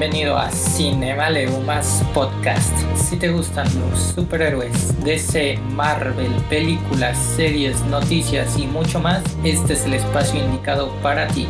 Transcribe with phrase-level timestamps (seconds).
[0.00, 2.74] Bienvenido a Cinema Leumas Podcast.
[2.96, 9.84] Si te gustan los superhéroes, DC, Marvel, películas, series, noticias y mucho más, este es
[9.84, 11.46] el espacio indicado para ti.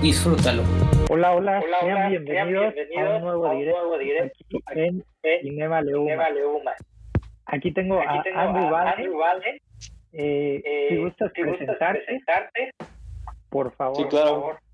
[0.00, 0.62] Disfrútalo.
[1.10, 5.04] Hola, hola, hola, sean, bienvenidos a un nuevo directo, aquí en
[5.42, 6.78] Cinema Leumas.
[7.44, 9.60] Aquí tengo a Andrew Vale.
[10.14, 12.70] Eh, eh, si gustas presentarte,
[13.50, 13.98] por favor.
[13.98, 14.69] Sí, claro.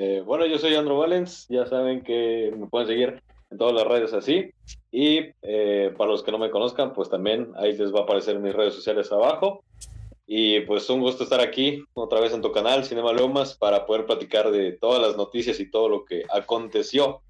[0.00, 3.20] Eh, bueno, yo soy Andrew Valens, ya saben que me pueden seguir
[3.50, 4.52] en todas las redes así.
[4.92, 8.38] Y eh, para los que no me conozcan, pues también ahí les va a aparecer
[8.38, 9.64] mis redes sociales abajo.
[10.24, 14.06] Y pues un gusto estar aquí otra vez en tu canal, Cinema Lomas, para poder
[14.06, 17.22] platicar de todas las noticias y todo lo que aconteció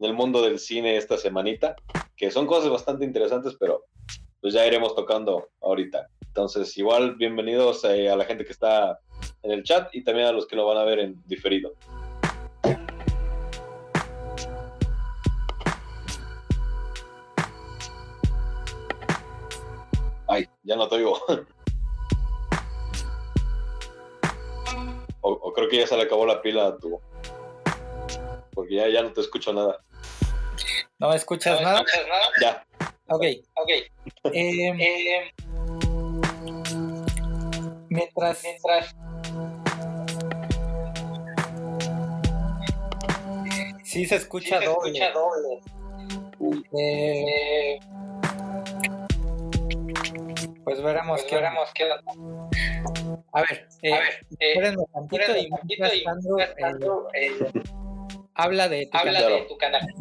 [0.00, 1.76] en el mundo del cine esta semanita,
[2.16, 3.84] que son cosas bastante interesantes, pero
[4.40, 6.08] pues ya iremos tocando ahorita.
[6.26, 8.98] Entonces, igual, bienvenidos eh, a la gente que está
[9.44, 11.72] en el chat y también a los que lo van a ver en diferido.
[20.28, 21.20] Ay, ya no te oigo.
[25.20, 27.00] o, creo que ya se le acabó la pila a tu.
[28.52, 29.80] Porque ya, ya no te escucho nada.
[30.98, 31.84] ¿No me escuchas, nada?
[32.40, 32.66] Ya.
[33.08, 33.24] Ok.
[33.54, 33.70] Ok.
[34.32, 35.32] Eh, eh,
[37.88, 38.94] mientras, mientras
[43.86, 44.90] Sí se escucha, sí se doble.
[44.90, 45.60] escucha doble.
[46.76, 47.78] Eh,
[50.64, 51.84] pues veremos pues qué veremos qué
[53.32, 55.86] A ver, eh, a ver, eh, espérenme tantito y, tantito
[57.14, 57.62] y eh, eh,
[58.34, 59.32] habla de tu habla canal.
[59.32, 59.94] de tu canal.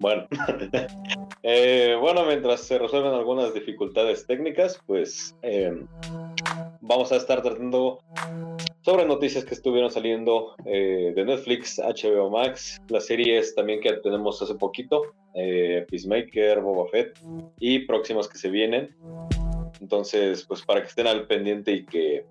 [0.00, 0.26] Bueno,
[1.44, 5.72] eh, bueno, mientras se resuelven algunas dificultades técnicas, pues eh,
[6.82, 8.00] vamos a estar tratando
[8.82, 14.42] sobre noticias que estuvieron saliendo eh, de Netflix, HBO Max, las series también que tenemos
[14.42, 15.02] hace poquito,
[15.34, 17.18] eh, Peacemaker, Boba Fett
[17.60, 18.94] y próximas que se vienen.
[19.80, 22.26] Entonces, pues para que estén al pendiente y que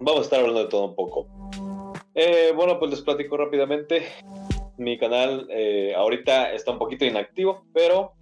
[0.00, 1.28] vamos a estar hablando de todo un poco.
[2.14, 4.06] Eh, bueno, pues les platico rápidamente.
[4.76, 5.48] Mi canal
[5.96, 8.12] ahorita está un poquito inactivo, pero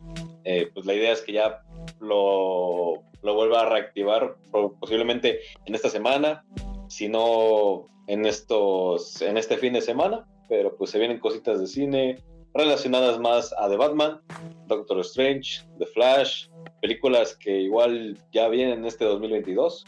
[0.72, 1.63] pues la idea es que ya
[2.04, 4.36] lo, lo vuelva a reactivar
[4.80, 6.44] posiblemente en esta semana
[6.88, 11.66] si no en estos, en este fin de semana, pero pues se vienen cositas de
[11.66, 12.18] cine
[12.54, 14.20] relacionadas más a The Batman,
[14.66, 16.48] Doctor Strange, The Flash,
[16.80, 19.84] películas que igual ya vienen en este 2022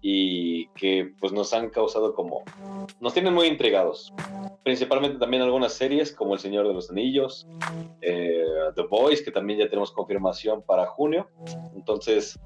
[0.00, 2.44] y que pues nos han causado como,
[3.00, 4.12] nos tienen muy intrigados.
[4.62, 7.46] Principalmente también algunas series como El Señor de los Anillos,
[8.02, 8.44] eh,
[8.76, 11.28] The Boys, que también ya tenemos confirmación para junio.
[11.74, 12.38] Entonces,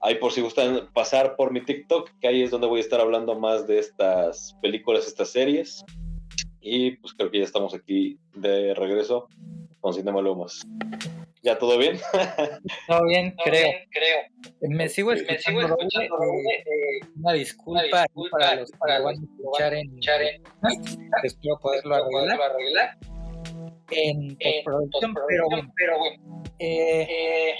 [0.00, 3.00] ahí por si gustan pasar por mi TikTok, que ahí es donde voy a estar
[3.00, 5.84] hablando más de estas películas, estas series.
[6.68, 9.28] Y pues creo que ya estamos aquí de regreso
[9.78, 10.66] con Cinema Lomas.
[11.40, 11.96] ¿Ya todo bien?
[12.88, 13.68] todo bien, creo.
[13.88, 14.68] creo.
[14.68, 19.12] Me sigo escuchando, me sigo escuchando eh, una, disculpa una, disculpa para los para a
[19.12, 20.42] escuchar en, en
[21.22, 22.40] espero poderlo arreglar.
[22.50, 22.98] arreglar.
[23.92, 26.44] En, en postproducción, pero bueno, pero bueno.
[26.58, 27.54] Eh, eh,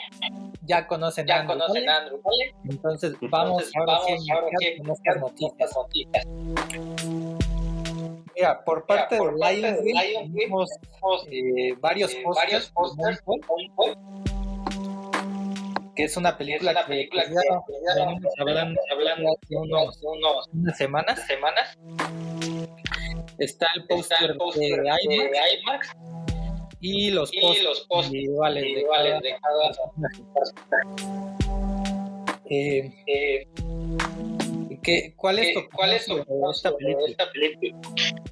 [0.62, 1.98] ya conocen, ya a Andrew, conocen ¿vale?
[1.98, 2.54] Andrew, ¿vale?
[2.68, 5.76] Entonces vamos Entonces, ahora vamos, sí a iniciar con estas noticias.
[5.76, 6.95] noticias.
[8.36, 10.70] Mira, por parte Mira, por de Lion, tenemos
[11.30, 13.16] eh, varios eh, posters, varios
[15.94, 17.40] que es una película, es una película que, que, ya,
[17.96, 21.26] ya venimos hablando, hablando hace unos, unos, unas semanas.
[21.26, 21.78] semanas.
[23.38, 25.96] Está el póster de, de IMAX,
[26.80, 31.36] y los posts individuales, individuales de cada, de cada
[32.48, 33.48] eh,
[34.84, 36.08] eh, ¿Cuál es tu ¿Cuál es
[36.48, 37.80] esta película?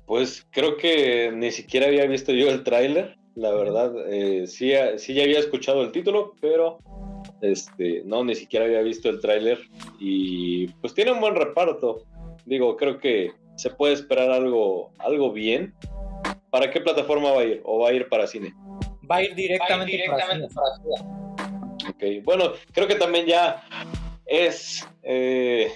[0.06, 3.92] Pues creo que ni siquiera había visto yo el tráiler, la verdad.
[4.10, 6.78] Eh, sí, sí ya había escuchado el título, pero
[7.40, 9.58] este, no, ni siquiera había visto el tráiler.
[9.98, 12.04] Y pues tiene un buen reparto.
[12.44, 15.74] Digo, creo que se puede esperar algo, algo bien.
[16.50, 17.60] ¿Para qué plataforma va a ir?
[17.64, 18.52] ¿O va a ir para cine?
[19.10, 20.46] Va a ir directamente, para, cine.
[21.88, 23.62] Ok, bueno, creo que también ya
[24.26, 25.70] es eh,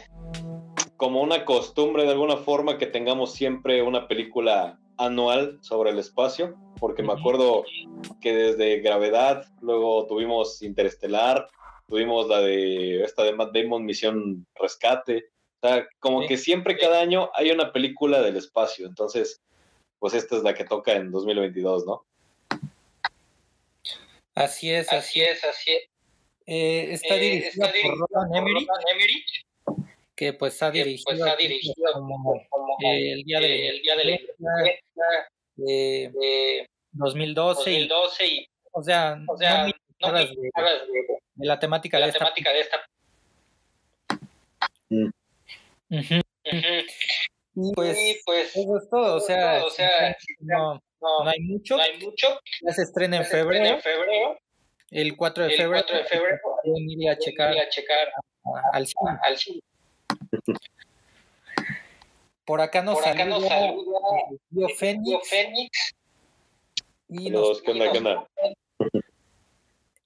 [0.99, 6.57] como una costumbre de alguna forma que tengamos siempre una película anual sobre el espacio,
[6.81, 7.65] porque me acuerdo
[8.21, 11.49] que desde Gravedad, luego tuvimos Interestelar,
[11.87, 15.31] tuvimos la de esta de Matt Damon, Misión Rescate,
[15.63, 19.41] o sea, como que siempre cada año hay una película del espacio, entonces,
[20.01, 22.05] pues esta es la que toca en 2022, ¿no?
[24.35, 25.83] Así es, así es, así es.
[26.47, 28.69] Eh, está, eh, dirigida está, dirigida por Roland Emmerich.
[28.93, 29.48] Emmerich
[30.19, 33.95] que pues ha dirigido, pues ha dirigido como, como eh, el día de el día
[33.95, 34.19] de la
[35.69, 39.67] eh, 2012, 2012 y, o sea, o sea
[40.01, 42.19] no, de, de, la temática de, la esta.
[42.19, 42.77] temática de esta.
[44.91, 45.11] Uh
[45.91, 46.23] -huh.
[47.61, 51.41] Y pues, y pues eso es todo, o sea, o sea no, no, no, hay
[51.41, 51.77] mucho.
[51.77, 52.27] No hay mucho.
[52.63, 53.65] Ya se estrena en febrero.
[53.65, 54.39] estrena en febrero.
[54.91, 55.85] El 4 de El febrero.
[55.87, 56.39] 4 de febrero.
[56.65, 59.11] Pueden ir a checar, Ir a checar a- al cine.
[59.23, 59.61] al cine.
[62.45, 63.99] Por acá nos Por acá nos saluda saluda
[64.31, 64.39] el
[65.05, 65.95] tío Fénix
[67.09, 68.29] y nos- Saludos, ¿qué onda, qué onda?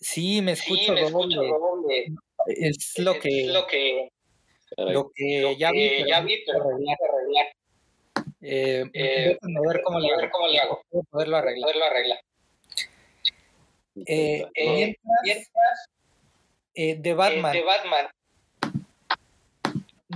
[0.01, 1.49] sí, me Sí, escucho me escucho doble.
[1.59, 2.07] doble.
[2.49, 4.11] Es lo que, Es lo que,
[4.77, 7.47] lo que ya vi, pero ya vi, pero arreglar.
[8.41, 10.33] Eh, Eh, ver cómo le a ver hago.
[10.33, 10.81] cómo le hago.
[10.83, 11.63] Espero poderlo arreglar.
[11.63, 12.19] Poderlo arreglar.
[14.07, 15.89] Eh, Eh, mientras, mientras,
[16.75, 18.07] eh, de eh, Batman, de Batman.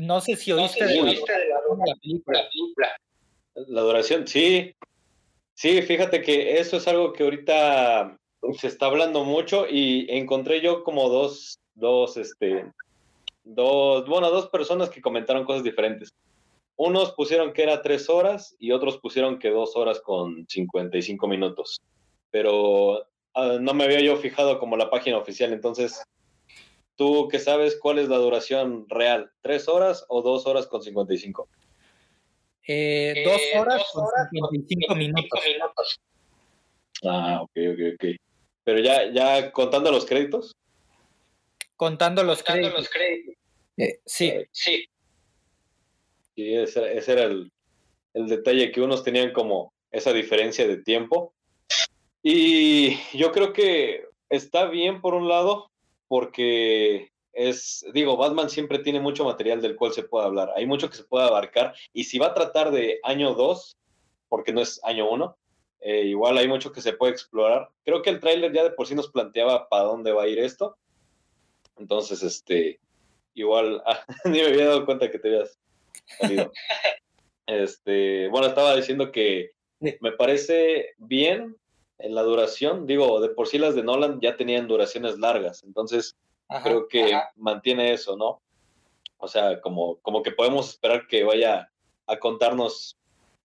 [0.03, 2.43] No sé si No oíste sé de si la, de la, de la película.
[2.43, 2.97] la película.
[3.55, 4.75] La duración, sí.
[5.55, 8.19] Sí, fíjate que eso es algo que ahorita
[8.59, 12.71] se está hablando mucho y encontré yo como dos, dos, este,
[13.45, 16.13] dos, bueno, dos personas que comentaron cosas diferentes.
[16.77, 21.81] Unos pusieron que era tres horas y otros pusieron que dos horas con 55 minutos.
[22.31, 26.03] Pero ah, no me había yo fijado como la página oficial, entonces,
[26.97, 29.31] ¿tú qué sabes cuál es la duración real?
[29.43, 31.49] ¿Tres horas o dos horas con 55?
[32.69, 35.41] Eh, Eh, dos horas dos con horas con 55 minutos.
[35.47, 36.01] minutos.
[37.05, 38.17] Ah, ok, ok, ok.
[38.65, 40.53] Pero ya, ya contando los créditos.
[41.77, 42.81] Contando los Contando créditos.
[42.81, 43.35] los créditos.
[43.77, 44.87] Eh, sí, Sí,
[46.35, 47.51] Sí, ese, ese era el,
[48.13, 51.33] el detalle, que unos tenían como esa diferencia de tiempo.
[52.23, 55.71] Y yo creo que está bien por un lado,
[56.09, 60.53] porque es, digo, Batman siempre tiene mucho material del cual se puede hablar.
[60.57, 61.75] Hay mucho que se puede abarcar.
[61.93, 63.77] Y si va a tratar de año 2,
[64.29, 65.37] porque no es año 1,
[65.83, 67.69] igual hay mucho que se puede explorar.
[67.85, 70.39] Creo que el tráiler ya de por sí nos planteaba para dónde va a ir
[70.39, 70.77] esto.
[71.79, 72.81] Entonces, este,
[73.35, 75.59] igual, ah, ni me había dado cuenta que te habías
[76.19, 76.53] salido.
[77.49, 81.57] Este, bueno, estaba diciendo que me parece bien
[81.99, 82.87] en la duración.
[82.87, 86.17] Digo, de por sí las de Nolan ya tenían duraciones largas, entonces
[86.49, 86.63] ajá.
[86.65, 87.33] creo que ajá.
[87.37, 88.41] mantiene eso, ¿no?
[89.19, 91.71] O sea, como, como que podemos esperar que vaya
[92.07, 92.97] a contarnos,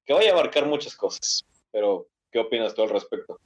[0.05, 1.45] que vaya a abarcar muchas cosas.
[1.71, 3.39] Pero, ¿qué opinas tú al respecto?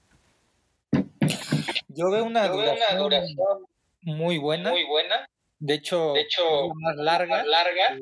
[1.89, 3.65] Yo veo una, Yo veo duración, una duración
[4.01, 4.71] muy buena.
[4.71, 5.27] muy buena.
[5.59, 6.43] de hecho, De hecho,
[6.75, 7.37] más larga.
[7.37, 7.99] más larga,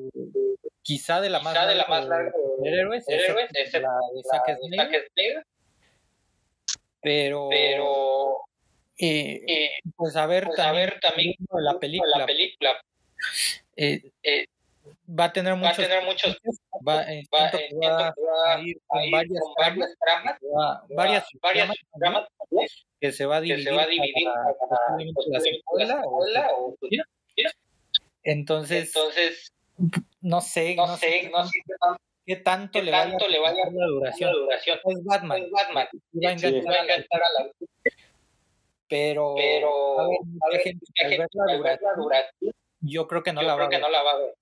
[0.81, 3.59] Quizá de la más quizá de la larga más larga de héroes, de héroes, excepto
[3.59, 5.45] excepto la de la Zack Snyder,
[7.03, 8.37] pero, pero
[8.97, 12.81] eh, eh, pues a ver pues, a también ver también de la película, la película.
[13.75, 14.01] eh,
[15.07, 16.37] va a tener va a tener muchos
[16.87, 21.67] va, va, que va va a ir con varias con varias tramas, va- varias varias
[21.67, 22.69] tramas tramas también,
[22.99, 26.01] que se va a dividir, se va a dividir para, para posiblemente la
[26.55, 26.77] o
[28.23, 29.53] entonces entonces
[30.21, 33.39] no sé no sé no sé qué tan- qué tanto qué le tanto a le
[33.39, 35.43] vaya afectar la duración la duración es Batman.
[35.43, 35.87] Es Batman.
[35.87, 37.51] Va a va a la- enganchar a la
[38.87, 43.41] pero pero a a gente al gente ver la la duración, yo creo que no
[43.41, 44.33] yo la va creo que no la va a ver.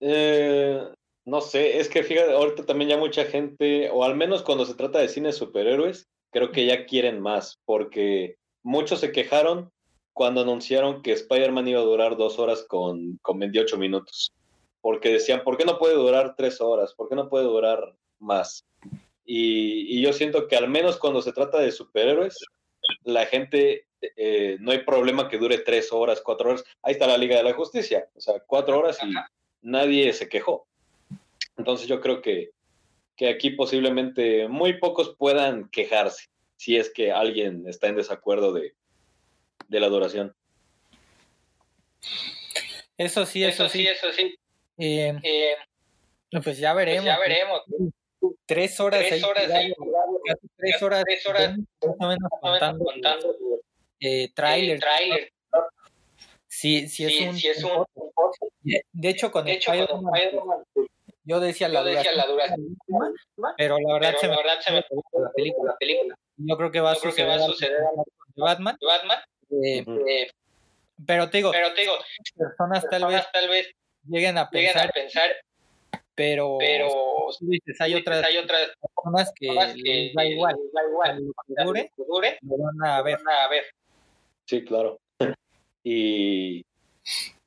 [0.00, 0.82] Eh,
[1.24, 4.74] no sé, es que fíjate, ahorita también ya mucha gente, o al menos cuando se
[4.74, 9.70] trata de cine de superhéroes, creo que ya quieren más, porque muchos se quejaron
[10.12, 14.32] cuando anunciaron que Spider-Man iba a durar dos horas con, con 28 minutos,
[14.80, 16.94] porque decían, ¿por qué no puede durar tres horas?
[16.94, 18.66] ¿Por qué no puede durar más?
[19.24, 22.36] Y, y yo siento que al menos cuando se trata de superhéroes,
[23.04, 26.64] la gente, eh, no hay problema que dure tres horas, cuatro horas.
[26.82, 29.12] Ahí está la Liga de la Justicia, o sea, cuatro horas y
[29.62, 30.66] nadie se quejó.
[31.56, 32.50] Entonces yo creo que,
[33.16, 38.74] que aquí posiblemente muy pocos puedan quejarse si es que alguien está en desacuerdo de,
[39.68, 40.34] de la duración.
[42.96, 44.38] eso sí eso, eso sí eso sí
[44.80, 45.56] Eh, eh,
[46.42, 47.62] pues ya veremos pues ya veremos.
[48.46, 49.72] Tres horas tres horas tirado, ahí
[50.24, 52.92] casi tres horas, tres horas, más o menos contando,
[54.00, 54.30] eh,
[57.04, 57.84] es sí, un, sí es un
[58.92, 59.72] de hecho con de el hecho
[61.24, 62.76] yo decía la duración
[63.56, 65.72] pero la verdad pero se me la verdad se me la película.
[65.72, 66.14] la película.
[66.36, 67.78] Yo creo que va a suceder va a suceder
[68.36, 68.76] Batman.
[69.50, 70.30] eh, eh,
[71.06, 71.94] pero te digo pero te digo
[72.36, 73.74] personas tal vez personas tal vez
[74.08, 75.30] lleguen a lleguen pensar a pensar
[76.14, 76.88] pero pero
[77.38, 80.80] tú dices, hay otras hay otras personas que personas que les da igual les da
[80.88, 83.64] igual lo que dure que dure lo van a ver van a ver
[84.50, 84.98] Sí, claro.
[85.84, 86.64] y,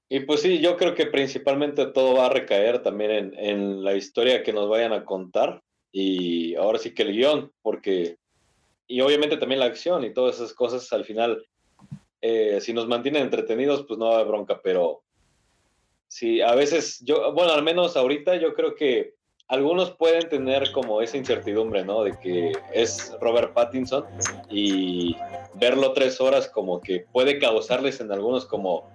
[0.08, 3.94] y pues sí, yo creo que principalmente todo va a recaer también en, en la
[3.94, 8.16] historia que nos vayan a contar y ahora sí que el guion, porque
[8.88, 11.46] y obviamente también la acción y todas esas cosas al final,
[12.22, 15.03] eh, si nos mantienen entretenidos, pues no va a haber bronca, pero
[16.14, 19.16] sí, a veces yo, bueno, al menos ahorita yo creo que
[19.48, 22.04] algunos pueden tener como esa incertidumbre, ¿no?
[22.04, 24.06] De que es Robert Pattinson
[24.50, 25.16] y
[25.56, 28.90] verlo tres horas como que puede causarles en algunos como,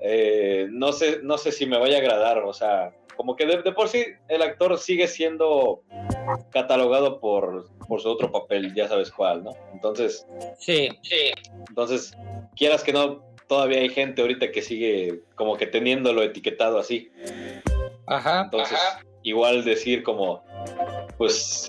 [0.00, 3.72] eh, no, sé, no sé si me vaya a agradar, o sea, como que de,
[3.72, 5.82] por sí el actor sigue siendo
[6.50, 9.52] catalogado por, por, su otro papel, ya sabes cuál, ¿no?
[9.74, 10.26] Entonces,
[10.58, 11.32] sí, sí.
[11.68, 12.16] Entonces,
[12.56, 17.10] quieras que no, todavía hay gente ahorita que sigue como que teniéndolo etiquetado así.
[18.06, 18.42] Ajá.
[18.44, 18.78] Entonces,
[19.24, 20.44] igual decir como,
[21.18, 21.68] pues,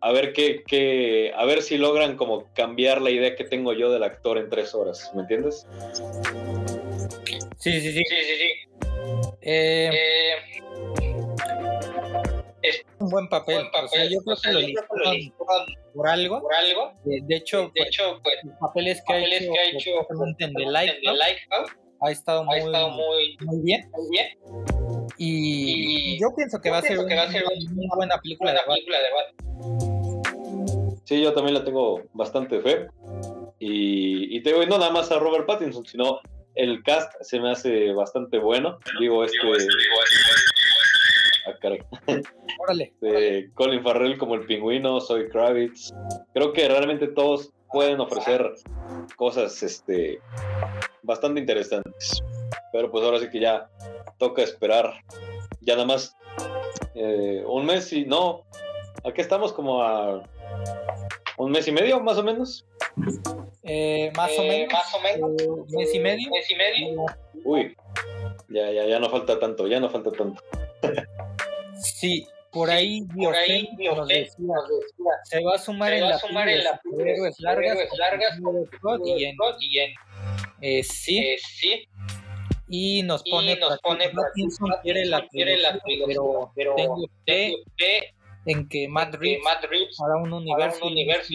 [0.00, 3.90] a ver qué, qué, a ver si logran como cambiar la idea que tengo yo
[3.90, 5.66] del actor en tres horas, ¿me entiendes?
[7.58, 8.02] Sí, sí, sí.
[8.04, 8.78] Sí, sí, sí.
[9.42, 11.03] Eh, eh,
[12.64, 13.56] es un buen papel.
[13.56, 13.84] Buen papel.
[13.84, 14.60] O sea, yo creo que lo
[15.94, 16.40] por algo.
[16.40, 16.92] Por algo.
[17.04, 19.90] De, hecho, de, hecho pues, los papeles que papeles ha hecho, que ha hecho
[20.38, 23.90] en The Lighthouse ha estado muy, ha estado muy, muy bien.
[23.92, 24.26] Muy bien.
[25.16, 28.18] Y, y yo pienso que, yo va, pienso a que, va a ser una buena
[28.20, 31.00] película, buena de, película de Batman.
[31.04, 32.88] Sí, yo también la tengo bastante fe.
[33.58, 36.20] Y, y te digo, no nada más a Robert Pattinson, sino
[36.54, 38.78] el cast se me hace bastante bueno.
[39.00, 39.38] Digo, este.
[39.42, 40.53] Digo, este, digo, este.
[41.46, 41.82] Ah, caray.
[42.58, 43.50] Órale, órale.
[43.54, 45.92] Colin Farrell como el pingüino, Soy Kravitz.
[46.32, 48.54] Creo que realmente todos pueden ofrecer
[49.16, 50.20] cosas este,
[51.02, 52.22] bastante interesantes.
[52.72, 53.68] Pero pues ahora sí que ya
[54.18, 54.94] toca esperar.
[55.60, 56.16] Ya nada más
[56.94, 58.44] eh, un mes y no.
[59.04, 60.22] Aquí estamos como a
[61.36, 62.64] un mes y medio más o menos.
[63.64, 65.42] Eh, más, o menos, más o menos.
[65.42, 66.30] Eh, mes y medio.
[66.30, 67.06] Mes y medio.
[67.44, 67.76] Uy,
[68.48, 70.42] ya, ya, ya no falta tanto, ya no falta tanto.
[71.84, 76.18] sí, por ahí, por ahí nos, decía, decía, se va a sumar en va la
[76.18, 76.80] sumar en la
[77.40, 78.38] largas, largas
[79.04, 79.94] y en, y en
[80.60, 81.88] eh, sí, eh, sí.
[82.68, 88.14] Y nos pone, y nos pone Pattinson quiere la trilogía, pero, pero tengo fe fe
[88.46, 91.32] en que Matt Reeves, que Matt Reeves hará un universo, un universo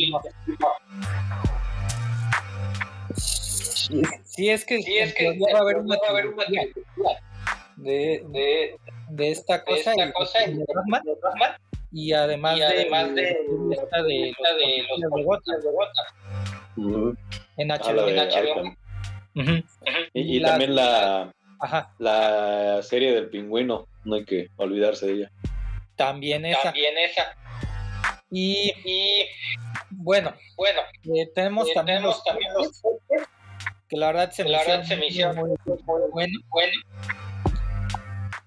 [4.24, 6.46] si es que, si es que va a haber una, va a haber una
[7.84, 8.76] de, de,
[9.10, 11.52] de esta cosa, de esta y, cosa y, de Batman, de Batman,
[11.92, 13.30] y además, y además de,
[13.72, 15.56] esta de, esta de los de Gotham.
[16.78, 17.18] Uh -huh.
[17.58, 17.94] en Ah, HBO.
[17.94, 18.38] la de en HBO.
[18.38, 18.78] Arkham.
[19.36, 19.64] Ujú.
[20.14, 25.14] Y, y La- también la, Ajá, la serie del pingüino, no hay que olvidarse de
[25.14, 25.32] ella.
[25.96, 26.64] también esa.
[26.64, 27.36] También esa.
[28.32, 29.26] Y Y
[29.90, 30.82] bueno, bueno,
[31.16, 32.82] eh, tenemos eh, también tenemos los también los
[33.90, 35.78] que la verdad se me la verdad hicieron se me hicieron muy, muy
[36.12, 36.40] bueno.
[36.50, 36.74] bueno.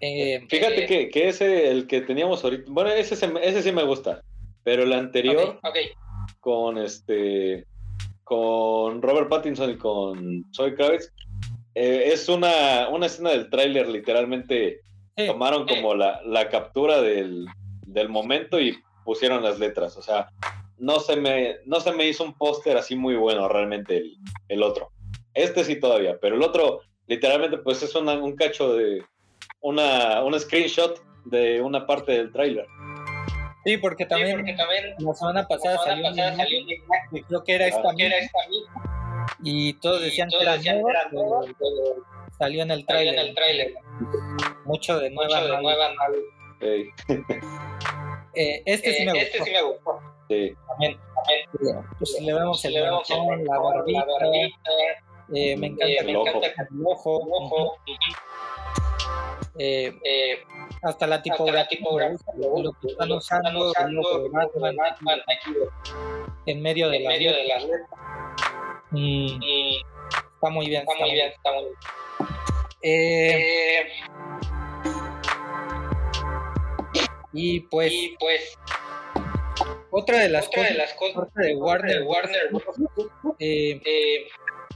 [0.04, 3.84] Eh, Fíjate Eh, que, que ese, el que teníamos ahorita, bueno, ese, ese sí me
[3.84, 4.22] gusta,
[4.64, 5.60] pero el anterior
[6.40, 7.66] con este,
[8.24, 11.12] con Robert Pattinson y con Zoe Kravitz,
[11.76, 14.80] eh, es una, una escena del tráiler, literalmente
[15.28, 17.46] tomaron como la, la captura del,
[17.86, 20.28] del momento y pusieron las letras, o sea,
[20.78, 24.16] no se me, no se me hizo un póster así muy bueno realmente el,
[24.48, 24.90] el otro.
[25.34, 29.02] Este sí todavía, pero el otro literalmente pues es una- un cacho de
[29.62, 32.66] una, un screenshot de una parte del tráiler.
[33.64, 36.62] sí, porque sí, también porque también la semana la pasada semana salió, pasada un salió
[36.62, 38.16] un imagen que creo que era esta misma,
[39.42, 42.06] y todos y decían todos que era decían que nueva, era nueva, pero pero
[42.38, 43.74] salió en el tráiler.
[44.64, 45.40] Mucho de nueva.
[45.40, 45.88] Mucho de nueva
[48.34, 49.44] Eh, este sí Eh, me este gustó.
[49.44, 50.00] sí me gustó.
[50.28, 50.54] sí.
[50.68, 50.98] También.
[51.98, 54.06] Pues le vemos el Le vemos el mentón, la barbita.
[54.06, 54.70] la barbita,
[55.34, 56.28] eh, me encanta eh, el me ojo.
[56.28, 57.20] encanta el ojo.
[57.20, 57.78] el ojo,
[59.58, 60.38] eh, eh,
[60.82, 61.66] hasta la tipografía.
[62.36, 63.72] Lo que están usando,
[66.46, 68.00] en medio de en la medio de las letras.
[68.90, 69.82] Mm, Y
[70.34, 70.82] está muy bien.
[70.82, 71.76] está muy bien, está muy bien.
[72.84, 73.86] Eh,
[77.32, 78.58] y pues, y pues,
[79.90, 82.50] otra de las otra cosas de las cosas de Warner, de Warner
[83.38, 84.26] eh, eh,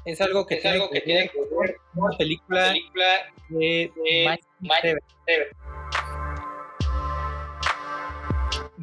[0.04, 2.72] es algo que es tiene algo que que tiene ver que ver con una película
[2.72, 3.90] película de.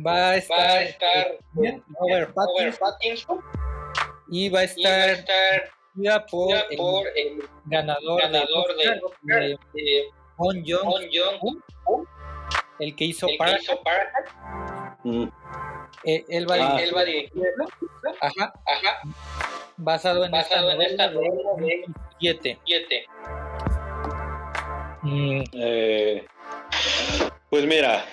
[0.06, 3.40] Va a estar, Va a estar bien, Robert Robert Pattinson Pattinson
[4.30, 5.70] y va a y va a estar
[6.26, 9.00] por, ya el por el ganador, de
[12.80, 13.74] el que hizo el que Parasite.
[13.74, 14.32] hizo Parasite.
[15.04, 15.30] Mm,
[16.06, 17.02] Eh, él va Ah, Él va
[18.22, 19.00] ajá, Ajá,
[19.78, 21.86] basado en basado en esta novela de de
[22.20, 22.60] 7.
[22.66, 23.06] siete.
[25.04, 26.26] Mm, eh,
[27.50, 28.06] pues mira,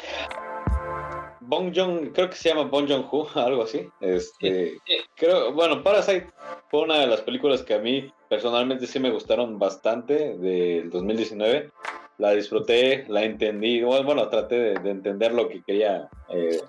[1.51, 3.89] Bong Joon, creo que se llama Bong Joon Ho, algo así.
[4.01, 4.79] Este,
[5.17, 6.29] creo, bueno, Parasite
[6.71, 11.71] fue una de las películas que a mí personalmente sí me gustaron bastante del 2019.
[12.19, 16.61] La disfruté, la entendí, bueno, traté de, entender lo que quería, eh,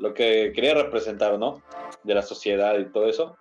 [0.00, 1.62] lo que quería representar, ¿no?
[2.02, 3.36] De la sociedad y todo eso.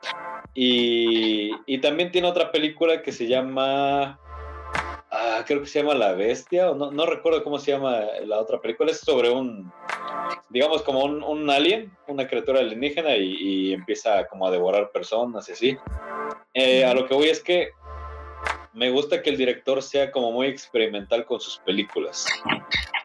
[0.53, 4.19] Y, y también tiene otra película que se llama
[5.11, 8.39] Ah, creo que se llama La Bestia, o no, no recuerdo cómo se llama la
[8.39, 9.71] otra película, es sobre un,
[10.49, 15.51] digamos como un, un alien, una criatura alienígena y, empieza como a devorar personas y
[15.51, 15.77] así.
[16.53, 17.69] Eh, a lo que voy es que
[18.73, 22.25] me gusta que el director sea como muy experimental con sus películas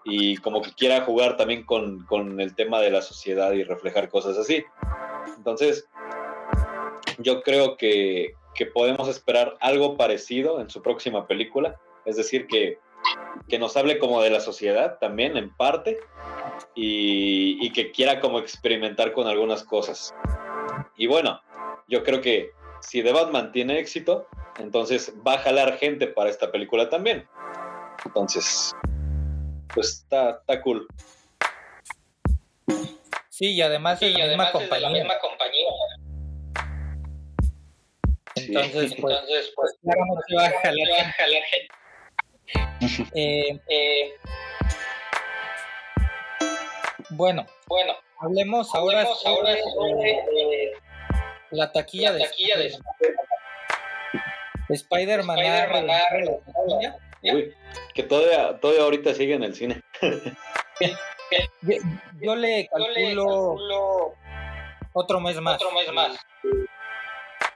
[0.05, 4.09] y como que quiera jugar también con, con el tema de la sociedad y reflejar
[4.09, 4.65] cosas así.
[5.37, 5.89] Entonces,
[7.19, 12.79] yo creo que, que podemos esperar algo parecido en su próxima película es decir, que,
[13.59, 15.99] nos hable como de la sociedad también en parte
[16.75, 20.15] y, que quiera como experimentar con algunas cosas.
[20.97, 21.41] Y bueno,
[21.89, 22.51] yo creo que
[22.85, 27.27] si The Batman tiene éxito, entonces va a jalar gente para esta película también.
[28.05, 28.75] Entonces,
[29.75, 30.87] pues está, está cool.
[33.31, 35.03] Sí, y además, es, la misma compañía.
[38.37, 41.69] Entonces, pues, entonces, pues, va a jalar gente.
[43.15, 44.15] Eh, eh,
[47.11, 49.61] bueno, bueno, hablemos, ahora, sobre,
[51.55, 52.29] la taquilla, de,
[54.69, 55.39] Spider-Man.
[57.95, 59.81] que todavía, todavía ahorita sigue en el cine.
[62.21, 64.15] yo, le calculo,
[64.93, 65.57] otro mes más.
[65.57, 66.19] Otro mes más.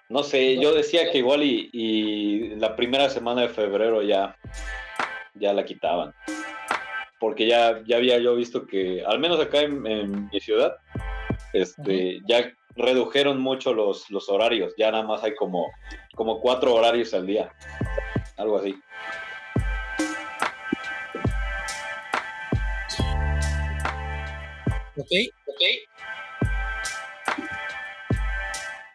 [0.08, 4.36] No sé, yo decía que igual y, y la primera semana de febrero ya
[5.38, 6.14] ya la quitaban.
[7.18, 10.76] Porque ya, ya había yo visto que, al menos acá en, mi ciudad,
[11.52, 14.72] este, ya redujeron mucho los, los horarios.
[14.78, 15.70] Ya nada más hay como,
[16.14, 17.52] como cuatro horarios al día.
[18.36, 18.80] Algo así.
[24.96, 25.12] Ok,
[25.46, 25.62] ok.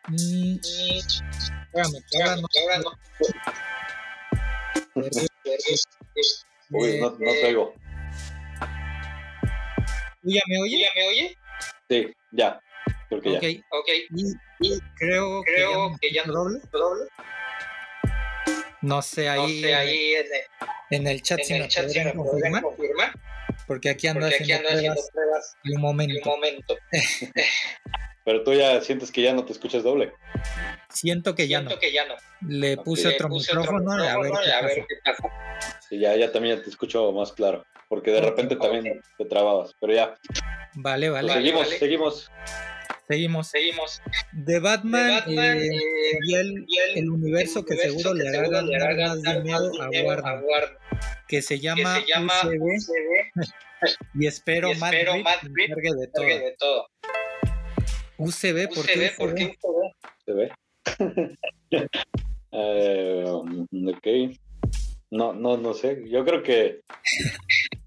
[0.09, 0.57] Mm,
[1.73, 2.03] espérame,
[6.69, 7.73] Uy, no, no te oigo.
[10.23, 10.79] ya me oye?
[10.79, 11.37] ¿Ya me oye?
[11.89, 12.59] Sí, ya.
[13.19, 13.55] Creo que okay.
[13.57, 13.63] ya.
[13.71, 13.89] Ok.
[14.59, 16.59] Y, creo, creo que ya, no doble.
[16.71, 17.05] doble.
[18.81, 21.89] No sé ahí, no sé, ahí en, el, en, el, chat en si el chat
[21.89, 22.61] si me confirmar.
[22.61, 23.13] confirmar.
[23.65, 26.29] Porque aquí ando, Porque haciendo, aquí ando pruebas haciendo pruebas un momento.
[26.29, 26.77] Un momento.
[28.25, 30.13] Pero tú ya sientes que ya no te escuchas doble.
[30.89, 31.77] Siento que ya no.
[31.79, 32.15] Que ya no.
[32.47, 35.23] Le puse, otro, micrófono, a ver, qué, pasa.
[35.87, 37.65] Sí, ya, ya también te escucho más claro.
[37.89, 39.75] Porque de repente también te trababas.
[39.79, 40.15] Pero ya.
[40.75, 41.27] Vale, vale.
[41.27, 42.31] Pues seguimos, seguimos.
[43.07, 43.47] Seguimos.
[43.47, 44.01] Seguimos.
[44.31, 46.65] De Batman, eh, eh, y, el,
[46.95, 50.77] el, universo que seguro le hará miedo a Warner.
[51.27, 53.31] Que se llama, UCB.
[54.15, 56.25] y espero, y Matt, de todo.
[56.25, 56.87] De todo.
[58.17, 59.53] UCB, ¿por qué UCB?
[60.27, 60.51] UCB.
[62.51, 64.07] eh, ok.
[65.11, 66.03] No, no, no sé.
[66.09, 66.81] Yo creo que.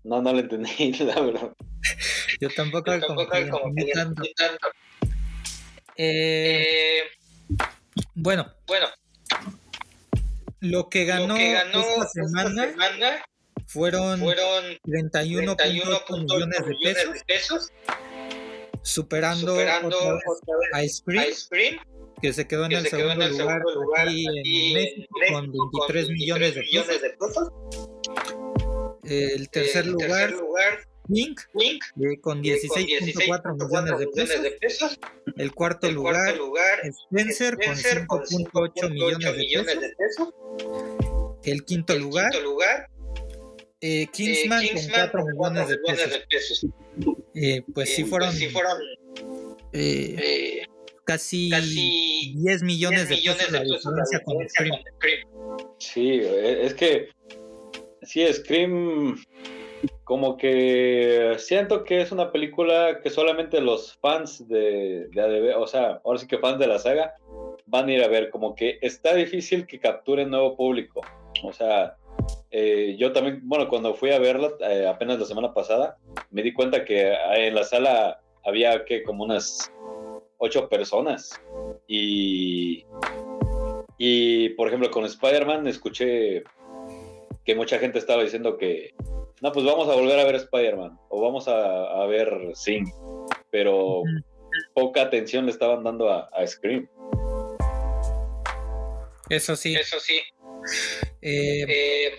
[0.05, 1.53] No, no lo entendí, la verdad.
[2.41, 4.23] Yo tampoco, Yo tampoco como, que, tanto.
[4.37, 4.69] tanto.
[5.97, 7.01] Eh,
[8.15, 8.53] bueno.
[8.67, 8.87] Bueno.
[10.61, 13.25] Lo que ganó, lo que ganó esta semana, esta semana
[13.67, 17.73] fueron, fueron 31.8 31 millones, de pesos, de pesos
[18.83, 21.77] superando, superando otra vez a Spring, Spring
[22.23, 25.53] que se quedó en, el, segundo en el, lugar, lugar aquí, aquí en México, con
[25.53, 27.03] 23 millones, de pesos.
[27.03, 27.53] De pesos.
[29.05, 30.79] El tercer, el lugar, tercer lugar
[31.09, 34.43] Link, Link eh, con 16.4 millones, de pesos.
[34.43, 34.99] de pesos.
[35.37, 40.35] El cuarto, el lugar, lugar Spencer, Spencer, con 5.8 millones, millones, de pesos.
[41.45, 42.89] El quinto el lugar, quinto lugar
[43.81, 46.11] eh, Kingsman, eh, Kingsman, con 4 millones, de pesos.
[46.11, 46.67] De pesos.
[47.35, 48.79] Eh, pues sí fueron, pues sí fueron
[51.05, 54.81] casi, casi 10 millones, 10 de, millones pesos de, pesos la diferencia con Scream.
[55.79, 57.11] Sí, es que
[58.03, 59.23] sí, Scream
[60.05, 65.67] como que siento que es una película que solamente los fans de, de ADB, o
[65.67, 67.15] sea, ahora sí que fans de la saga,
[67.67, 71.01] van a ir a ver, como que está difícil que capture nuevo público.
[71.43, 71.97] O sea,
[72.51, 75.97] eh, yo también, bueno, cuando fui a verla eh, apenas la semana pasada,
[76.31, 79.73] me di cuenta que en la sala había que como unas
[80.39, 81.41] ocho personas.
[81.89, 82.85] Y,
[83.99, 86.45] y por ejemplo, con Spider-Man escuché
[87.45, 88.95] que mucha gente estaba diciendo que,
[89.43, 92.85] no, pues vamos a volver a ver Spider-Man o vamos a, ver Sing,
[93.51, 94.03] pero
[94.75, 96.89] poca atención le estaban dando a, Scream.
[99.29, 99.75] Eso sí.
[99.75, 100.21] Eso sí.
[101.21, 102.13] Eh, eh,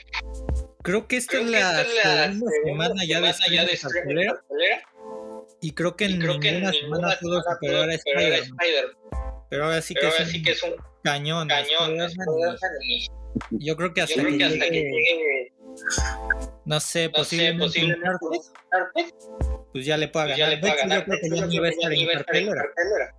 [0.84, 4.38] creo que esta es la, segunda, semana, ya de Scream,
[5.62, 8.58] y creo que en ninguna, semana pudo superar a Spider-Man.
[9.50, 10.08] Pero ahora sí que,
[10.52, 11.48] es, un cañón.
[13.52, 15.54] yo creo que hasta, que, llegue,
[16.68, 17.80] no sé, posiblemente,
[19.72, 20.56] pues ya le pueda ganar.
[20.56, 20.62] yo
[21.06, 23.16] creo que ya ni va a estar en cartelera.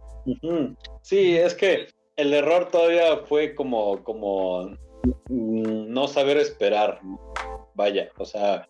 [1.00, 4.76] Sí, es que el error todavía fue como, como
[5.28, 7.00] mm, no saber esperar.
[7.74, 8.68] Vaya, o sea,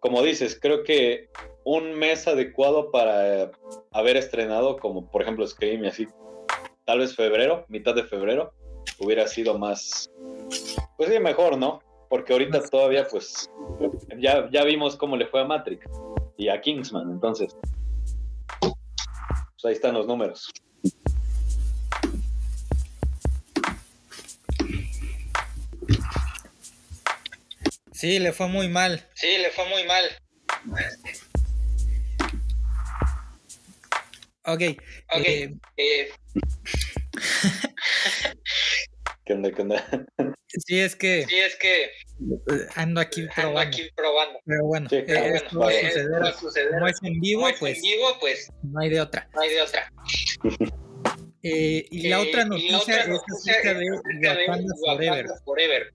[0.00, 1.30] como dices, creo que
[1.64, 3.50] un mes adecuado para
[3.90, 6.08] haber estrenado, como por ejemplo Scream y así,
[6.84, 8.52] tal vez febrero, mitad de febrero,
[8.98, 10.10] hubiera sido más,
[10.98, 11.80] pues sí, mejor, ¿no?
[12.08, 13.50] Porque ahorita todavía, pues,
[14.18, 15.86] ya, ya vimos cómo le fue a Matrix
[16.36, 17.56] y a Kingsman, entonces,
[18.60, 20.50] pues ahí están los números.
[27.92, 29.02] Sí, le fue muy mal.
[29.14, 30.04] Sí, le fue muy mal.
[34.46, 34.60] Ok.
[35.10, 35.24] Ok.
[35.24, 36.10] Eh, eh,
[39.24, 40.06] ¿Qué onda, qué onda?
[40.58, 41.26] Sí, es que.
[41.28, 41.90] Sí, es que.
[42.76, 43.60] Ando aquí probando.
[43.60, 44.40] Ando aquí probando.
[44.44, 48.48] Pero bueno, eh, esto va, a suceder, Como es en vivo, pues, en vivo, pues.
[48.62, 49.28] No hay de otra.
[49.34, 49.92] No hay de otra.
[51.46, 55.26] Eh, y la otra noticia, otra es acerca de Wakanda Forever.
[55.44, 55.92] Forever.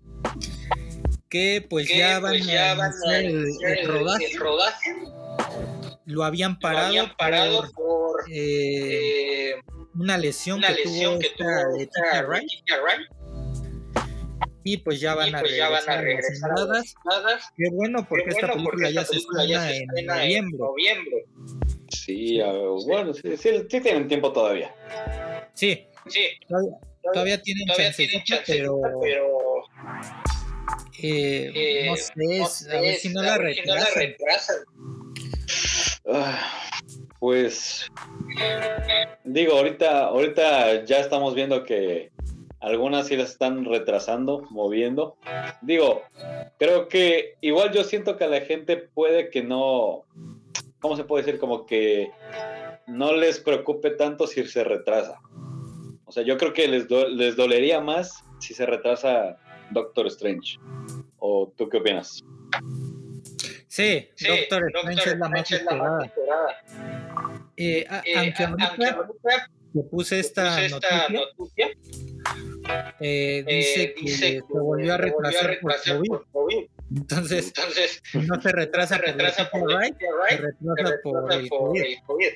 [1.27, 4.25] Que pues que, ya van, pues, a, van a el, el, rodaje.
[4.31, 4.91] el, rodaje.
[6.05, 9.55] Lo habían parado, Lo habían parado por, por eh,
[9.95, 13.18] una lesión una que lesión tuvo que tuvo.
[14.63, 17.43] Y pues ya van, a, pues regresar ya van a regresar a las entradas.
[17.55, 20.15] Qué bueno, porque, Qué esta película, porque ya, esta se película ya se en estrena
[20.15, 20.37] noviembre.
[20.37, 21.25] en noviembre.
[21.89, 24.73] Sí, uh, bueno, sí, sí, sí, tienen tiempo todavía.
[25.53, 26.77] Sí, Sí, todavía,
[27.13, 29.27] todavía tienen todavía chance, tienen chance, pero, pero
[31.01, 32.45] eh, eh, no sé, no
[32.77, 34.01] a ver sé, si no a la ver si no la retrasan.
[34.01, 34.57] retrasan.
[36.11, 36.71] Ah,
[37.19, 37.87] pues
[39.23, 42.11] digo, ahorita, ahorita ya estamos viendo que
[42.61, 45.17] algunas sí las están retrasando, moviendo.
[45.61, 46.01] Digo,
[46.57, 50.05] creo que igual yo siento que a la gente puede que no,
[50.79, 51.39] ¿cómo se puede decir?
[51.39, 52.11] Como que
[52.87, 55.19] no les preocupe tanto si se retrasa.
[56.05, 59.37] O sea, yo creo que les, do- les dolería más si se retrasa
[59.71, 60.57] Doctor Strange.
[61.19, 62.23] ¿O tú qué opinas?
[63.67, 66.51] Sí, Sí, Doctor Strange es la más Strange es la más esperada.
[66.51, 67.45] esperada.
[67.57, 71.67] Eh, a- Eh, aunque aunque ahorita ahorita que puse esta, puse esta noticia, noticia,
[72.69, 76.07] eh, eh, dice que se volvió a retrasar por COVID.
[76.07, 76.65] por COVID.
[76.95, 79.97] Entonces, Entonces, no se retrasa, se retrasa por se Wright,
[80.39, 81.81] retrasa, se por el COVID.
[81.81, 82.27] el COVID.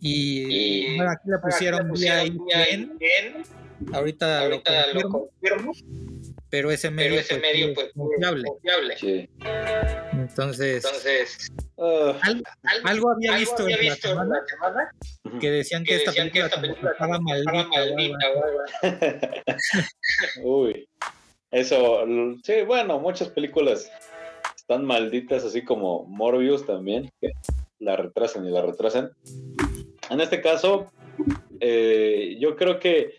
[0.00, 3.42] Y, Y, bueno, aquí le pusieron pusieron IPN, bien,
[3.92, 5.72] ahorita, ahorita lo confirmo,
[6.50, 8.44] pero ese medio, pero ese pues, medio pues confiable.
[8.48, 8.96] confiable.
[8.96, 9.28] Sí.
[10.12, 11.48] Entonces, Entonces,
[11.80, 12.42] Ah, al-
[12.84, 15.90] algo había algo visto había en la visto en semana la semana que decían que,
[15.90, 17.50] que esta decían que película, esta estaba maldita.
[17.50, 17.94] estaba o algo
[18.82, 19.42] maldita.
[20.42, 20.88] Uy.
[21.50, 22.04] Eso,
[22.44, 23.90] sí, bueno, muchas películas
[24.56, 27.30] están malditas, así como Morbius también, que
[27.78, 29.12] la retrasan y la retrasan.
[30.10, 30.92] En este caso,
[31.60, 33.18] eh, yo creo que,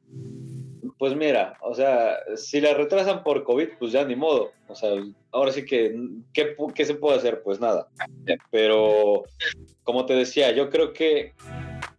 [1.00, 4.52] pues mira, o sea, si la retrasan por COVID, pues ya ni modo.
[4.68, 4.92] O sea,
[5.32, 5.98] ahora sí que,
[6.34, 7.42] ¿qué, qué se puede hacer?
[7.42, 7.88] Pues nada.
[8.52, 9.24] Pero,
[9.84, 11.34] como te decía, yo creo que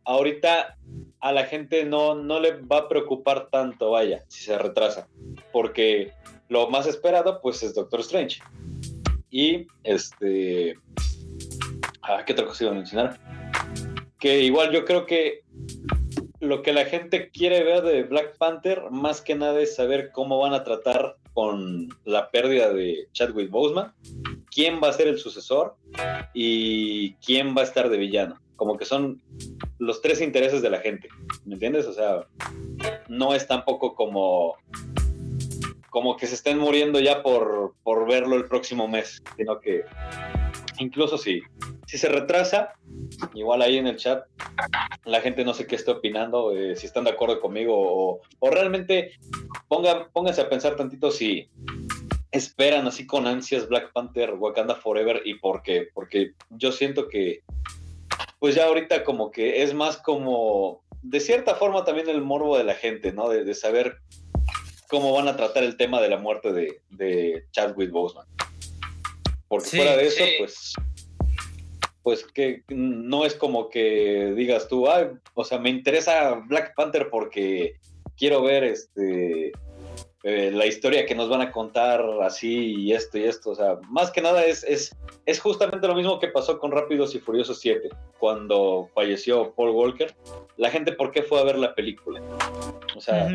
[0.04, 0.76] ahorita
[1.18, 5.08] a la gente no, no le va a preocupar tanto, vaya, si se retrasa.
[5.50, 6.12] Porque
[6.50, 8.42] lo más esperado, pues, es Doctor Strange.
[9.30, 10.74] Y, este...
[12.02, 13.18] Ah, ¿Qué otra cosa iba a mencionar?
[14.18, 15.40] Que igual yo creo que
[16.40, 20.38] lo que la gente quiere ver de Black Panther, más que nada es saber cómo
[20.38, 23.92] van a tratar con la pérdida de Chadwick Boseman,
[24.50, 25.76] quién va a ser el sucesor
[26.34, 28.40] y quién va a estar de villano.
[28.56, 29.22] Como que son
[29.78, 31.08] los tres intereses de la gente,
[31.44, 31.86] ¿me entiendes?
[31.86, 32.26] O sea,
[33.08, 34.56] no es tampoco como
[35.90, 39.82] como que se estén muriendo ya por, por verlo el próximo mes, sino que
[40.78, 41.42] incluso si,
[41.90, 42.74] si se retrasa,
[43.34, 44.24] igual ahí en el chat,
[45.04, 48.50] la gente no sé qué está opinando, eh, si están de acuerdo conmigo o, o
[48.50, 49.14] realmente
[49.66, 51.50] pongan, pónganse a pensar tantito si
[52.30, 57.42] esperan así con ansias Black Panther, Wakanda Forever y por qué, porque yo siento que
[58.38, 62.62] pues ya ahorita como que es más como de cierta forma también el morbo de
[62.62, 63.28] la gente, ¿no?
[63.28, 63.98] De, de saber
[64.86, 68.28] cómo van a tratar el tema de la muerte de, de Chadwick Boseman.
[69.48, 70.74] Porque fuera de eso, pues
[72.02, 74.86] pues que no es como que digas tú,
[75.34, 77.74] o sea, me interesa Black Panther porque
[78.16, 79.52] quiero ver este
[80.22, 83.50] eh, la historia que nos van a contar así y esto y esto.
[83.50, 87.14] O sea, más que nada es, es, es justamente lo mismo que pasó con Rápidos
[87.14, 90.14] y Furiosos 7, cuando falleció Paul Walker.
[90.58, 92.20] La gente, ¿por qué fue a ver la película?
[92.94, 93.28] O sea,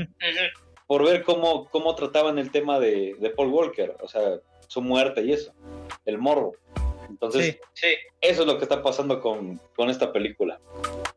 [0.86, 5.24] por ver cómo, cómo trataban el tema de, de, Paul Walker, o sea, su muerte
[5.24, 5.54] y eso,
[6.06, 6.54] el morbo.
[7.10, 7.88] Entonces, sí,
[8.22, 10.60] eso es lo que está pasando con, con esta película.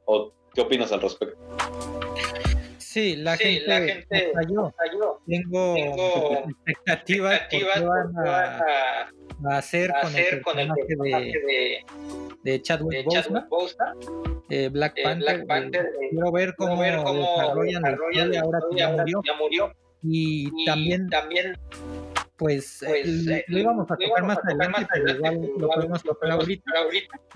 [0.04, 1.38] ¿O qué opinas al respecto?
[2.78, 4.72] Sí, la gente, la gente falló.
[5.26, 8.62] Tengo, expectativas, expectativas van a,
[9.50, 11.84] a, hacer, con, el con, el personaje de,
[12.42, 13.46] de Chadwick, Boseman,
[14.48, 15.18] eh, Black Panther.
[15.18, 19.22] Black Panther eh, quiero ver cómo, ver cómo desarrollan, desarrollan la ahora que ya murió.
[19.24, 19.72] Ya murió.
[20.02, 21.58] Y, y, también, también
[22.38, 26.70] pues, pues eh, lo íbamos a tocar más adelante, pero igual lo podemos tocar ahorita.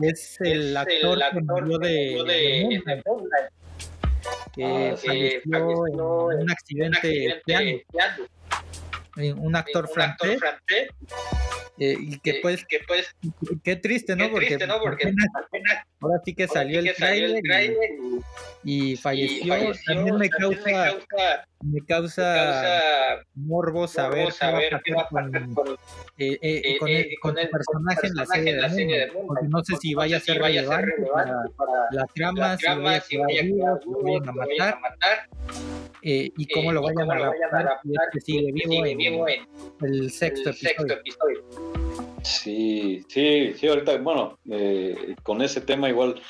[0.00, 3.02] Es el actor que murió de, de, de
[4.54, 7.78] que ah, falleció, en un accidente, piano.
[9.36, 10.88] Un actor, un francés, actor francés
[11.78, 13.14] eh, y que pues, que pues
[13.62, 14.26] qué triste, ¿no?
[14.26, 14.80] Qué porque, triste, ¿no?
[14.80, 17.42] porque apenas, apenas, ahora sí que salió, el, trailer
[18.64, 19.44] y, y, falleció.
[19.44, 19.94] y, falleció.
[19.94, 25.54] También me causa, me causa, me causa morbo saber, saber qué va a pasar con,
[25.54, 25.68] con,
[26.18, 29.28] eh, eh, con, el, con, el, personaje en la serie, de, serie de Mundo.
[29.28, 33.40] Porque no sé si vaya a ser relevante para, para la trama, si vaya
[34.70, 35.28] a matar.
[36.04, 37.78] Eh, y cómo lo vayan a adaptar
[38.14, 39.46] si sigue vivo en
[39.80, 41.44] el sexto episodio.
[42.22, 46.20] Sí, sí, sí, ahorita, bueno, eh, con ese tema igual.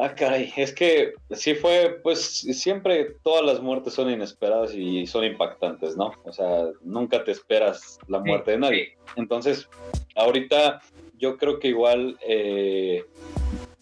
[0.00, 5.24] Ah, caray, es que sí fue, pues siempre todas las muertes son inesperadas y son
[5.24, 6.12] impactantes, ¿no?
[6.24, 8.96] O sea, nunca te esperas la muerte de nadie.
[9.16, 9.68] Entonces,
[10.14, 10.80] ahorita
[11.18, 13.04] yo creo que igual eh,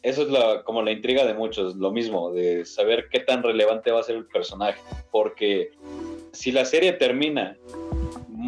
[0.02, 3.90] eso es la, como la intriga de muchos, lo mismo, de saber qué tan relevante
[3.90, 4.80] va a ser el personaje.
[5.10, 5.72] Porque
[6.32, 7.58] si la serie termina,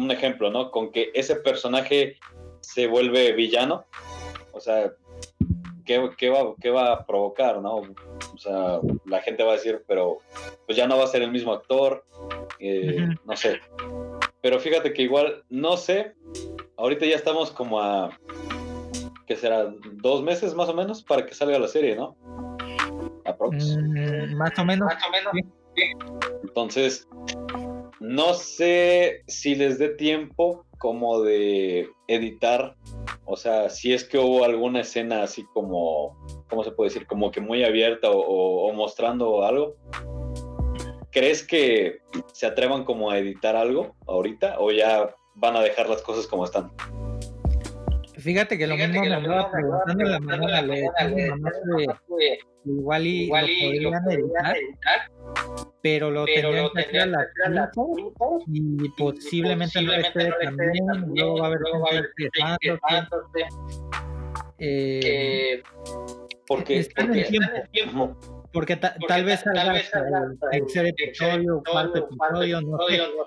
[0.03, 0.71] un ejemplo, ¿no?
[0.71, 2.17] Con que ese personaje
[2.61, 3.85] se vuelve villano,
[4.51, 4.91] o sea,
[5.85, 7.77] ¿qué, qué, va, ¿qué va a provocar, no?
[7.77, 10.19] O sea, la gente va a decir, pero
[10.65, 12.03] pues ya no va a ser el mismo actor,
[12.59, 13.59] eh, no sé.
[14.41, 16.13] Pero fíjate que igual, no sé,
[16.77, 18.17] ahorita ya estamos como a,
[19.27, 19.73] ¿qué será?
[19.93, 22.15] Dos meses más o menos para que salga la serie, ¿no?
[23.25, 23.77] Aprox.
[23.77, 24.87] Mm, más o menos.
[24.87, 25.33] Más o menos.
[26.43, 27.07] Entonces,
[27.99, 32.75] no sé si les dé tiempo como de editar,
[33.25, 36.17] o sea, si es que hubo alguna escena así como,
[36.49, 37.05] ¿cómo se puede decir?
[37.05, 39.75] Como que muy abierta o, mostrando algo.
[41.11, 41.99] ¿Crees que
[42.33, 46.45] se atrevan como a editar algo ahorita o ya van a dejar las cosas como
[46.45, 46.71] están?
[48.19, 50.89] Fíjate que lo mismo me andaba preguntando la mañana, le
[52.65, 53.47] igual y igual
[53.81, 55.09] lo podrían editar
[55.81, 61.39] pero lo pero tendrían que hacer a las 5 y posiblemente no esté también, luego
[61.39, 61.61] va a haber
[62.17, 63.45] gente quejándose.
[64.59, 65.63] Eh,
[66.47, 68.17] porque, está en el tiempo.
[68.51, 72.77] Porque, ta, porque tal vez salga el tercer episodio, cuarto episodio, no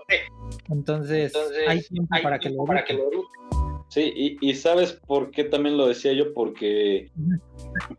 [0.08, 0.20] sé.
[0.68, 1.32] Entonces,
[1.68, 3.22] hay tiempo para, que para lo
[3.92, 7.10] Sí, y, y, sabes por qué también lo decía yo, porque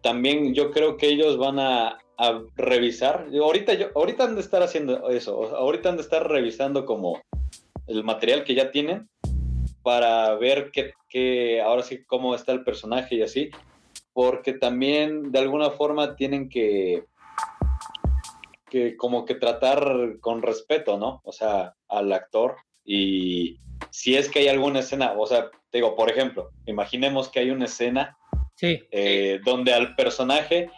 [0.01, 3.27] también yo creo que ellos van a, a revisar.
[3.31, 7.21] Ahorita, yo, ahorita han de estar haciendo eso, ahorita han de estar revisando como
[7.85, 9.07] el material que ya tienen
[9.83, 13.51] para ver qué, ahora sí cómo está el personaje y así,
[14.13, 17.03] porque también de alguna forma tienen que
[18.71, 21.21] que como que tratar con respeto, ¿no?
[21.23, 23.59] O sea, al actor y
[23.91, 27.49] si es que hay alguna escena, o sea, te digo, por ejemplo, imaginemos que hay
[27.49, 28.15] una escena
[28.61, 30.69] eh, donde al personaje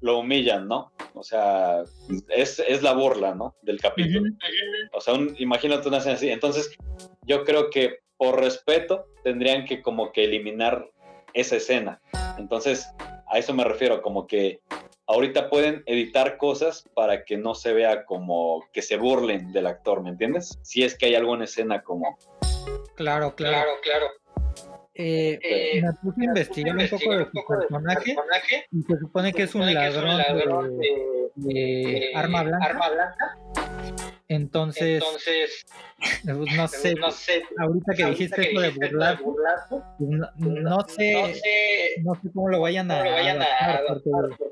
[0.00, 0.92] lo humillan, ¿no?
[1.14, 1.84] O sea,
[2.30, 3.54] es, la burla, ¿no?
[3.62, 4.28] Del capítulo.
[4.92, 6.30] O sea, imagínate una escena así.
[6.30, 6.76] Entonces,
[7.22, 10.90] yo creo que por respeto tendrían que como que eliminar
[11.32, 12.02] esa escena.
[12.36, 12.88] Entonces,
[13.28, 14.58] a eso me refiero, como que
[15.06, 20.02] ahorita pueden editar cosas para que no se vea como que se burlen del actor,
[20.02, 20.58] ¿me entiendes?
[20.62, 22.18] Si es que hay alguna escena como...
[22.96, 24.06] Claro, claro, claro.
[24.96, 28.14] Eh, eh, me puse a investigar un poco de su personaje,
[28.70, 30.78] y se supone que es un ladrón,
[31.34, 33.36] de, arma, blanca.
[34.28, 36.94] Entonces, pues, no, sé,
[37.58, 39.82] ahorita que dijiste esto de burlar, pues,
[40.38, 41.40] no, sé,
[42.04, 44.50] no sé cómo lo vayan a, adaptar, porque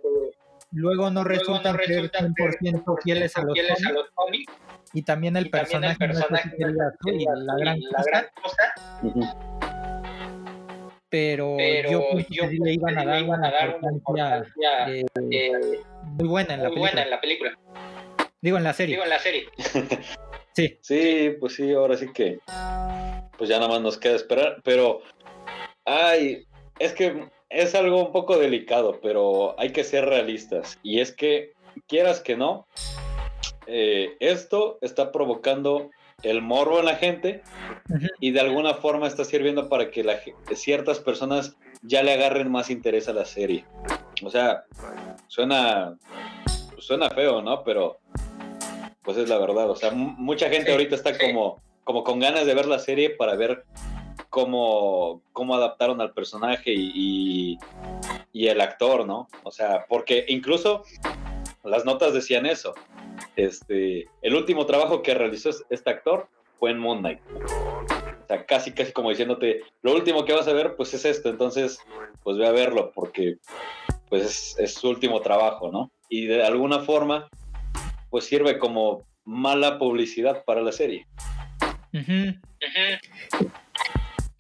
[0.73, 4.53] luego no resultan ser 100% fieles a los cómics.
[4.93, 6.27] y también el personaje, no es
[7.07, 7.55] y la
[8.05, 8.75] gran cosa
[11.13, 15.53] pero, yo, yo que le iban a dar, una, importancia, eh, eh,
[16.19, 16.91] muy buena en la película.
[16.91, 17.59] buena en la película.
[18.41, 18.95] Digo en la serie.
[18.95, 19.45] Digo en la serie.
[20.57, 20.79] sí.
[20.81, 22.39] Sí, pues sí, ahora sí que
[23.37, 25.03] pues ya nada más nos queda esperar, pero
[25.85, 26.47] ay,
[26.79, 31.53] es que es algo un poco delicado, pero hay que ser realistas y es que
[31.89, 32.67] quieras que no,
[33.67, 35.91] eh, esto está provocando
[36.23, 37.43] el morbo en la gente
[38.21, 40.19] y de alguna forma está sirviendo para que la,
[40.55, 43.65] ciertas personas ya le agarren más interés a la serie.
[44.23, 44.65] O sea,
[45.27, 45.97] suena,
[46.79, 47.63] suena feo, ¿no?
[47.65, 47.99] Pero
[49.03, 49.69] pues es la verdad.
[49.71, 53.35] O sea, mucha gente ahorita está como, como con ganas de ver la serie para
[53.35, 53.65] ver
[54.31, 57.59] cómo, cómo adaptaron al personaje y,
[58.33, 59.29] y el actor, ¿no?
[59.43, 60.85] O sea, porque incluso
[61.65, 62.75] las notas decían eso
[63.37, 67.21] este, el último trabajo que realizó este actor fue en Moon Knight.
[68.23, 71.29] O sea, casi, casi como diciéndote, lo último que vas a ver, pues es esto.
[71.29, 71.81] Entonces,
[72.23, 73.39] pues ve a verlo, porque
[74.09, 75.91] pues es, su último trabajo, ¿no?
[76.09, 77.29] Y de alguna forma,
[78.11, 81.07] pues sirve como mala publicidad para la serie.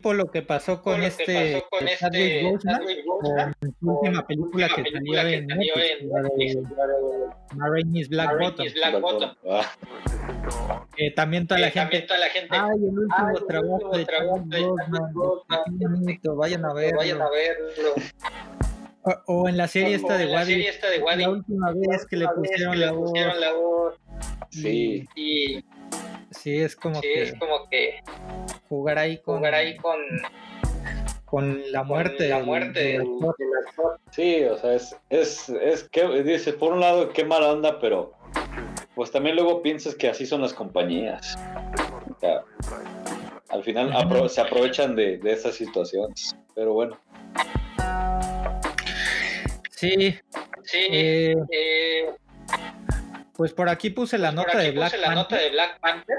[0.02, 2.42] Por lo que pasó con este, con este
[3.80, 6.58] su última película que salió en Netflix,
[7.54, 9.34] Marraine's Black Bottom.
[11.14, 12.06] También toda la gente,
[12.50, 14.42] ay, el último trabajo de Charles
[16.36, 16.98] vayan a verlo.
[16.98, 17.94] Vayan a verlo.
[19.26, 20.64] O, en la serie esta de Wadi,
[21.16, 23.98] la última vez que le pusieron la voz.
[24.50, 25.08] Sí.
[25.16, 25.64] Y,
[26.32, 28.00] sí, es como que es como que
[28.68, 29.98] jugar ahí con jugar ahí con
[31.32, 33.00] con la muerte, la muerte
[34.10, 38.12] Sí, o sea, es, es, es que dice, por un lado, qué mala onda, pero
[38.94, 41.38] pues también luego piensas que así son las compañías.
[42.14, 42.44] O sea,
[43.48, 46.98] al final se aprovechan de, de esas situaciones, pero bueno.
[49.70, 50.14] Sí,
[50.64, 50.86] sí.
[50.90, 52.14] Eh, eh,
[53.42, 56.16] pues por aquí puse la, nota, de Black la nota de Black Panther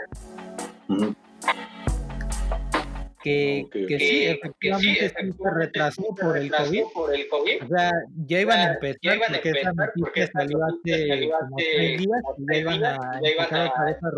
[3.24, 6.84] que, que, sí, efectivamente, se retrasó por, el COVID.
[6.94, 7.64] por el COVID.
[7.64, 7.92] O sea,
[8.28, 12.46] ya iban a empezar, ya iban porque esa noticia salió hace como tres días y
[12.52, 14.10] ya iban a empezar otra vez a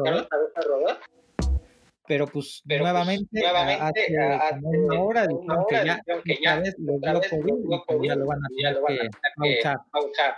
[0.64, 1.00] rodar.
[2.08, 6.60] Pero pues Pero nuevamente, pues, nuevamente hace como una hora dijeron que ya, que ya
[6.60, 9.12] vez les dio COVID y pues ya lo van a tener
[9.62, 10.36] que pausar.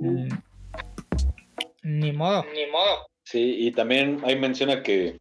[0.00, 0.49] Mm.
[1.82, 2.44] Ni modo.
[2.52, 3.06] Ni modo.
[3.24, 5.18] Sí, y también ahí menciona que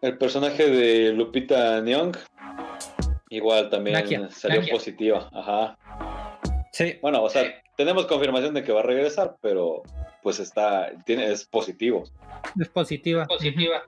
[0.00, 2.16] el personaje de Lupita Nyong
[3.30, 5.76] igual también salió positiva, ajá.
[6.72, 6.98] Sí.
[7.02, 9.82] Bueno, o sea, tenemos confirmación de que va a regresar, pero
[10.22, 12.04] pues está, tiene, es positivo.
[12.60, 13.24] Es positiva.
[13.26, 13.82] Positiva.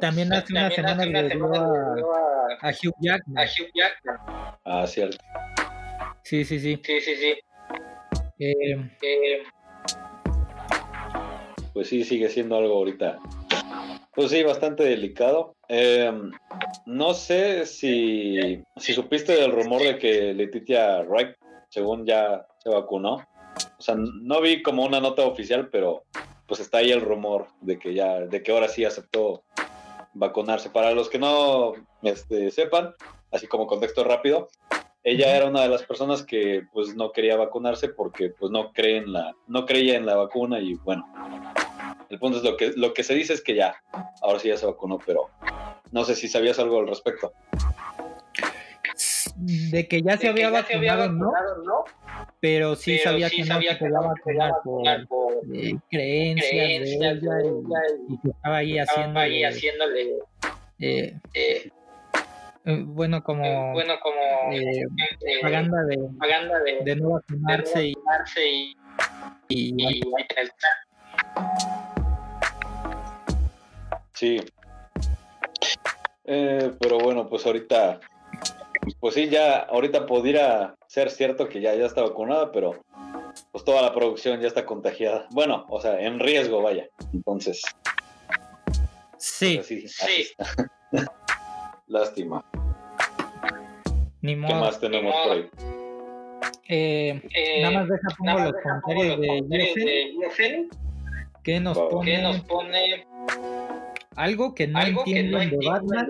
[0.00, 3.38] también hace una semana le dio a, Hugh Jackman.
[3.38, 4.56] A Hugh Jackman.
[4.64, 5.16] Ah, cierto.
[6.22, 6.80] Sí, sí, sí.
[6.82, 7.34] Sí, sí, sí.
[8.38, 9.42] Eh, eh,
[11.74, 13.20] pues sí, sigue siendo algo ahorita
[14.14, 15.56] pues sí, bastante delicado.
[15.68, 16.12] Eh,
[16.86, 21.36] no sé si, si supiste del rumor de que Letitia Wright,
[21.68, 23.26] según ya se vacunó.
[23.78, 26.04] O sea, no vi como una nota oficial, pero
[26.46, 29.42] pues está ahí el rumor de que ya, de que ahora sí aceptó
[30.12, 30.70] vacunarse.
[30.70, 32.94] Para los que no este, sepan,
[33.32, 34.48] así como contexto rápido,
[35.02, 38.98] ella era una de las personas que pues no quería vacunarse porque pues no cree
[38.98, 41.06] en la, no creía en la vacuna y bueno,
[42.14, 43.74] el punto es lo que, lo que se dice es que ya,
[44.22, 45.30] ahora sí ya se vacunó, pero
[45.90, 47.32] no sé si sabías algo al respecto.
[49.36, 51.84] De que ya se, había, vacunado, ¿no?
[52.38, 57.14] Pero sí sabía que no se podía vacunar por, eh, creencias, de ella
[58.08, 60.12] y, que estaba ahí haciéndole, haciéndole
[60.78, 61.70] eh, eh,
[62.86, 64.16] bueno como bueno como
[65.40, 67.94] propaganda de, de, de, no vacunarse, y,
[69.48, 70.02] y, y, y
[74.24, 74.40] Sí.
[76.24, 78.00] Eh, pero bueno, pues ahorita,
[78.98, 82.82] pues sí, ya ahorita podría ser cierto que ya, ya está vacunada, pero
[83.52, 85.26] pues toda la producción ya está contagiada.
[85.30, 86.88] Bueno, o sea, en riesgo, vaya.
[87.12, 87.60] Entonces.
[89.18, 89.60] Sí.
[89.62, 89.84] sí.
[91.86, 92.42] Lástima.
[94.22, 94.54] Ni modo.
[94.54, 95.50] ¿Qué más tenemos por ahí?
[96.70, 100.68] Eh, eh, nada más deja pongo los comentarios de
[101.42, 102.10] ¿Qué nos pone?
[102.10, 103.06] ¿Qué nos pone?
[104.16, 106.08] Algo que no entiendo de, Batman,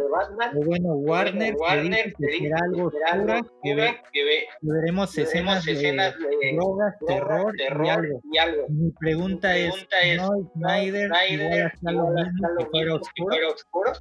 [0.56, 5.16] o bueno, Warner, Warner que dice que será algo oscura, que, ve, que, ve, veremos
[5.16, 8.20] escenas, escenas de, de, drogas, terror, terror y, algo.
[8.32, 8.66] y, algo.
[8.68, 13.92] Mi pregunta, Mi pregunta es, es, ¿no Snyder, Snyder igual lo mismo que fuera oscuro?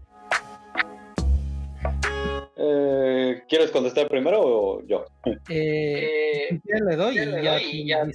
[2.66, 5.05] Eh, ¿Quieres contestar primero o yo?
[5.49, 8.07] Eh, eh le doy y ya,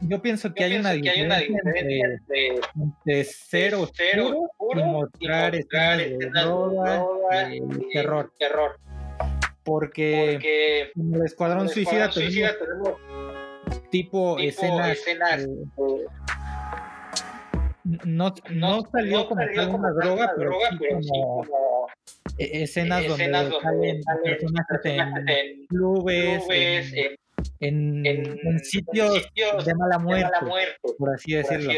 [0.00, 2.18] Yo pienso que, hay, una diferencia
[2.74, 7.60] entre, ser oscuro, y mostrar escenas de droga y
[7.92, 8.32] terror.
[8.38, 8.78] terror.
[9.64, 12.94] Porque, en el Escuadrón, Suicida, tenemos,
[13.90, 15.46] tipo, escenas...
[18.06, 20.52] no, no, salió como tal una droga, pero,
[21.02, 21.86] sí como
[22.38, 26.42] escenas, donde, salen, personajes en, clubes,
[27.60, 30.30] en, en, sitios, de mala muerte,
[30.98, 31.72] por así decirlo.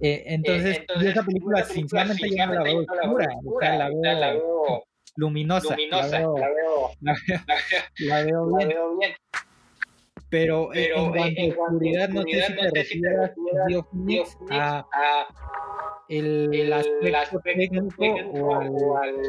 [0.00, 4.84] Eh, entonces, esa película, sinceramente, yo no la veo oscura, o sea, la veo,
[5.16, 6.34] luminosa, la, veo,
[7.00, 8.56] la, veo,
[8.98, 9.12] bien.
[10.32, 13.30] Pero, en cuanto a oscuridad, no sé si te refieres
[14.50, 14.86] a,
[16.08, 18.02] el, aspecto técnico
[18.32, 18.56] o
[18.96, 19.20] al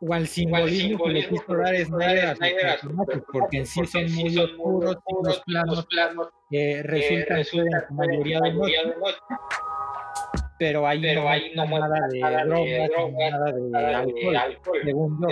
[0.00, 4.10] o al simbolismo, que le quiso dar Snyder a sus personajes, porque en sí son
[4.14, 5.40] muy oscuros y los
[5.86, 5.86] planos
[6.50, 8.78] que resultan ser en su mayoría de noche.
[10.58, 12.90] Pero ahí no hay nada de drogas,
[13.20, 13.52] nada
[14.06, 15.28] de alcohol, según yo.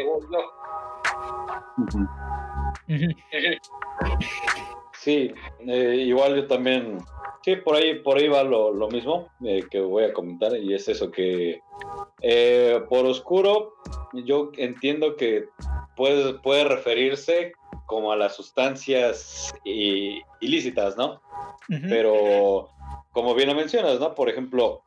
[5.01, 5.32] Sí,
[5.66, 6.99] eh, igual yo también,
[7.43, 10.74] sí, por ahí, por ahí va lo, lo mismo eh, que voy a comentar y
[10.74, 11.62] es eso que
[12.20, 13.74] eh, por oscuro,
[14.12, 15.47] yo entiendo que
[15.97, 17.53] puede, puede referirse
[17.86, 21.20] como a las sustancias ilícitas, ¿no?
[21.88, 22.68] Pero,
[23.12, 24.14] como bien lo mencionas, ¿no?
[24.14, 24.82] Por ejemplo,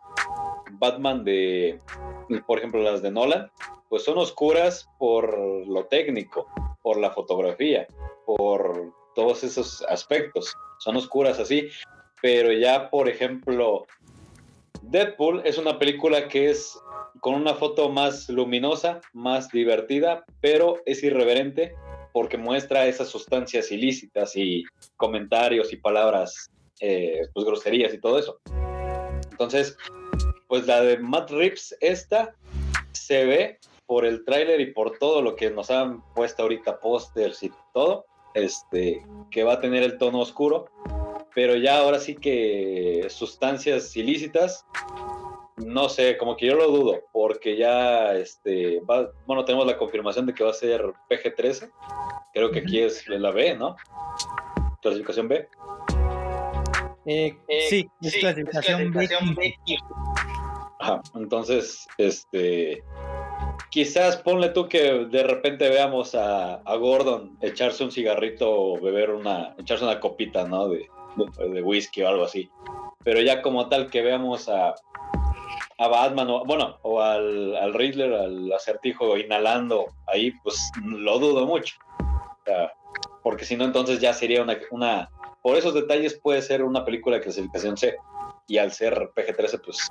[0.74, 1.80] Batman de,
[2.46, 3.50] por ejemplo, las de Nolan,
[3.90, 5.38] pues son oscuras por
[5.68, 6.48] lo técnico,
[6.84, 7.88] por la fotografía,
[8.28, 10.54] por todos esos aspectos.
[10.78, 11.70] Son oscuras así,
[12.22, 13.88] pero ya, por ejemplo,
[14.84, 16.78] Deadpool es una película que es
[17.22, 21.74] con una foto más luminosa, más divertida, pero es irreverente
[22.12, 24.64] porque muestra esas sustancias ilícitas y
[24.98, 28.40] comentarios y palabras, eh, pues groserías y todo eso.
[29.32, 29.76] Entonces,
[30.48, 32.36] pues la de Matt Reeves, esta
[32.92, 37.44] se ve por el tráiler y por todo lo que nos han puesto ahorita pósters
[37.44, 40.66] y todo, este, que va a tener el tono oscuro,
[41.36, 44.66] pero ya ahora sí que sustancias ilícitas
[45.58, 48.82] no sé, como que yo lo dudo, porque ya, este,
[49.26, 51.72] bueno, tenemos la confirmación de que va a ser PG-13.
[52.34, 53.76] Creo que aquí es la B, ¿no?
[54.82, 55.48] Clasificación B.
[57.06, 57.38] Eh,
[57.70, 59.10] sí, es clasificación, B.
[60.80, 62.84] Ajá, entonces, este,
[63.74, 69.56] quizás ponle tú que de repente veamos a, Gordon echarse un cigarrito o beber una,
[69.58, 70.70] echarse una copita, ¿no?
[70.70, 70.88] De,
[71.40, 72.52] de whisky o algo así.
[73.04, 74.76] Pero ya como tal que veamos a,
[75.80, 81.48] a Batman, o, bueno, o al, al Riddler, al acertijo inhalando ahí, pues lo dudo
[81.48, 81.76] mucho.
[83.24, 85.10] porque si no, entonces ya sería una.
[85.42, 87.96] Por esos detalles puede ser una película de clasificación C.
[88.48, 89.90] Y al ser PG-13, pues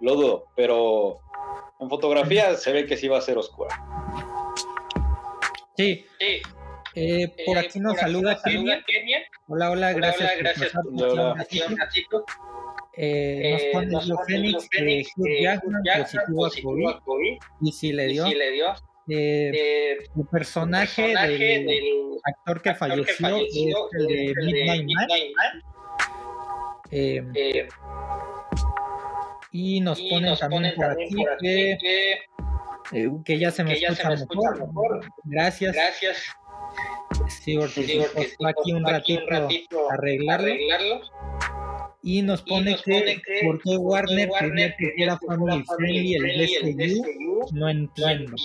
[0.00, 0.44] lo dudo.
[0.56, 1.20] Pero
[1.80, 3.74] en fotografía se ve que sí va a ser oscura.
[5.76, 6.06] Sí.
[6.18, 6.42] sí.
[6.94, 9.22] Eh, por eh, aquí nos saluda, Kenia.
[9.46, 10.32] Hola, hola, gracias.
[10.38, 11.36] gracias por
[13.00, 15.82] eh, nos pone eh, los Phoenix que Hugh Jackman
[16.34, 23.36] positivo a COVID, y si le dio, eh, eh, el personaje, del, actor que falleció,
[23.38, 23.56] es
[23.92, 24.86] el de Midnight,
[25.36, 25.62] Man,
[26.90, 27.68] eh,
[29.52, 31.78] y nos ponen también por aquí que,
[33.24, 35.06] que, ya se me, escucha, mejor.
[35.24, 35.74] Gracias.
[35.74, 36.18] Gracias.
[37.28, 40.46] Sí, porque, sí, porque aquí un ratito, un ratito arreglarlo.
[40.46, 41.00] arreglarlo
[42.02, 47.48] y nos pone, que, ¿por qué Warner tenía que era family friendly el DCU?
[47.52, 48.36] No entiendo.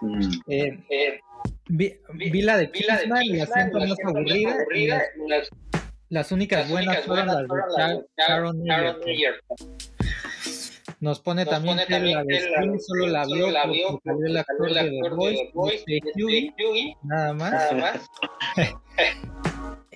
[0.00, 0.30] Mm.
[0.48, 1.20] Eh, eh,
[1.68, 4.56] vi, la de Kingsman y la siento más aburrida.
[5.26, 5.50] las,
[6.08, 8.62] las, únicas buenas fueron las de Sharon
[11.00, 15.00] Nos pone también que la de Scream solo la vio porque salió el actor de
[15.02, 18.08] The Voice, de nada más.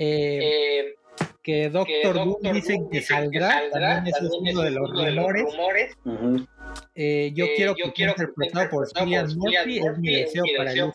[0.03, 0.95] Eh,
[1.43, 5.95] que Doctor, Doom dicen que saldrá, también es uno de los rumores.
[6.95, 10.45] Eh, yo, eh, quiero que sea interpretado por Cillian Murphy, es mi deseo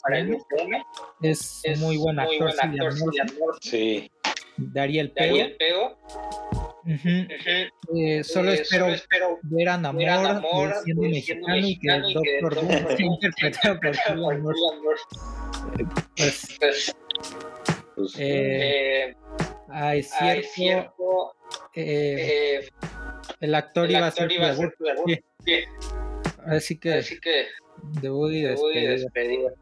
[0.02, 0.38] para el.
[1.22, 3.60] Es, muy buen actor, Cillian Murphy.
[3.62, 4.12] Sí.
[4.58, 5.98] Daría el pego.
[8.24, 8.88] solo, espero
[9.44, 15.86] ver a Namor, siendo mexicano y que el Doctor Doom sea interpretado por Cillian Murphy.
[16.16, 16.96] Pues, pues
[17.96, 19.16] pues, eh, eh,
[19.70, 21.36] hay cierto,
[21.74, 22.68] eh,
[23.40, 24.30] el actor, iba, a ser
[26.46, 27.48] Así que, Así que
[28.02, 29.54] de Woody despedida.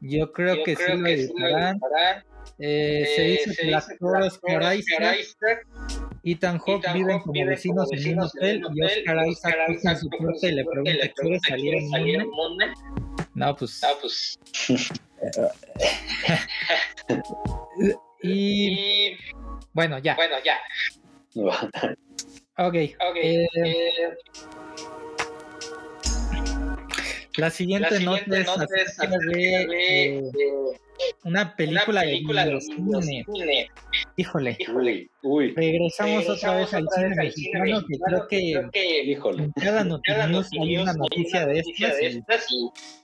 [0.00, 1.80] Yo creo que sí lo editarán.
[2.58, 5.16] Eh, se dice que el actor Oscar Isaac,
[6.22, 10.52] Ethan Hawke viven como vecinos en un hotel y Oscar Isaac toca su puerta y
[10.52, 11.88] le pregunta ¿quieres salir en
[12.30, 12.70] Monday?
[13.34, 13.82] No, pues...
[13.82, 14.38] No, pues...
[18.22, 19.16] y...
[19.72, 20.14] Bueno, ya.
[20.14, 20.58] Bueno, ya.
[21.34, 21.56] ok.
[22.58, 22.94] okay.
[23.02, 24.14] Eh, eh,
[27.36, 30.30] la siguiente, nota es, acerca de,
[31.24, 33.24] una película, de, cine.
[34.16, 34.58] Híjole.
[35.22, 38.28] Uy, Regresamos, otra vez al cine mexicano, que creo
[38.72, 39.44] que, híjole.
[39.44, 42.46] en cada noticia hay una noticia de estas,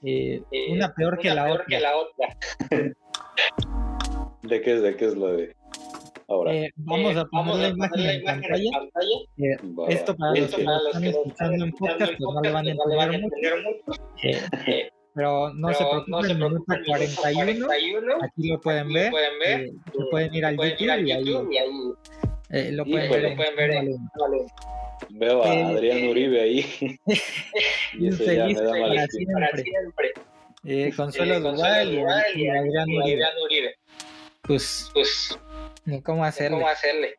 [0.02, 2.36] eh, una peor que la otra.
[4.42, 4.82] ¿De qué es?
[4.82, 5.54] ¿De qué es lo de?
[6.30, 6.54] Ahora.
[6.54, 8.70] Eh, vamos, a poner la imagen en pantalla.
[9.36, 9.56] Eh,
[9.88, 14.00] esto para los que están escuchando en podcast, pues no le van a entender mucho.
[14.22, 19.12] Eh, pero no se preocupen, minuto 41, aquí lo pueden ver,
[19.44, 19.72] eh,
[20.10, 21.72] pueden ir al YouTube, y ahí,
[22.50, 23.30] eh, lo pueden ver.
[23.30, 23.96] Lo pueden ver
[25.08, 26.64] Veo a Adrián Uribe ahí.
[27.98, 30.12] y eso ya me da para siempre.
[30.64, 33.74] Eh, Consuelo Duval y, y Adrián Uribe.
[34.42, 35.38] Pues, pues
[35.84, 36.58] ni cómo hacerle.
[36.58, 37.14] cómo hacerle.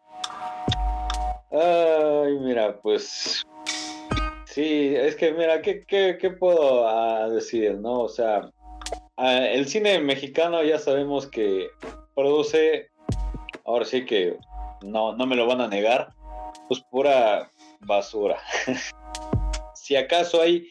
[1.51, 3.45] Ay, mira, pues
[4.45, 8.01] sí, es que mira, ¿qué, qué, qué puedo ah, decir, no?
[8.01, 8.49] O sea,
[9.17, 11.69] ah, el cine mexicano ya sabemos que
[12.15, 12.89] produce,
[13.65, 14.37] ahora sí que
[14.81, 16.13] no, no me lo van a negar,
[16.67, 17.49] pues pura
[17.81, 18.39] basura.
[19.75, 20.69] si acaso hay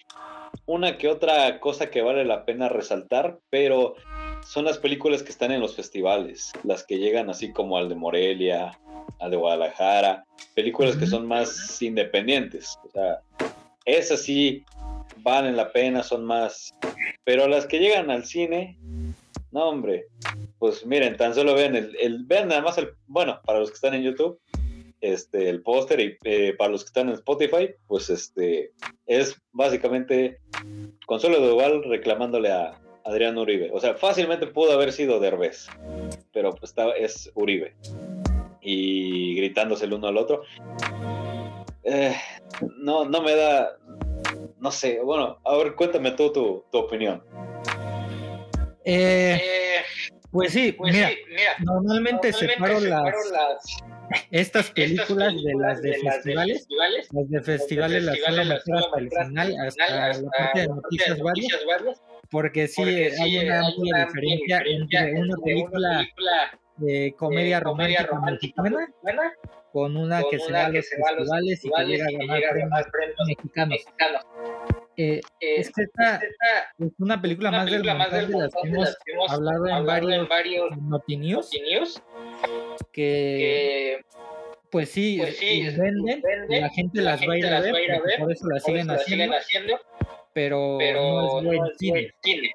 [0.66, 3.96] una que otra cosa que vale la pena resaltar, pero
[4.44, 7.94] son las películas que están en los festivales, las que llegan así como al de
[7.94, 8.78] Morelia,
[9.18, 10.24] al de Guadalajara,
[10.54, 12.78] películas que son más independientes.
[12.84, 13.20] O sea,
[13.84, 14.64] esas sí
[15.18, 16.74] valen la pena, son más.
[17.24, 18.78] Pero las que llegan al cine,
[19.52, 20.06] no, hombre,
[20.58, 23.74] pues miren, tan solo vean el, el vean nada más el, bueno, para los que
[23.74, 24.40] están en YouTube,
[25.00, 28.72] este, el póster y eh, para los que están en Spotify, pues este,
[29.06, 30.38] es básicamente
[31.06, 33.70] Consuelo Duval reclamándole a, Adrián Uribe.
[33.72, 35.68] O sea, fácilmente pudo haber sido Derbez,
[36.32, 37.74] pero pues es Uribe.
[38.60, 40.42] Y gritándose el uno al otro.
[41.84, 42.14] Eh,
[42.76, 43.76] no, no me da.
[44.58, 47.22] No sé, bueno, a ver, cuéntame tú tu, tu opinión.
[48.84, 49.82] Eh,
[50.30, 51.10] pues sí, pues mira,
[51.60, 53.82] normalmente, separo, las,
[54.30, 56.66] estas películas de las de, festivales,
[57.12, 62.00] las de festivales las suelo meter hasta el final, hasta la parte de noticias varias
[62.30, 66.08] porque sí, hay una amplia diferencia entre una película
[66.76, 69.32] de comedia romántica mexicana
[69.72, 74.26] con una que se va a los festivales y que llega a ganar premios mexicanos.
[75.02, 76.20] Eh, eh, es que esta
[76.78, 80.76] es una película más del montón de las que hemos hablado en varios, varios
[81.08, 82.02] News,
[82.92, 84.04] que
[84.70, 87.74] pues sí, pues sí venden, la gente las va a ir a ver,
[88.18, 89.80] por eso las siguen haciendo
[90.34, 92.52] pero, no es buen cine.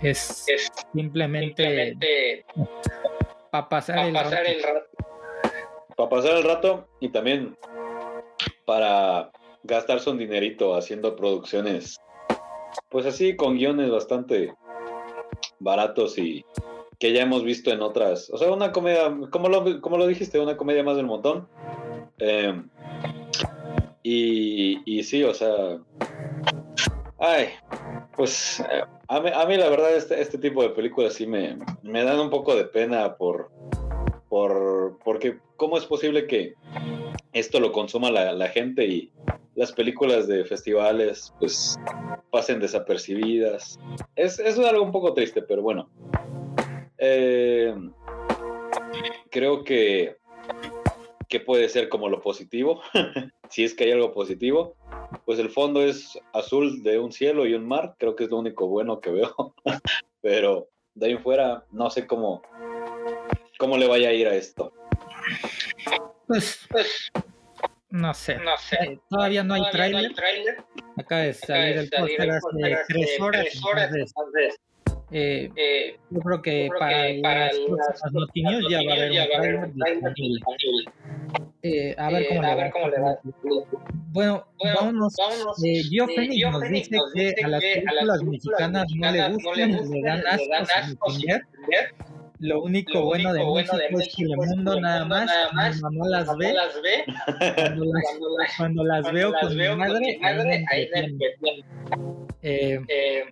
[0.00, 0.46] Es,
[0.92, 2.44] simplemente,
[3.50, 4.86] para pasar, el, rato.
[5.96, 7.56] Para pasar el rato y también
[8.64, 9.32] para
[9.64, 11.98] gastarse un dinerito haciendo producciones,
[12.88, 14.54] pues así con guiones bastante
[15.58, 16.44] baratos y
[16.98, 18.30] que ya hemos visto en otras.
[18.30, 21.48] O sea, una comedia, como lo, como lo dijiste, una comedia más del montón.
[22.18, 22.62] Eh,
[24.02, 25.80] y, y sí, o sea,
[27.26, 27.48] Ay,
[28.16, 28.62] pues
[29.08, 32.20] a mí, a mí la verdad este, este tipo de películas sí me, me dan
[32.20, 33.50] un poco de pena por,
[34.28, 36.52] por, porque cómo es posible que
[37.32, 39.10] esto lo consuma la, gente y
[39.54, 41.78] las películas de festivales pues
[42.30, 43.78] pasen desapercibidas.
[44.16, 45.88] Es, es algo un poco triste, pero bueno.
[46.98, 47.74] Eh,
[49.30, 50.16] creo que,
[51.28, 52.80] que puede ser como lo positivo,
[53.50, 54.76] si es que hay algo positivo
[55.24, 58.38] pues el fondo es azul de un cielo y un mar, creo que es lo
[58.38, 59.54] único bueno que veo,
[60.20, 62.42] pero de ahí fuera no sé cómo,
[63.58, 64.72] cómo le vaya a ir a esto.
[66.26, 67.10] Pues, pues
[67.94, 68.76] no sé, no sé.
[68.80, 70.12] Eh, todavía no hay tráiler.
[70.96, 73.46] Acaba de salir el póster hace tres horas.
[75.12, 80.84] Eh, eh, yo creo que para, las, las ya va a haber un trailer disponible.
[81.62, 82.70] Eh, a ver cómo, le, va.
[82.70, 83.18] cómo le va.
[84.10, 85.14] Bueno, vámonos.
[85.88, 91.10] Gio Félix nos dice que a las películas mexicanas no le gustan, le dan asco
[91.10, 91.94] sin entender.
[92.44, 96.54] Lo único, bueno, de México es que el mundo nada más, no las ve,
[98.58, 100.18] cuando las, veo con mi madre,
[100.70, 100.88] ahí
[102.42, 103.24] eh, eh,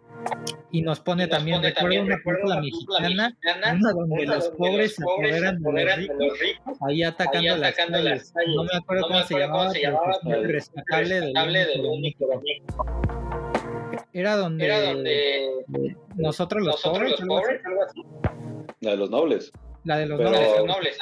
[0.71, 3.37] y nos pone también, recuerdo una película mexicana,
[3.77, 8.33] una donde los pobres se apoderan de los ricos, ahí atacando, las, calles.
[8.57, 11.21] No me acuerdo cómo, se llamaba, pero pues, rescatable
[11.91, 13.42] único de México.
[14.13, 15.65] Era donde, Era donde
[16.17, 17.15] nosotros los pobres,
[18.81, 19.53] La de los nobles.
[19.85, 20.99] La de los nobles.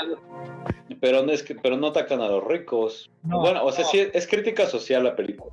[1.00, 3.10] Pero no, es que, pero no atacan a los ricos.
[3.22, 5.52] bueno, o sea, sí es crítica social la película.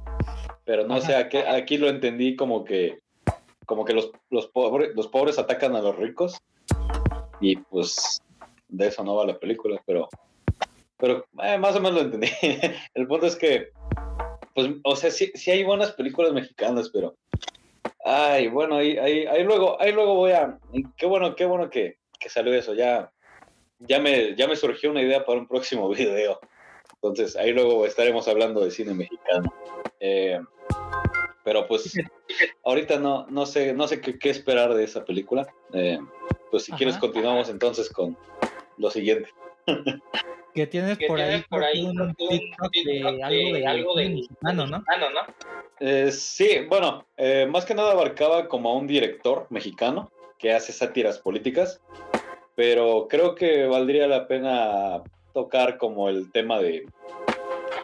[0.65, 2.99] Pero no sé, aquí, aquí lo entendí como que
[3.67, 6.41] como que los, los, pobres, los pobres atacan a los ricos.
[7.39, 8.21] Y pues
[8.69, 10.07] de eso no va la película, pero,
[10.97, 12.29] pero eh, más o menos lo entendí.
[12.95, 13.69] El punto es que,
[14.57, 17.15] pues, o sea, sí, sí hay buenas películas mexicanas, pero
[18.03, 20.57] Ay, bueno, ahí, ahí, ahí, luego, ahí luego voy a.
[20.95, 22.73] Qué bueno, qué bueno que, que salió eso.
[22.73, 23.11] Ya,
[23.77, 26.39] ya, me, ya me surgió una idea para un próximo video.
[26.95, 29.53] Entonces, ahí luego estaremos hablando de cine mexicano.
[29.99, 30.39] Eh,
[31.43, 31.93] pero pues,
[32.63, 35.45] ahorita no, no sé, no sé qué, qué esperar de esa película.
[35.73, 35.99] Eh,
[36.49, 38.17] pues si quieres continuamos entonces con
[38.77, 39.29] lo siguiente.
[40.53, 44.79] Que tienes por ahí, por ahí un TikTok de, algo de, algo de mexicano, ¿no?
[44.79, 44.85] ¿no?
[45.79, 50.73] Eh, sí, bueno, eh, más que nada abarcaba como a un director mexicano que hace
[50.73, 51.79] sátiras políticas,
[52.55, 55.03] pero creo que valdría la pena
[55.33, 56.87] tocar como el tema de,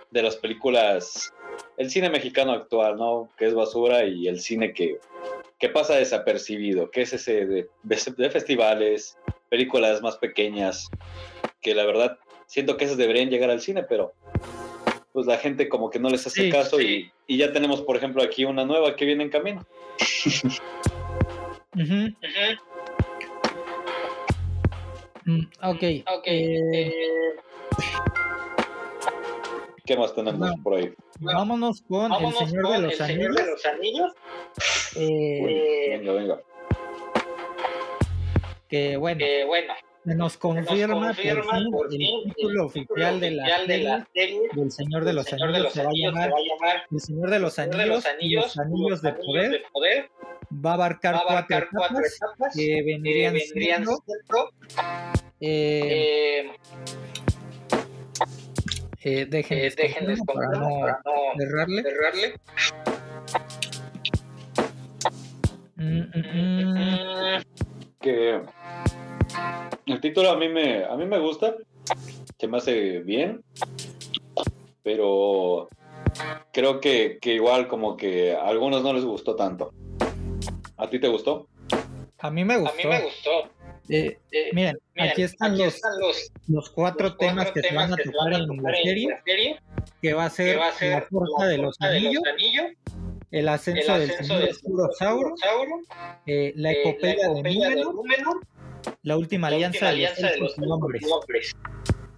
[0.10, 1.32] de las películas,
[1.78, 3.30] el cine mexicano actual, ¿no?
[3.38, 5.00] Que es basura y el cine que,
[5.60, 9.18] que pasa desapercibido, que es ese de, de festivales,
[9.54, 10.90] películas más pequeñas,
[11.62, 14.16] que la verdad siento que esas deberían llegar al cine, pero
[15.12, 18.24] pues la gente como que no les hace caso Y, y, ya tenemos, por ejemplo,
[18.24, 19.64] aquí una nueva que viene en camino.
[25.26, 25.84] Mm, ok.
[26.18, 26.60] okay.
[26.74, 26.94] Eh,
[29.86, 30.94] ¿Qué más tenemos por ahí?
[31.22, 34.12] Vámonos con El Señor, de, los el Señor de los Anillos.
[34.98, 36.42] Eh, venga, venga.
[38.74, 39.20] Que bueno.
[39.20, 39.72] Que bueno
[40.04, 41.14] nos confirma,
[41.72, 45.90] por, fin, el título oficial, de, la serie, del Señor de los Anillos, se, va
[45.90, 46.32] a llamar,
[46.92, 49.64] El Señor de los Anillos, los Anillos, de, poder,
[50.54, 54.04] Va a abarcar, cuatro, etapas, que vendrían, siendo,
[55.40, 56.52] eh,
[59.04, 61.84] eh, eh, dejen para, no, para no cerrarle.
[61.84, 62.36] cerrarle.
[65.76, 67.53] Mm, mm, mm.
[68.04, 68.42] Que
[69.86, 71.56] el título a mí me, a mí me gusta,
[72.38, 73.42] se me hace bien,
[74.84, 75.70] pero
[76.52, 79.74] creo que, igual como que a algunos no les gustó tanto.
[80.76, 81.48] ¿A ti te gustó?
[82.20, 82.74] A mí me gustó.
[82.74, 83.30] A mí me gustó.
[83.88, 85.82] Eh, eh, miren, aquí están, los,
[86.48, 89.60] los, cuatro temas que se van a tocar en, la serie,
[90.02, 92.24] que va a ser, la fuerza de los anillos,
[93.34, 95.34] el ascenso, del señor oscuro Sauro,
[96.28, 98.46] eh, la epopeya, de Númenor,
[99.02, 101.52] la última alianza, de, los hombres.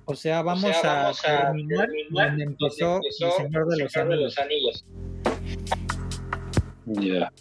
[0.03, 3.77] O sea, vamos, a, terminar, donde, empezó el Señor de
[4.17, 4.85] los, Anillos.
[6.85, 7.31] Ya.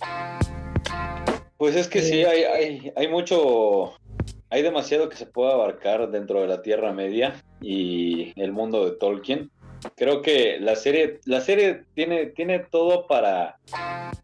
[1.56, 3.94] Pues es que sí, eh, hay, hay, hay mucho,
[4.50, 8.92] hay demasiado que se puede abarcar dentro de la Tierra Media y el mundo de
[8.92, 9.50] Tolkien.
[9.96, 13.58] Creo que la serie, la serie tiene, tiene todo para,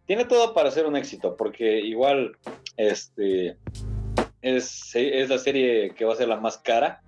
[0.07, 2.37] tiene todo para ser un éxito, porque igual,
[2.77, 3.57] este,
[4.43, 7.03] es, es la serie que va a ser la más cara.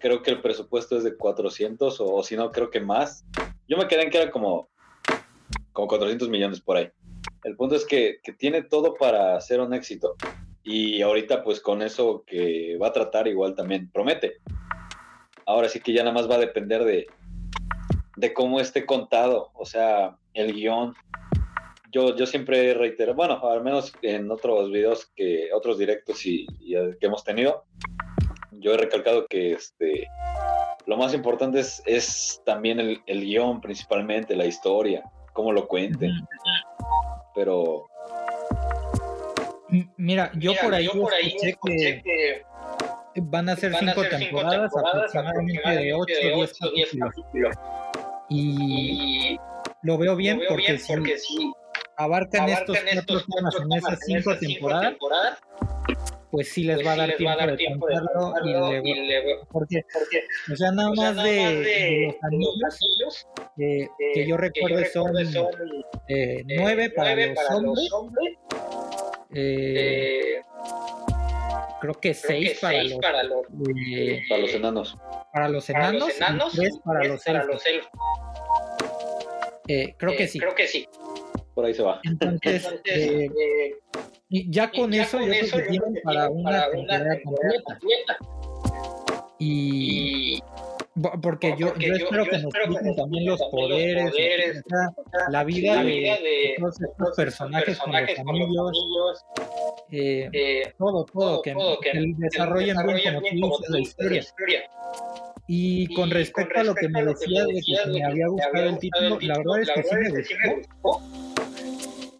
[0.00, 3.24] Creo que el presupuesto es de 400 o, si no, creo que más.
[3.68, 4.68] Yo me quedé en que era como,
[5.72, 6.90] como 400 millones por ahí.
[7.44, 10.16] El punto es que, que tiene todo para ser un éxito.
[10.64, 14.38] Y ahorita pues con eso que va a tratar igual también promete.
[15.44, 17.08] Ahora sí que ya nada más va a depender de,
[18.22, 20.94] de cómo esté contado, o sea, el guion,
[21.90, 27.06] yo, yo siempre reitero, bueno, al menos en otros videos que, otros directos y, que
[27.06, 27.64] hemos tenido,
[28.52, 30.06] yo he recalcado que este
[30.86, 35.02] lo más importante es, es también el, el, guion principalmente, la historia,
[35.32, 36.12] cómo lo cuenten.
[37.34, 37.86] Pero
[39.96, 42.42] mira, yo por ahí, yo por ahí escuché, que,
[43.16, 47.56] van a ser, cinco, temporadas, aproximadamente, de 8 o 10 capítulos.
[48.34, 49.36] Y,
[49.82, 51.52] lo veo bien, porque, si,
[51.96, 54.94] abarcan, estos, cuatro, temas en esas cinco, temporadas,
[56.30, 56.96] pues sí les pues va a
[57.36, 59.84] dar tiempo, de contarlo y, le, porque,
[60.50, 63.26] o sea, nada más de, los anillos,
[63.58, 65.14] eh, que yo recuerdo son,
[66.08, 67.14] eh, nueve, para,
[67.60, 68.38] los hombres,
[69.34, 70.40] eh,
[71.82, 73.44] creo que seis, para, los, para, los,
[74.28, 74.96] para los enanos.
[75.32, 77.90] Para los enanos, y tres para, los, elfos.
[79.66, 80.38] Eh, creo que sí.
[80.38, 80.88] Creo que sí.
[81.54, 82.00] Por ahí se va.
[82.04, 83.74] Entonces, eh,
[84.28, 87.20] ya con eso, yo creo que tienen para una temporada
[87.64, 88.18] completa.
[89.40, 90.40] Y
[91.22, 94.12] porque, yo, yo, espero que nos expliquen también los poderes,
[95.30, 99.24] la vida, de, todos estos personajes, con los anillos,
[99.90, 101.54] eh, eh, todo, todo, que,
[102.18, 104.70] desarrollen bien, como tú dices, la historia.
[105.46, 109.18] Y con respecto a lo que me decías de que me había gustado el título,
[109.20, 109.82] la verdad es que
[110.24, 111.00] sí me gustó.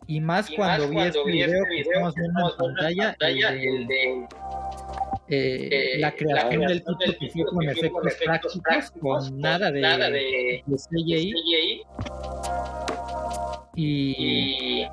[0.07, 4.27] Y más cuando vi este video que estamos viendo en pantalla, el de
[5.35, 7.45] eh, la creación del título que fue
[7.91, 11.83] con efectos prácticos, con nada de, nada de, de CGI.
[13.75, 14.85] Y,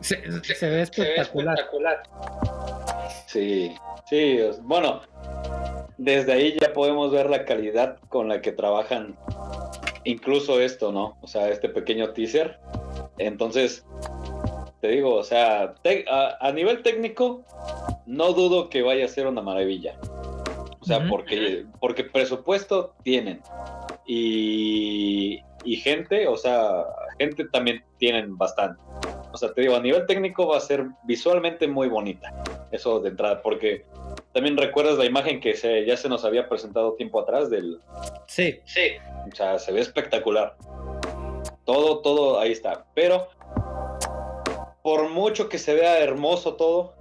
[0.00, 2.02] se, se, ve espectacular.
[3.26, 3.72] Sí,
[4.08, 5.02] sí, bueno,
[5.98, 9.16] desde ahí ya podemos ver la calidad con la que trabajan
[10.04, 11.16] incluso esto, ¿no?
[11.20, 12.58] O sea, este pequeño teaser.
[13.18, 13.84] Entonces,
[14.80, 15.74] te digo, o sea,
[16.40, 17.44] a, nivel técnico,
[18.10, 19.96] no dudo que vaya a ser una maravilla.
[20.80, 23.40] O sea, porque, porque presupuesto tienen.
[24.04, 26.84] Y, y gente, o sea,
[27.18, 28.82] gente también tienen bastante.
[29.32, 32.32] O sea, te digo, a nivel técnico va a ser visualmente muy bonita.
[32.72, 33.84] Eso de entrada, porque
[34.32, 37.78] también recuerdas la imagen que se, ya se nos había presentado tiempo atrás del...
[38.26, 38.58] Sí.
[38.64, 38.92] Sí.
[39.32, 40.56] O sea, se ve espectacular.
[41.64, 42.86] Todo, todo ahí está.
[42.94, 43.28] Pero
[44.82, 46.94] por mucho que se vea hermoso todo,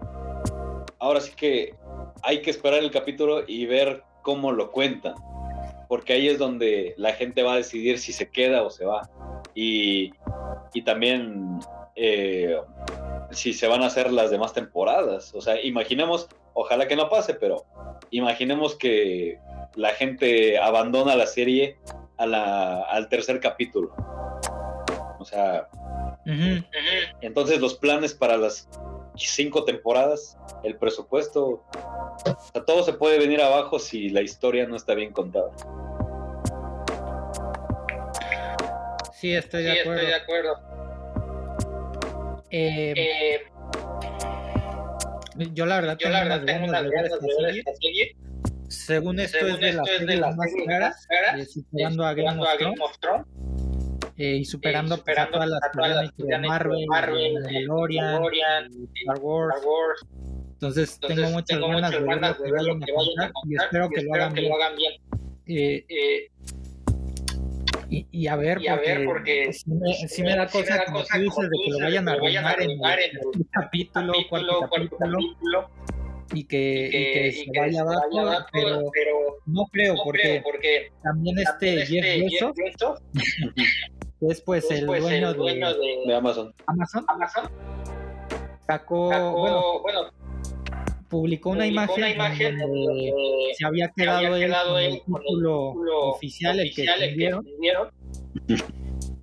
[0.99, 1.75] ahora sí que
[2.21, 5.15] hay que esperar el capítulo y ver cómo lo cuentan.
[5.87, 9.09] Porque ahí es donde la gente va a decidir si se queda o se va.
[9.55, 10.11] Y,
[10.85, 11.59] también
[11.95, 12.57] eh,
[13.31, 15.33] si se van a hacer las demás temporadas.
[15.33, 17.65] O sea, imaginemos, ojalá que no pase, pero
[18.11, 19.39] imaginemos que
[19.75, 21.77] la gente abandona la serie
[22.17, 23.95] al tercer capítulo.
[25.19, 25.67] O sea,
[27.21, 28.69] entonces los planes para las
[29.15, 31.63] cinco temporadas, el presupuesto,
[32.65, 35.51] todo se puede venir abajo si la historia no está bien contada.
[39.13, 39.81] Sí, estoy de
[40.15, 40.53] acuerdo.
[42.51, 43.41] Eh, eh,
[45.53, 48.15] yo la verdad tengo, la tengo de ver esta serie.
[48.69, 51.07] Según esto es de las más caras,
[51.51, 52.41] superando a Game
[52.81, 53.38] of Thrones
[54.19, 59.55] eh, y superando, pues, a todas las que de Marvel, Marvel Mandalorian, Star Wars.
[59.55, 60.01] Star Wars.
[60.51, 61.91] Entonces, tengo muchas tengo ganas,
[62.37, 64.75] de, ver lo que vayan a contar y espero que, lo, hagan que lo hagan
[64.75, 64.93] bien.
[65.45, 66.31] Eh, eh,
[67.89, 71.17] y, y, a ver, y a porque, ver porque si me, da cosa, como tú
[71.17, 75.69] dices, de que lo vayan a arreglar en, el capítulo, cuarto capítulo
[76.33, 80.41] y que, y que, y que se, vaya abajo, pero, pero, no creo, no porque,
[80.43, 82.99] porque, también este, este Jeff Bezos
[84.21, 86.53] es pues, el, pues dueño, de, Amazon.
[86.67, 87.05] Amazon.
[87.07, 87.49] Amazon.
[88.67, 89.31] Sacó,
[89.81, 90.11] bueno,
[91.07, 93.13] publicó una imagen, donde
[93.57, 95.73] se había quedado, él, con el título,
[96.09, 97.91] oficial, el que tuvieron.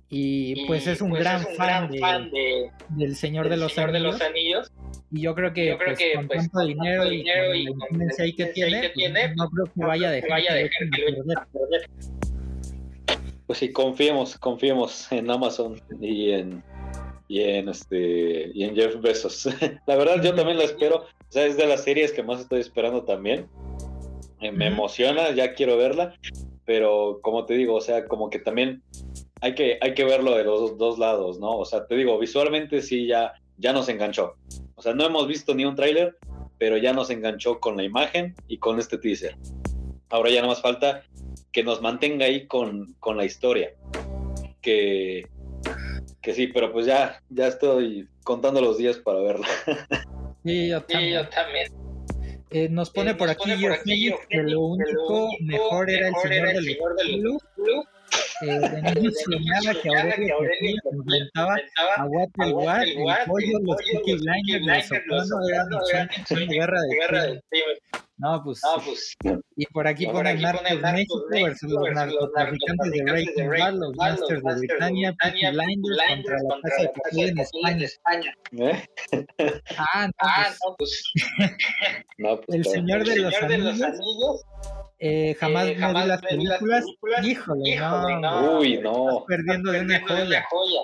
[0.09, 4.21] Y pues es un, pues gran, fan, de, del Señor, de, los Señor de, los
[4.21, 4.71] Anillos.
[5.11, 8.45] Y yo creo que, pues, con pues, tanto dinero, y, con la influencia ahí que
[8.47, 8.91] tiene,
[9.35, 11.89] no creo que vaya a dejar, que, lo perder.
[13.47, 16.63] Pues sí, confiemos, confiemos en Amazon y en
[17.29, 19.47] y en este y en Jeff Bezos.
[19.87, 22.59] la verdad yo también la espero, o sea, es de las series que más estoy
[22.59, 23.47] esperando también.
[24.41, 26.13] Eh, me emociona, ya quiero verla,
[26.65, 28.83] pero como te digo, o sea, como que también
[29.41, 31.57] hay que hay que verlo de los dos lados, ¿no?
[31.57, 34.35] O sea, te digo, visualmente sí ya ya nos enganchó.
[34.75, 36.17] O sea, no hemos visto ni un tráiler,
[36.57, 39.37] pero ya nos enganchó con la imagen y con este teaser.
[40.09, 41.03] Ahora ya no más falta
[41.51, 43.73] que nos mantenga ahí con, la historia.
[44.61, 45.27] Que,
[46.21, 49.47] que sí, pero pues ya, ya estoy contando los días para verla.
[50.43, 51.67] Sí, yo también.
[52.51, 53.51] Eh, nos pone por aquí,
[54.29, 57.41] que lo único mejor era el señor, del, señor
[58.41, 61.55] eh, de niño soñaba que Aurelio Aurelio enfrentaba
[61.97, 67.41] a Walter White, el pollo, los Peaky Blinders, los Soprano, eran mi guerra de
[68.17, 68.61] no, pues.
[68.63, 69.15] No, pues.
[69.55, 74.55] Y por aquí pone Narcos México versus los narcotraficantes de Breaking Bad, los Masters de
[74.55, 78.33] Britania, Peaky Blinders contra la Casa de Papel en España.
[78.51, 78.85] ¿Eh?
[79.77, 81.01] Ah, no, ah, pues.
[82.17, 82.57] no, pues.
[82.57, 84.43] El Señor de los Anillos.
[84.99, 86.85] Eh, jamás, eh, jamás vi las películas.
[87.23, 88.41] Híjole, Híjole no.
[88.41, 88.59] no.
[88.59, 89.09] Uy, no.
[89.09, 90.45] Estás perdiendo de una joya.
[90.49, 90.81] joya.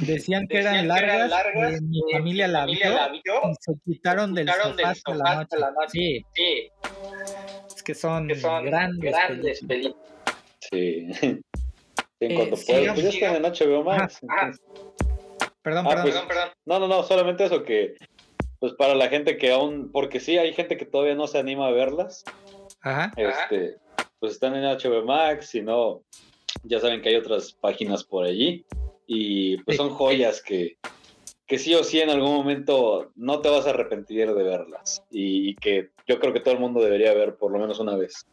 [0.00, 5.14] Decían que eran largas, largas mi familia, la, vio, y se quitaron del sofá hasta
[5.58, 5.88] la noche.
[5.92, 6.26] Sí.
[6.34, 6.70] sí.
[7.74, 9.96] Es que son, grandes, grandes películas.
[10.70, 11.10] Sí.
[12.20, 14.20] En cuanto eh, puedo, pues ya están en HBO Max.
[15.60, 16.48] Perdón, ah, pues, perdón, perdón.
[16.64, 17.94] No, no, no, solamente eso que,
[18.60, 21.66] pues para la gente que aún, porque sí, hay gente que todavía no se anima
[21.66, 22.24] a verlas.
[22.80, 23.12] Ajá.
[23.16, 23.76] Este,
[24.20, 26.02] pues están en HBO Max, si no,
[26.62, 28.64] ya saben que hay otras páginas por allí.
[29.14, 30.78] Y pues son joyas que,
[31.46, 35.04] que sí o sí en algún momento no te vas a arrepentir de verlas.
[35.10, 38.26] Y, que yo creo que todo el mundo debería ver por lo menos una vez.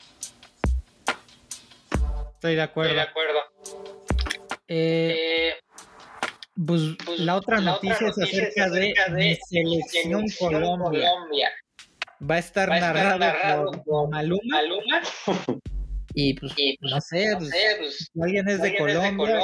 [2.36, 2.92] Estoy de acuerdo.
[2.92, 3.40] Estoy de acuerdo.
[4.70, 5.54] Eh,
[6.66, 11.12] pues, pues, la otra noticia, es acerca de, de Selección, Colombia.
[12.22, 14.62] Va a estar, narrado, por, Maluma.
[14.62, 15.02] Maluma.
[16.22, 19.40] Y pues, pues no sé, pues, pues, si alguien es de Colombia,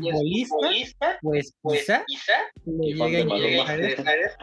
[0.00, 0.08] y
[0.40, 2.04] es futbolista, pues, pues quizá,
[2.64, 4.36] le llegue a interesar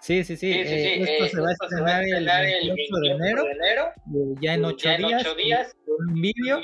[0.00, 0.50] Sí, sí, sí.
[0.52, 5.76] Eh, esto, se va a estrenar el 28 de enero, eh, ya en ocho días,
[5.86, 6.60] un vídeo.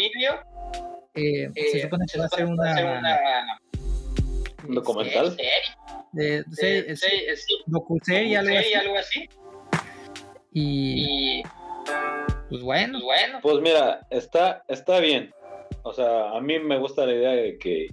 [1.14, 3.18] Eh, se supone que va a ser una,
[4.66, 5.36] ¿Un documental?
[6.12, 9.28] De, sí, sí, algo así.
[10.52, 11.42] Y,
[12.50, 12.98] pues bueno.
[13.00, 13.38] Pues bueno.
[13.40, 15.32] Pues mira, está, está bien.
[15.82, 17.88] O sea, a mí me gusta la idea de que,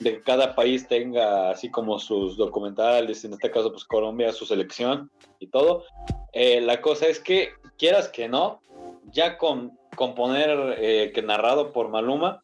[0.00, 5.10] de cada país tenga así como sus documentales, en este caso pues Colombia, su selección
[5.38, 5.84] y todo.
[6.32, 8.60] Eh, la cosa es que, quieras que no,
[9.12, 12.42] ya con, con poner eh, que narrado por Maluma,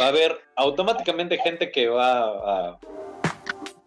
[0.00, 2.78] va a haber automáticamente gente que va a,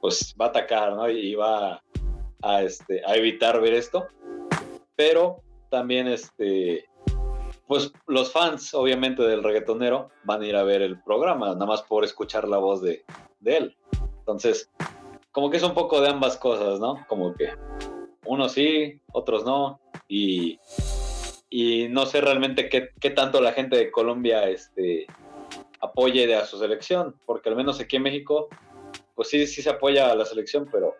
[0.01, 1.09] pues va a atacar, ¿no?
[1.09, 1.81] Y va
[2.41, 4.07] a, este, a evitar ver esto.
[4.95, 5.42] Pero
[5.73, 6.87] también, este,
[7.65, 11.81] pues los fans, obviamente, del reggaetonero van a ir a ver el programa, nada más
[11.81, 13.03] por escuchar la voz de,
[13.39, 13.77] de él.
[14.19, 14.69] Entonces,
[15.31, 17.03] como que es un poco de ambas cosas, ¿no?
[17.07, 17.49] Como que
[18.27, 19.79] unos sí, otros no.
[20.07, 20.59] Y,
[21.49, 25.07] y no sé realmente qué, qué tanto la gente de Colombia este,
[25.81, 28.47] apoye a su selección, porque al menos aquí en México,
[29.15, 30.93] pues sí, sí se apoya a la selección, pero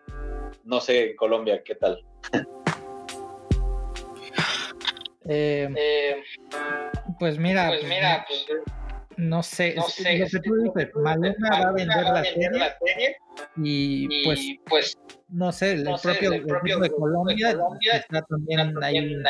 [0.64, 2.04] no sé en Colombia qué tal.
[5.28, 6.22] Eh, eh,
[7.18, 8.46] pues mira, pues, mira pues,
[9.16, 13.16] no sé, no sé lo que tú dices, Maluma va a vender, la, serie,
[13.56, 14.98] y, pues, pues
[15.28, 17.52] no sé, el, propio, el propio de Colombia,
[17.92, 19.20] está también, ahí,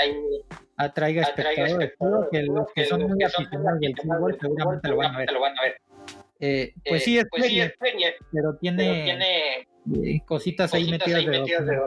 [0.76, 1.92] atraiga espectadores.
[1.98, 5.80] Creo que los que son muy aficionados del fútbol seguramente lo van a ver.
[6.40, 7.46] Eh, pues sí, es, pues
[8.32, 11.80] pero tiene, eh, cositas, ahí metidas, de,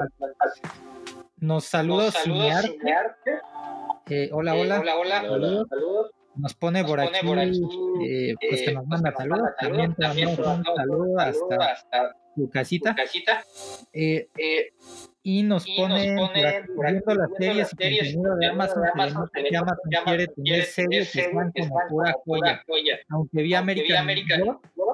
[1.39, 2.65] Nos saludos, saludos
[4.09, 6.11] eh, hola, hola, hola, hola, saludos.
[6.35, 7.17] Nos pone, por, aquí,
[8.05, 9.49] eh, pues que nos manda saludos.
[9.59, 12.95] También te mandamos un saludo hasta, tu casita.
[13.91, 14.27] Eh,
[15.23, 16.15] y nos pone,
[16.75, 18.83] por aquí, viendo las series y contenido de Amazon,
[19.33, 22.15] que Amazon quiere tener series que sean como pura
[22.65, 22.99] joya.
[23.09, 24.07] Aunque vi American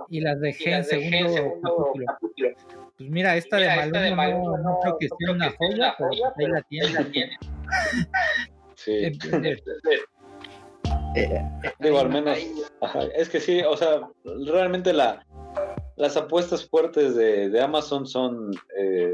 [0.10, 2.06] y las dejé en segundo capítulo.
[2.98, 5.96] Pues mira, esta de Maluma no, creo que sea una joya,
[6.38, 7.38] pero ahí la tiene.
[8.84, 9.12] Sí.
[11.16, 11.42] Eh,
[11.80, 12.38] Digo, al menos.
[13.16, 14.02] es que sí, o sea,
[14.46, 15.26] realmente la,
[15.96, 19.14] las apuestas fuertes de, Amazon son eh,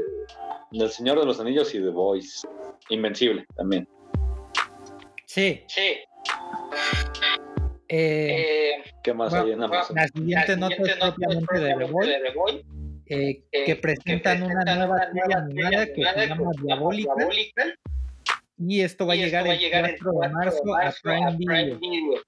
[0.72, 2.46] El Señor de los Anillos y The Voice.
[2.88, 3.86] Invencible también.
[5.26, 5.62] Sí.
[5.68, 5.98] Sí.
[7.88, 9.96] Eh, ¿Qué más hay en Amazon?
[9.96, 13.44] La siguiente nota es propiamente de The Voice.
[13.66, 17.14] que presentan una nueva serie animada que se llama Diabólica
[18.60, 22.20] y esto va, a, llegar el 4 de marzo, a Prime, Video.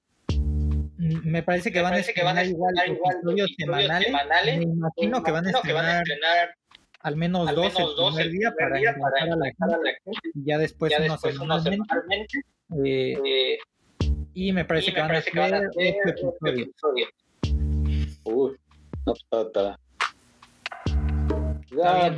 [0.97, 4.11] Mm, me parece que van a estrenar igual, episodios, semanales.
[4.57, 6.55] Me imagino que van a estrenar,
[7.01, 9.53] al menos dos el primer día para encontrar a la
[10.05, 10.95] gente y ya después
[11.39, 12.39] uno semanalmente.
[12.83, 13.59] Eh, eh,
[14.33, 17.09] y me parece que van a hacer este episodio.
[18.25, 18.57] Uy,
[19.05, 19.79] no, está,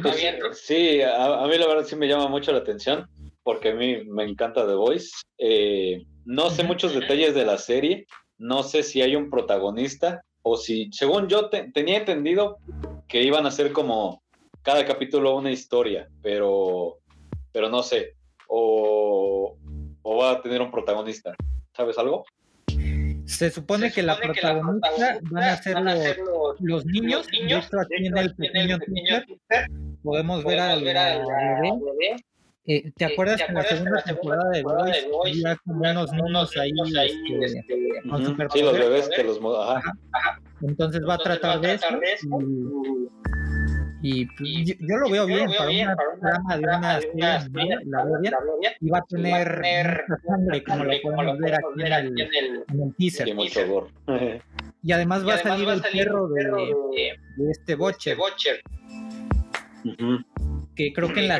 [0.02, 3.08] pues, sí, a, a, mí la verdad sí me llama mucho la atención
[3.44, 5.10] porque a mí me encanta The Voice.
[5.38, 8.06] Eh, no sé muchos detalles de la serie,
[8.38, 12.58] no sé si hay un protagonista o si, según yo tenía entendido
[13.06, 14.22] que iban a ser como
[14.62, 16.98] cada capítulo una historia, pero,
[17.52, 18.14] pero no sé,
[18.48, 19.56] o,
[20.04, 21.34] va a tener un protagonista.
[21.76, 22.24] ¿Sabes algo?
[23.26, 25.76] Se supone, que, la protagonista van a ser,
[26.60, 27.26] los, niños.
[27.72, 28.78] Los aquí en el pequeño,
[30.02, 32.16] podemos, ver a la, bebé
[32.66, 35.04] Eh, ¿Te acuerdas que en la segunda temporada de Boys
[35.44, 36.72] había como unos niños ahí
[37.04, 38.52] este, este, con superpoderes?
[38.52, 39.38] Sí, los bebés que los...
[39.68, 39.92] Ajá.
[40.62, 41.86] Entonces va a tratar de eso.
[44.00, 48.34] Y, y, yo, lo veo bien para una trama de una serie, la veo bien,
[48.80, 51.54] y va a tener mucha sangre como lo podemos ver
[51.92, 53.28] aquí en el, en el teaser.
[54.82, 56.44] Y además va a salir el perro de,
[57.36, 58.16] de este Butcher.
[60.76, 61.38] Que creo que en la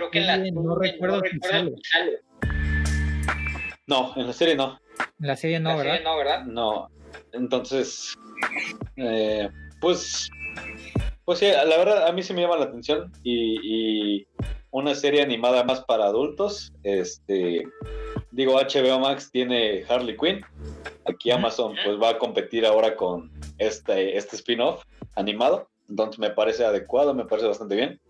[0.53, 1.73] no recuerdo si sale.
[3.87, 4.79] No, en la serie no.
[5.21, 6.01] En la serie no, ¿verdad?
[6.03, 6.45] no, ¿verdad?
[6.45, 6.89] No.
[7.33, 8.15] Entonces,
[8.97, 9.49] eh,
[9.81, 10.31] pues,
[11.25, 14.27] pues sí, la verdad a mí se me llama la atención y,
[14.71, 16.73] una serie animada más para adultos.
[16.83, 17.65] Este,
[18.33, 20.45] digo, HBO Max tiene Harley Quinn.
[21.07, 24.83] Aquí Amazon pues va a competir ahora con este, este spin-off
[25.15, 25.69] animado.
[25.89, 28.01] Entonces me parece adecuado, me parece bastante bien.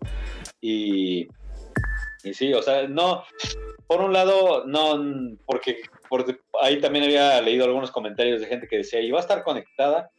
[0.61, 1.27] Y,
[2.23, 3.23] y sí, o sea, no,
[3.87, 8.77] por un lado, no, porque, porque ahí también había leído algunos comentarios de gente que
[8.77, 10.09] decía, ¿y va a estar conectada?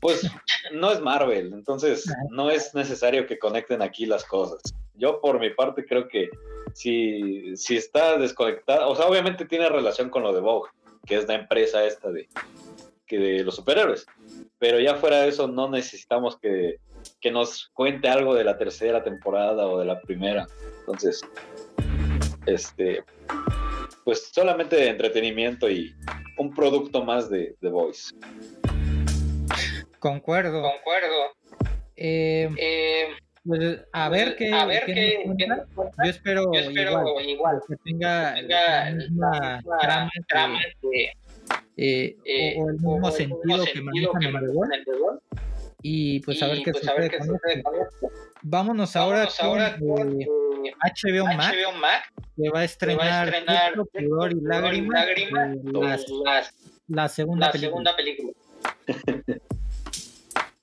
[0.00, 0.28] Pues
[0.72, 4.60] no es Marvel, entonces no es necesario que conecten aquí las cosas.
[4.94, 6.28] Yo por mi parte creo que
[6.74, 10.70] si, si está desconectada, o sea, obviamente tiene relación con lo de Vogue,
[11.06, 12.28] que es la empresa esta de,
[13.06, 14.06] que de los superhéroes,
[14.58, 16.76] pero ya fuera de eso no necesitamos que,
[17.20, 20.46] que nos cuente algo de la tercera temporada o de la primera.
[20.80, 21.22] Entonces,
[22.46, 23.04] este,
[24.04, 25.94] pues solamente de entretenimiento y
[26.38, 28.14] un producto más de The Voice.
[29.98, 30.62] Concuerdo.
[30.62, 31.32] Concuerdo.
[31.96, 33.08] Eh, eh,
[33.44, 38.90] pues, a ver qué, a ver qué, yo espero, yo espero igual, que tenga, la
[38.92, 39.60] misma
[40.28, 40.60] trama,
[41.76, 44.52] eh, eh, o, el mismo sentido, que manejan en el
[45.82, 47.10] y pues a ver qué pues, sucede,
[47.62, 48.08] con, esto.
[48.42, 51.56] Vámonos, ahora, con, HBO, Max,
[52.36, 56.04] que va a estrenar, estrenar Pudor y Lágrimas,
[56.88, 58.32] la segunda película.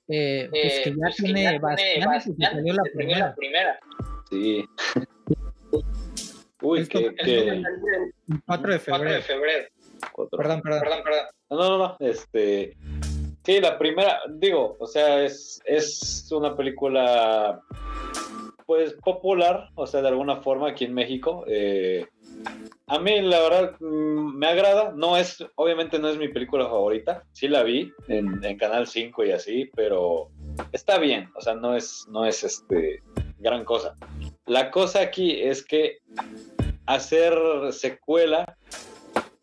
[0.08, 3.78] eh, pues que ya tiene bastante, se salió la primera.
[4.30, 4.64] Sí.
[6.62, 7.48] Uy, que, que...
[7.48, 7.64] El
[8.46, 9.04] 4 de febrero.
[9.08, 9.68] 4 de febrero.
[10.30, 11.26] Perdón, perdón, perdón, perdón.
[11.50, 12.76] No, no, no, este...
[13.44, 17.60] Sí, la primera, digo, o sea, es, es una película
[18.70, 21.44] pues popular, o sea, de alguna forma aquí en México.
[21.48, 22.06] Eh,
[22.86, 27.24] a mí la verdad mm, me agrada, no es, obviamente no es mi película favorita,
[27.32, 30.28] sí la vi en, Canal 5 y así, pero
[30.70, 33.02] está bien, o sea, no es, no es este
[33.38, 33.96] gran cosa.
[34.46, 35.98] La cosa aquí es que
[36.86, 37.36] hacer
[37.72, 38.56] secuela,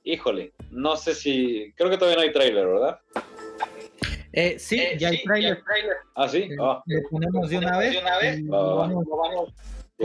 [0.04, 3.00] híjole, no sé si, creo que todavía no hay tráiler, ¿verdad?
[4.40, 5.64] Eh, sí, eh, ya, hay trailer.
[6.14, 6.48] Ah, sí.
[6.60, 6.80] Oh.
[6.86, 7.92] ¿Le ponemos de una vez?
[7.94, 8.48] De una vez.
[8.48, 9.54] vamos, vamos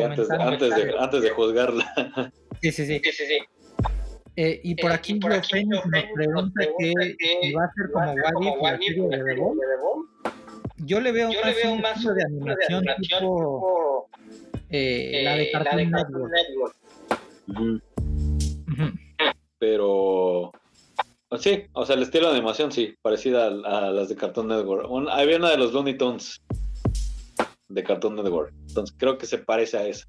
[0.02, 2.32] antes, antes, de, antes de juzgarla.
[2.62, 3.00] Sí, sí, sí.
[3.04, 3.38] sí, sí, sí.
[4.36, 7.90] Eh, y por aquí, eh, por aquí nos, nos pregunta que, que va a ser
[8.32, 9.36] como Wally de The
[10.86, 14.08] Yo le veo, Yo más, le veo un más de animación, de animación tipo,
[14.70, 16.76] eh, la de Cartoon, Network.
[19.58, 20.52] Pero
[21.38, 24.86] Sí, o sea, el estilo de animación sí, parecida a, las de Cartoon Network.
[25.10, 26.42] había una de los Looney Tunes
[27.68, 30.06] de Cartoon Network, entonces creo que se parece a esa.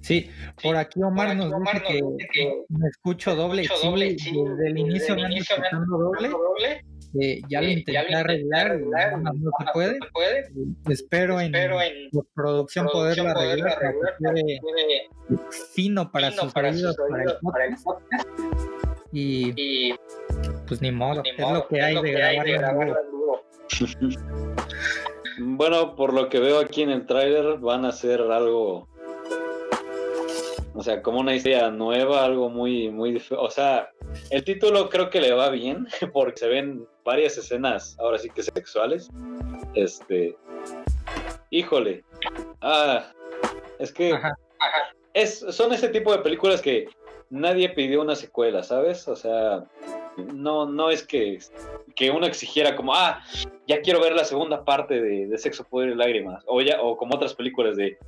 [0.00, 0.30] Sí,
[0.62, 1.82] por aquí Omar, nos, dice
[2.32, 6.84] que, me escucho doble, escucho doble sí, desde el inicio me ando escuchando doble, doble
[7.48, 9.98] ya lo intenté arreglar, no, se puede,
[10.88, 11.52] espero, en,
[12.34, 15.08] producción poderlo arreglar, para que quede
[15.74, 16.96] fino para sus oídos,
[17.42, 18.65] para el podcast.
[19.12, 19.94] Y,
[20.66, 22.96] pues ni modo, es lo que hay de grabar
[25.38, 28.88] bueno, por lo que veo aquí en el tráiler van a hacer algo
[30.76, 33.90] o sea, como una historia nueva, algo muy, muy, o sea,
[34.30, 38.42] el título creo que le va bien porque se ven varias escenas, ahora sí que
[38.42, 39.08] sexuales.
[39.74, 40.36] Este,
[41.50, 42.04] híjole,
[42.60, 43.10] ah,
[43.78, 44.18] es que
[45.14, 46.88] Es, son ese tipo de películas que
[47.30, 49.06] nadie pidió una secuela, ¿sabes?
[49.08, 49.64] O sea,
[50.32, 51.38] no, no es que,
[51.94, 53.22] que uno exigiera como, ah,
[53.66, 57.16] ya quiero ver la segunda parte de, Sexo, Poder y Lágrimas, o, ya, o como
[57.16, 57.98] otras películas de,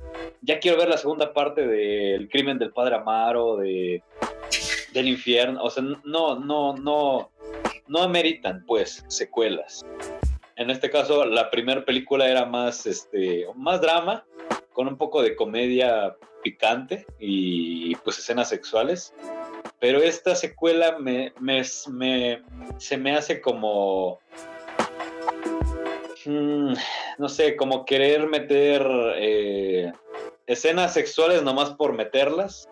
[0.41, 4.01] ya quiero ver la segunda parte de El crimen del padre Amaro, de
[4.93, 7.29] del infierno, o sea, no, no, no,
[7.87, 9.85] no ameritan, pues, secuelas.
[10.55, 14.25] En este caso, la primera película era más, este, más drama,
[14.79, 19.13] con un poco de comedia picante y pues escenas sexuales.
[19.77, 24.21] Pero esta secuela me, me, se me hace como...
[26.23, 26.75] Mm,
[27.17, 28.81] no sé, como querer meter
[29.17, 29.91] eh,
[30.47, 32.69] escenas sexuales nomás por meterlas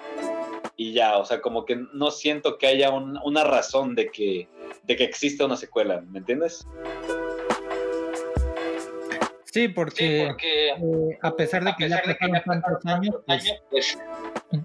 [0.78, 4.48] y ya, o sea, como que no siento que haya una razón de que,
[4.84, 6.66] de que exista una secuela, ¿me entiendes?
[9.58, 13.98] Sí, porque, eh, a pesar de que ya pasaron tantos años, pues, pues,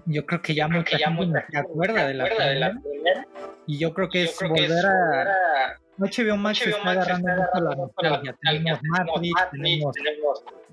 [0.05, 3.27] yo creo que ya mucha gente se acuerda de la, primera,
[3.65, 5.79] y yo creo que es volver a...
[5.97, 8.35] HBO Max se está agarrando mucho la nostalgia.
[8.39, 9.95] Tenemos Matrix, tenemos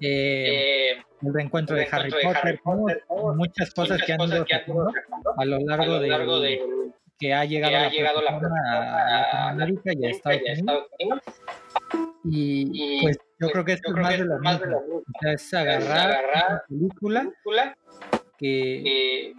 [0.03, 2.61] eh, el reencuentro de Harry Potter,
[3.37, 4.45] muchas cosas que han ido
[5.39, 6.61] a lo largo de
[7.21, 10.43] que ha llegado, la, llegado la a Latinoamérica y a Estados
[10.99, 11.21] Unidos.
[12.25, 15.03] Y, pues yo creo que esto es más, de lo mismo.
[15.23, 17.77] es agarrar, una película,
[18.39, 19.35] que,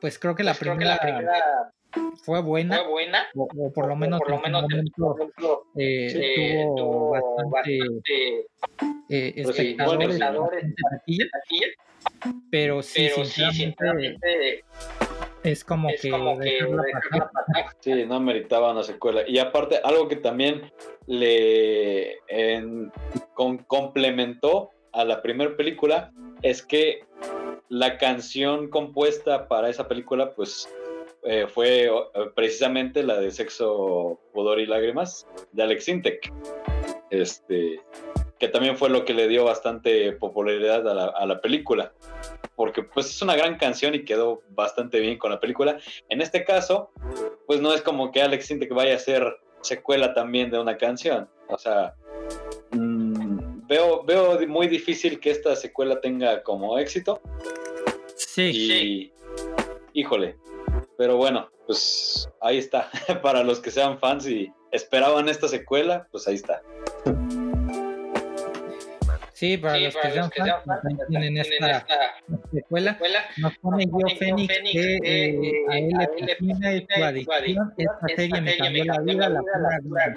[0.00, 0.98] pues creo que la primera,
[2.24, 2.80] fue buena,
[3.34, 4.62] o, por lo menos, por lo menos
[4.96, 7.10] momento, eh, tuvo,
[7.50, 8.46] bastante,
[9.08, 10.18] eh, pues espectadores,
[12.50, 13.08] pero sí,
[13.52, 14.64] sinceramente,
[15.44, 15.96] es como que,
[17.80, 19.22] Sí, no meritaba una secuela.
[19.28, 20.72] Y aparte, algo que también
[21.06, 22.18] le
[23.66, 27.04] complementó a la primera película es que
[27.68, 30.68] la canción compuesta para esa película, pues
[31.24, 31.90] eh, fue
[32.34, 36.32] precisamente la de Sexo, Pudor y Lágrimas de Alex Intec.
[37.10, 37.80] Este,
[38.44, 41.94] que también fue lo que le dio bastante popularidad a la, a la película
[42.56, 45.78] porque pues es una gran canción y quedó bastante bien con la película.
[46.08, 46.90] En este caso,
[47.46, 50.76] pues no es como que Alex siente que vaya a ser secuela también de una
[50.76, 51.28] canción.
[51.48, 51.94] O sea,
[52.70, 57.20] mm, veo, veo muy difícil que esta secuela tenga como éxito.
[58.14, 58.50] Sí.
[58.52, 59.12] Y,
[59.92, 60.36] híjole,
[60.96, 62.90] pero bueno, pues ahí está.
[63.22, 66.62] Para los que sean fans y esperaban esta secuela, pues ahí está.
[69.44, 70.80] Sí, para los que sean fans,
[71.10, 71.86] tienen esta
[72.50, 72.98] secuela,
[73.36, 77.74] nos pone yo Fénix que eh, a él le fascina y su adicción.
[77.76, 79.42] Esta serie me cambió la vida, la
[79.82, 80.16] pura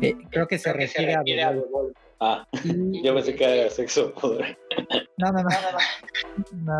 [0.00, 1.56] eh, creo que se refiere a The
[2.20, 2.46] Ah,
[3.02, 4.56] yo pensé que era sexo poder.
[5.18, 5.48] No, no, no.
[6.52, 6.78] no.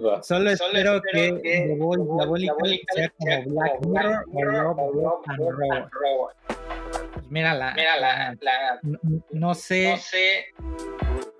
[0.00, 0.22] no.
[0.22, 3.10] Solo, espero que, que la Diabólica sea
[3.44, 3.44] como
[3.92, 5.38] Black Mirror o Love, and
[5.92, 6.32] Robot.
[7.34, 8.80] Mira, la, mira la, la,
[9.32, 10.54] no, sé, no, sé,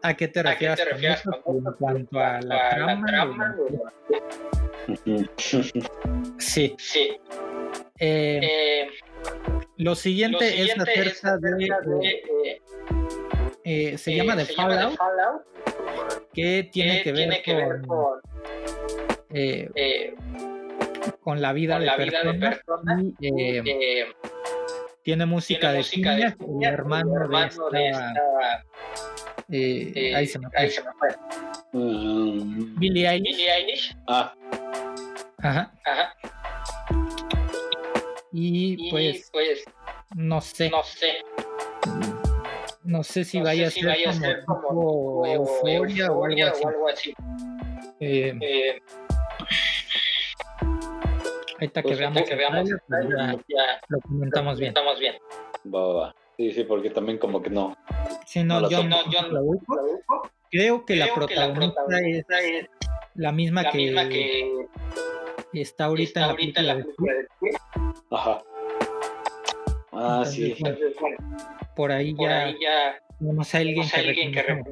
[0.02, 3.56] a qué te refieres, qué te refieres con, con, en cuanto a la, a trama.
[6.38, 6.74] Sí.
[6.76, 7.16] sí.
[8.00, 8.88] Eh, eh,
[9.76, 12.62] lo, siguiente lo, siguiente es acerca de, de,
[13.62, 15.42] eh, se, llama The Fallout, Fallout,
[16.32, 18.20] que tiene que, ver, que con, ver con,
[19.30, 20.14] eh,
[21.20, 23.60] con la vida, con de, la personas vida de personas y,
[25.04, 28.64] eh, tiene música, de, música de el hermano, hermano de esta...
[29.50, 31.14] Eh, eh, ahí se me fue.
[31.72, 33.36] Um, Billie Eilish.
[33.36, 33.96] Billie Eilish.
[34.08, 34.34] Ah.
[35.38, 35.72] Ajá.
[35.84, 36.14] Ajá.
[38.32, 39.64] Y, y pues, pues,
[40.14, 40.70] no sé.
[40.70, 41.18] No sé.
[42.84, 46.24] No sé si no vaya, sé a, ser vaya a ser como, como euforia, o
[46.24, 46.62] algo así.
[46.64, 47.14] O algo así.
[48.00, 48.78] Eh,
[51.54, 54.74] Ahorita que pues veamos, que veamos pues ya, lo comentamos bien.
[54.98, 55.14] bien.
[55.72, 57.76] Va, va, Sí, sí, porque también como que no.
[58.26, 59.40] Sí, no, yo, no, yo no.
[60.50, 62.66] Creo que, Creo la, protagonista que la protagonista es,
[63.14, 64.66] la misma, la que, misma que
[65.52, 67.56] está ahorita, está ahorita en la película de, de
[68.10, 68.42] Ajá.
[69.92, 70.62] Ah, Entonces, sí.
[71.00, 71.18] Bueno,
[71.76, 74.62] por ahí por ya, ahí ya tenemos a alguien, que, que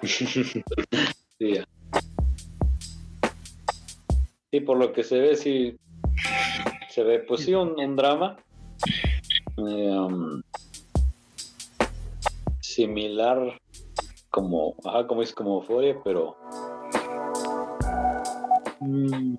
[0.08, 0.64] sí,
[1.38, 1.64] ya.
[4.50, 5.78] Sí, por lo que se ve, sí.
[6.88, 8.36] Se ve, pues sí, un, un drama.
[9.58, 10.42] Eh, um,
[12.60, 13.60] similar
[14.30, 16.36] como, ajá, como es como Euforia, pero.
[18.80, 19.36] Mm,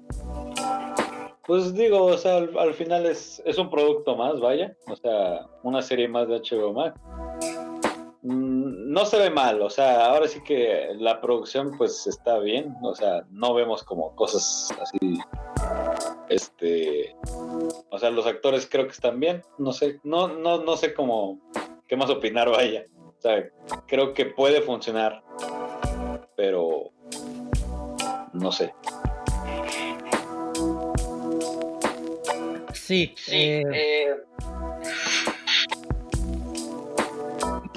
[1.47, 4.75] pues digo, o sea, al, al, final es, es un producto más, vaya.
[4.87, 6.99] O sea, una serie más de HBO Max.
[8.99, 12.93] No se ve mal, o sea, ahora sí que la producción pues está bien, o
[12.93, 15.17] sea, no vemos como cosas así,
[16.27, 17.15] este,
[17.91, 21.39] o sea, los actores creo que están bien, no sé, no, no, no sé cómo,
[21.87, 23.49] qué más opinar vaya, o sea,
[23.87, 25.23] creo que puede funcionar,
[26.35, 26.91] pero
[28.33, 28.73] no sé.
[32.73, 33.63] Sí, sí eh...
[33.71, 34.28] Eh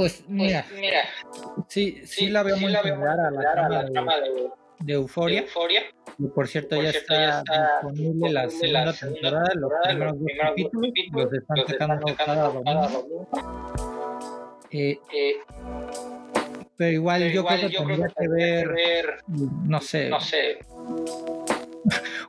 [0.02, 0.98] Pues, pues mira, mira.
[1.68, 4.16] Sí, sí, sí, la veo sí muy la similar a la, trama, a la trama
[4.16, 4.50] de, de,
[4.80, 5.44] de Euforia.
[6.18, 9.50] Y por cierto, por ya, cierto está ya, está disponible la segunda, la segunda temporada,
[9.52, 13.28] temporada, los primeros dos capítulos, los están sacando cada domingo.
[14.72, 15.36] Eh, eh,
[16.76, 20.58] Pero igual, yo, creo que tendría que, ver, no sé, no sé.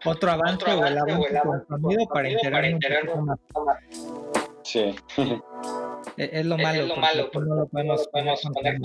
[0.05, 2.07] Otro avance, o el avance,
[2.51, 3.39] para enterarme un más.
[4.61, 4.95] Sí.
[6.17, 8.77] Es, lo malo, es lo malo no lo podemos, poner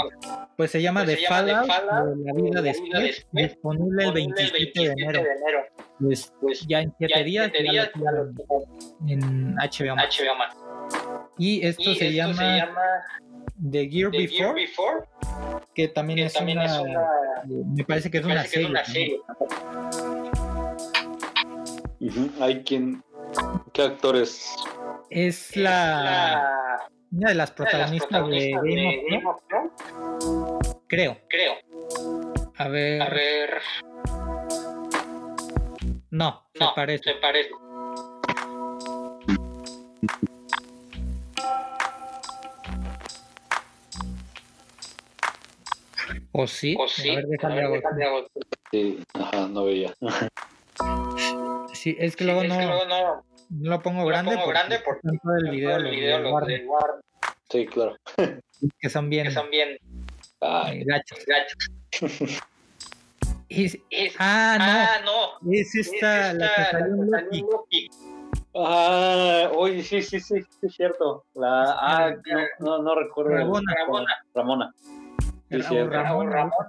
[0.56, 5.22] Pues se llama The Fallout, de la vida después, disponible el 27 de enero.
[6.00, 7.50] Pues, pues, ya en 7 días,
[9.06, 10.22] en HBO Max.
[11.36, 12.70] Y esto, se, llama
[13.70, 15.04] The Gear, Before,
[15.74, 16.82] que también, es, una,
[17.46, 19.20] me parece que es una serie.
[22.40, 23.02] Hay quien.
[23.72, 24.54] ¿Qué actores?
[25.10, 30.76] Es la, una de las protagonistas, de, Game of Thrones.
[30.86, 31.18] Creo.
[31.28, 31.54] Creo.
[32.56, 33.02] A ver.
[33.02, 33.62] A ver.
[36.10, 37.04] No, se parece.
[37.04, 37.50] Se parece.
[46.32, 46.76] ¿O sí?
[46.78, 47.10] ¿O sí?
[47.10, 47.82] A ver, déjame a ver,
[48.70, 49.94] Sí, ajá, no veía.
[51.72, 55.50] Sí, es que, luego, no, no, lo pongo grande, pongo porque grande porque todo el
[55.50, 57.00] video, el video lo, guardo.
[57.50, 57.96] Sí, claro.
[58.80, 59.78] Que son bien, que son bien
[60.40, 61.24] Ay, gachos.
[61.26, 62.42] gachos.
[63.50, 64.64] Es, es, ah, no.
[64.66, 65.00] Ah,
[65.42, 65.52] no.
[65.52, 67.88] Es esta, es esta la que salió en Loki.
[68.54, 71.24] Ah, oye, sí, sí, sí, sí, es cierto.
[71.34, 72.14] La, ah,
[72.58, 73.30] no, no, no recuerdo.
[73.30, 73.74] Ramona.
[73.74, 74.24] Ramona.
[74.34, 74.74] Ramona.
[75.50, 76.30] Sí, sí, Ramona.
[76.30, 76.68] Ramona.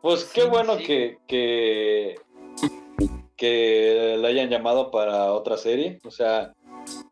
[0.00, 2.16] Pues qué bueno que, que,
[3.42, 5.98] que la hayan llamado para otra serie.
[6.04, 6.52] O sea,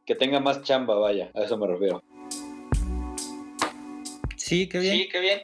[0.07, 2.05] que tenga más chamba, vaya, a eso me refiero.
[4.37, 4.97] Sí, qué bien.
[4.97, 5.43] Sí, qué bien.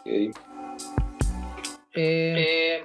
[0.00, 0.30] Okay.
[1.94, 2.82] Eh,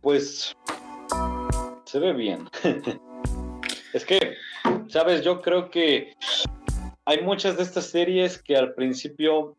[0.00, 0.56] pues
[1.84, 2.50] se ve bien.
[3.92, 4.34] es que,
[4.88, 6.16] sabes, yo creo que
[7.04, 9.56] hay muchas de estas series que al principio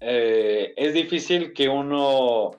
[0.00, 2.52] eh, es difícil que uno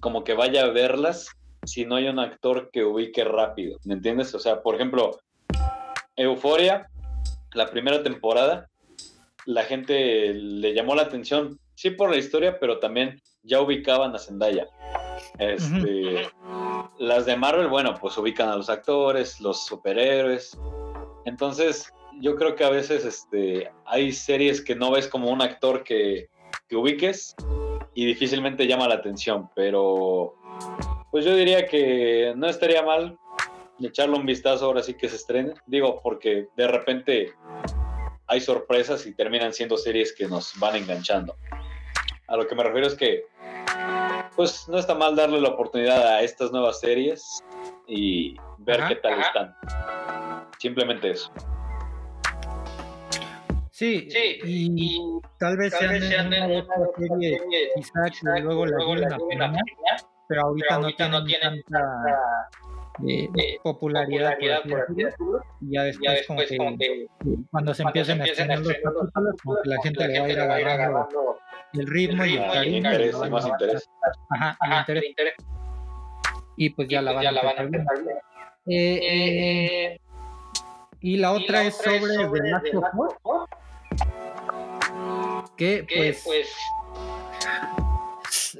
[0.00, 1.28] como que vaya a verlas
[1.64, 4.34] si no hay un actor que ubique rápido, ¿me entiendes?
[4.34, 5.18] O sea, por ejemplo,
[6.14, 6.88] Euforia,
[7.54, 8.68] la primera temporada,
[9.46, 14.18] la gente le llamó la atención, sí por la historia, pero también ya ubicaban a
[14.18, 14.68] Zendaya.
[15.38, 16.28] Este,
[16.98, 20.56] Las de Marvel, bueno, pues ubican a los actores, los superhéroes.
[21.24, 25.84] Entonces, yo creo que a veces este, hay series que no ves como un actor
[25.84, 26.28] que,
[26.68, 27.34] que ubiques
[27.94, 30.34] y difícilmente llama la atención, pero
[31.10, 33.18] pues yo diría que no estaría mal
[33.80, 35.54] echarle un vistazo ahora sí que se estrene.
[35.66, 37.32] Digo, porque de repente
[38.26, 41.36] hay sorpresas y terminan siendo series que nos van enganchando.
[42.28, 43.24] A lo que me refiero es que,
[44.34, 47.42] pues no está mal darle la oportunidad a estas nuevas series
[47.86, 49.54] y ver qué tal están.
[50.58, 51.32] Simplemente eso.
[53.76, 57.38] Sí, sí y, tal vez sean, sean de otra serie,
[57.74, 59.52] quizá que luego la lleven a
[60.26, 62.48] pero ahorita, no, tienen no tanta
[63.06, 67.06] eh, eh, popularidad, por así decirlo, y ya después, como, que,
[67.50, 70.68] cuando se empiecen a estrenar los capítulos, como que la gente le va a ir
[70.68, 71.38] agarrando
[71.74, 72.76] el ritmo, y el cariño.
[72.78, 73.90] Interés, y más interés.
[74.30, 75.34] Ajá, el interés.
[76.56, 77.98] Y pues ya, la, pues van a empezar
[78.68, 80.00] eh, eh,
[81.00, 83.48] y la otra es sobre, sobre The Last of
[85.56, 86.48] que pues, pues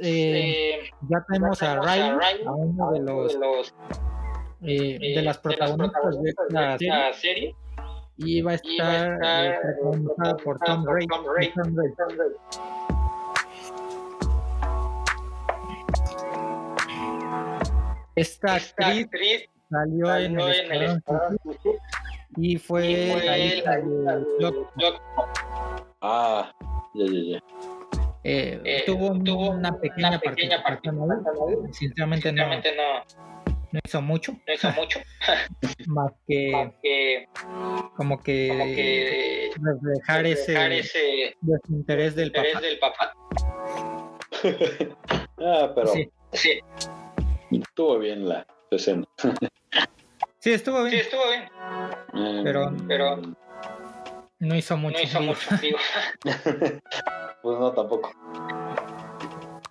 [0.01, 3.75] eh, ya tenemos a Ryan, a uno de los,
[4.63, 7.55] eh, de las protagonistas de esta serie,
[8.17, 11.07] y va a estar, eh, protagonizada por Tom Ray.
[18.15, 21.03] Esta actriz salió en el
[22.39, 23.83] y fue la hija de
[26.01, 26.53] Ah,
[26.97, 27.43] ya, ya, ya.
[28.29, 32.45] Eh, eh, tuvo, tuvo, una pequeña, una pequeña participación, sinceramente, no,
[33.71, 35.01] no, hizo mucho, no hizo mucho.
[35.87, 37.29] más, que, más que
[37.97, 42.61] como que, como que reflejar, reflejar ese, ese desinterés del papá.
[42.61, 43.15] Del papá.
[45.39, 46.11] ah, pero sí.
[46.33, 46.61] sí.
[47.53, 49.07] estuvo bien la escena.
[50.41, 50.91] sí, estuvo bien.
[50.91, 51.45] Sí, estuvo bien.
[52.13, 52.43] Mm.
[52.43, 53.21] Pero, pero
[54.39, 54.99] no hizo mucho.
[54.99, 55.49] No hizo mucho,
[57.43, 58.11] pues no, tampoco.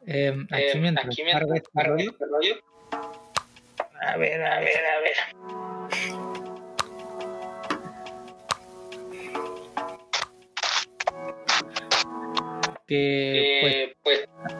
[0.07, 2.55] Eh, aquí eh, mientras aquí mientras este rollo, este rollo.
[4.01, 5.13] A ver, a ver, a ver.
[12.87, 14.55] Que, pues, pues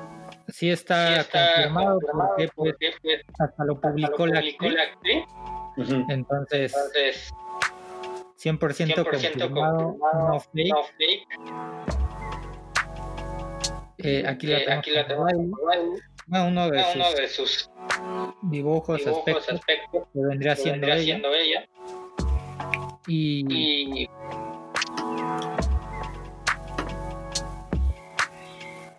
[0.48, 2.76] sí está, confirmado, porque, pues,
[3.40, 5.26] hasta lo publicó, la, actriz.
[6.10, 6.73] Entonces,
[8.45, 11.26] 100%, confirmado, no fake.
[13.97, 15.34] Eh, aquí, la tenemos, aquí la tenemos
[16.27, 17.72] uno, de, sus de, sus
[18.43, 19.47] dibujos, aspectos,
[20.13, 21.03] que vendría, siendo, ella.
[21.03, 21.67] siendo ella.
[23.07, 23.45] Y,
[24.03, 24.09] y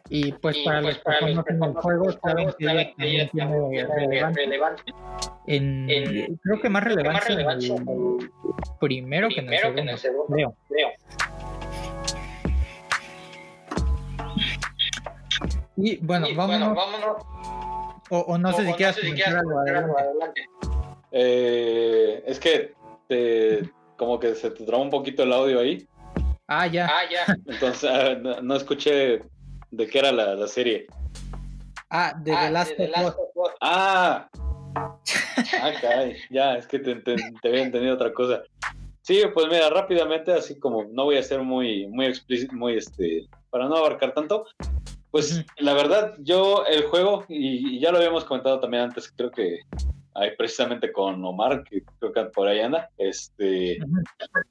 [0.08, 3.86] Y pues para los que conocen el juego, saben que ella también tiene
[4.34, 4.94] relevancia.
[5.46, 8.30] En, creo que más relevancia, en el
[8.80, 10.92] primero, que en el segundo, creo.
[15.76, 16.78] Y bueno, vámonos.
[18.10, 20.48] O, no sé si quieres comentar algo adelante.
[21.10, 22.74] Eh, es que
[23.08, 25.86] te, como que se te traba un poquito el audio ahí.
[26.46, 26.86] Ah, ya.
[26.86, 27.36] Ah, ya.
[27.46, 29.22] Entonces ah, no escuché
[29.76, 30.86] ¿De qué era la, la serie?
[31.90, 33.50] Ah, de The ah, Last, of Us.
[33.60, 34.28] Ah.
[35.62, 36.16] Ah, caray.
[36.30, 38.42] Ya, es que te, te, había entendido otra cosa.
[39.02, 43.26] Sí, pues mira, rápidamente, así como no voy a ser muy, muy explícito, muy este,
[43.50, 44.46] para no abarcar tanto,
[45.10, 49.60] pues la verdad, yo el juego, y, ya lo habíamos comentado también antes, creo que
[50.14, 53.78] hay precisamente con Omar, que creo que por ahí anda, este,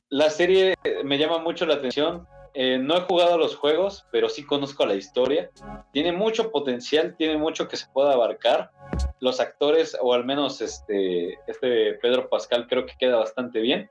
[0.10, 2.28] la serie me llama mucho la atención
[2.58, 5.52] eh, no he jugado los juegos, pero sí conozco la historia.
[5.92, 8.72] Tiene mucho potencial, tiene mucho que se pueda abarcar.
[9.20, 13.90] Los actores, o al menos este, este Pedro Pascal, creo que queda bastante bien.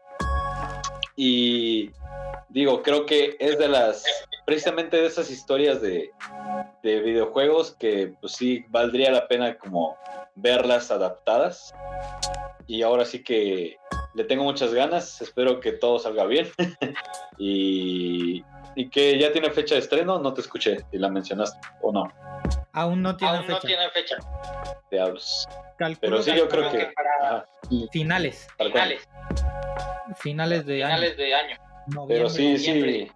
[1.14, 1.90] Y
[2.48, 4.04] digo, creo que es de las,
[4.46, 6.10] precisamente de esas historias de,
[6.82, 9.94] de videojuegos que pues sí valdría la pena como
[10.34, 11.74] verlas adaptadas.
[12.66, 13.76] Y ahora sí que
[14.14, 16.48] le tengo muchas ganas, espero que todo salga bien.
[17.38, 18.44] y,
[18.76, 22.12] y que ya tiene fecha de estreno, no te escuché si la mencionaste o no.
[22.72, 23.54] Aún no tiene Aún fecha.
[23.54, 24.16] No tiene fecha.
[24.90, 25.48] Diablos.
[26.00, 27.46] Pero sí, yo creo que, para
[27.90, 28.46] finales.
[28.56, 29.08] Finales.
[30.16, 31.18] Finales de finales año.
[31.18, 31.58] de año.
[32.08, 33.10] Pero sí, sí.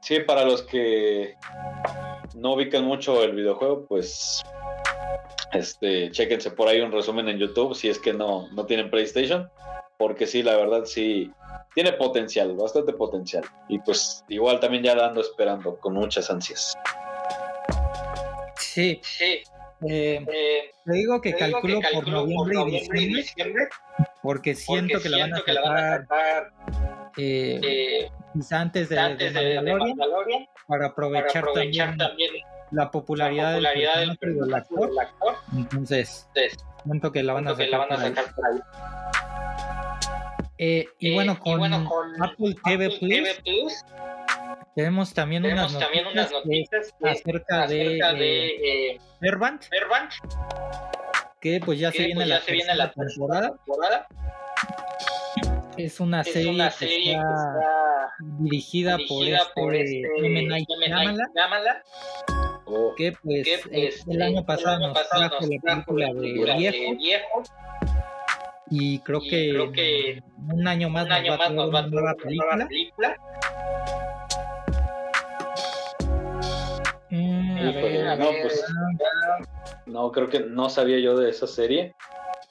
[0.00, 1.36] Sí, para los que
[2.34, 4.42] no ubican mucho el videojuego, pues
[5.52, 9.48] este, chéquense por ahí un resumen en YouTube si es que no, no tienen PlayStation,
[10.02, 11.30] porque sí, la verdad sí,
[11.76, 13.44] tiene potencial, bastante potencial.
[13.68, 16.76] Y pues igual también ya la ando esperando con muchas ansias.
[18.56, 19.44] Sí, sí.
[19.88, 23.68] Eh, eh te digo que, calculo, por noviembre, y, diciembre,
[24.24, 26.52] porque siento que, la van a sacar,
[27.16, 32.32] eh, eh, quizá antes de, antes de, Mandalorian, para aprovechar, también,
[32.72, 34.90] la popularidad, del, del, actor.
[35.56, 36.28] Entonces,
[36.82, 38.60] siento que la van a sacar, por ahí.
[40.58, 41.62] Eh, y, eh, bueno, con
[42.22, 43.84] Apple, TV, Plus,
[44.74, 49.60] tenemos también, unas, noticias acerca, de, de Verband,
[51.40, 53.56] que pues ya se viene, pues, la, se viene la temporada.
[55.76, 60.42] Es una serie, una serie que, está dirigida, dirigida por este, este M.
[60.46, 60.68] Night
[62.66, 62.94] oh.
[62.96, 66.58] que pues, que, pues el, año pasado, el año pasado nos trajo la película de
[66.58, 66.96] Viejo.
[66.96, 67.42] viejo
[68.74, 71.82] y creo, que, creo que un año más, un nos, va más nos va a
[71.84, 72.66] tener una película.
[72.66, 73.16] película.
[77.10, 78.64] Mm, no, pues,
[79.84, 81.94] no, creo que no sabía yo de esa serie.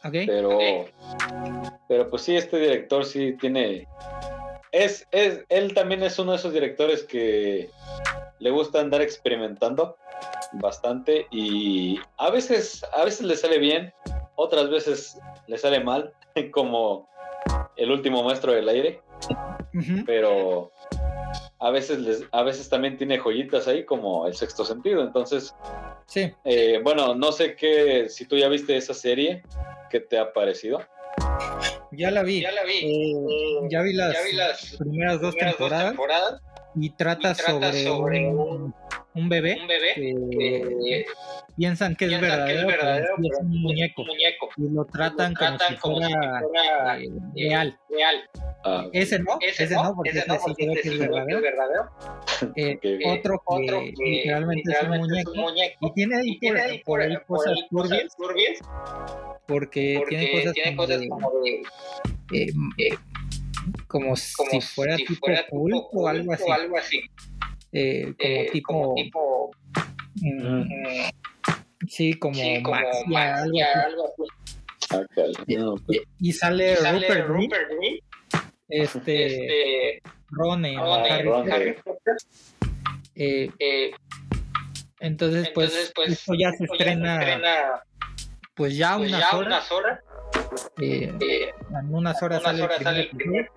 [0.03, 0.27] Okay.
[0.27, 0.60] Pero,
[1.88, 3.88] pero pues sí, este director sí tiene.
[4.72, 7.68] Es, es, él también es uno de esos directores que
[8.38, 9.98] le gusta andar experimentando
[10.53, 13.91] bastante y a veces, a veces le sale bien,
[14.41, 16.13] otras veces le sale mal,
[16.51, 17.09] como
[17.76, 19.01] el último maestro del aire,
[20.05, 20.72] pero
[21.59, 25.55] a veces, les, a veces también tiene joyitas ahí como el sexto sentido, entonces,
[26.07, 26.31] sí.
[26.43, 29.43] Eh, bueno, no sé qué, si tú ya viste esa serie,
[29.89, 30.81] ¿qué te ha parecido?
[31.91, 32.41] Ya la vi.
[32.41, 32.80] Ya la vi.
[32.84, 36.41] Eh, ya, vi las, primeras, dos, temporadas,
[36.76, 37.88] y trata, sobre,
[38.31, 38.73] un,
[39.13, 41.05] un, bebé, un bebé que,
[41.57, 44.03] piensan que es verdadero, pero es un muñeco,
[44.57, 46.41] y lo tratan, como, si fuera,
[46.99, 47.79] eh, real.
[47.89, 48.29] real.
[48.63, 51.89] Ah, ese no, ese, no, porque ese, sí creo que es verdadero.
[52.55, 55.33] Eh, otro, que, otro que literalmente, es, un muñeco,
[55.81, 58.15] y tiene ahí por, ahí cosas turbias,
[59.47, 60.31] porque, tiene
[60.75, 61.63] cosas, como, de,
[62.33, 62.97] eh,
[63.88, 66.49] como, si fuera tipo o algo así.
[66.49, 67.01] algo así.
[68.64, 69.52] Como tipo,
[70.15, 70.64] mm,
[71.88, 72.77] Sí, como, sí, como
[73.07, 74.23] magia, algo así.
[76.19, 77.52] y, sale, Rupert, Green,
[78.69, 82.18] este, este Ron, Harry, Potter.
[83.15, 83.91] Eh, eh,
[84.99, 87.84] Entonces, pues, pues esto ya se estrena,
[88.53, 89.72] pues ya pues unas horas.
[89.72, 89.99] horas.
[90.81, 93.49] Eh, eh, en unas horas, sale, el primer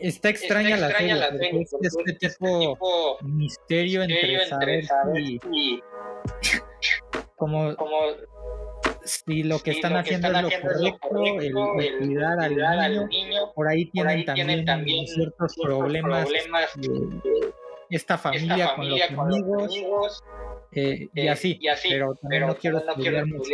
[0.00, 1.14] Está extraña, la, serie,
[1.60, 5.82] es este tipo, misterio, entre, saber, si,
[7.36, 7.76] como,
[9.04, 14.24] si lo que están haciendo es lo correcto, el, cuidar, al, niño, por ahí tienen,
[14.64, 16.28] también, ciertos problemas,
[17.90, 20.22] esta familia, con los amigos,
[20.72, 21.58] eh, y, así,
[21.88, 23.50] pero también no quiero, estudiar, mucho.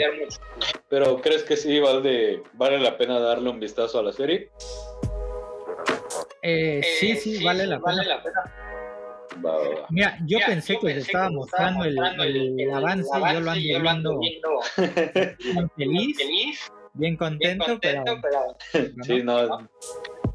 [0.88, 4.50] Pero ¿crees que sí vale, vale la pena darle un vistazo a la serie?
[6.48, 8.20] Eh, sí, sí, vale, la, pena.
[9.90, 13.10] Mira, yo pensé que les estaba mostrando el, el, avance,
[13.64, 14.60] yo lo ando viendo
[15.76, 18.04] feliz, bien contento, pero,
[19.02, 19.68] sí, no,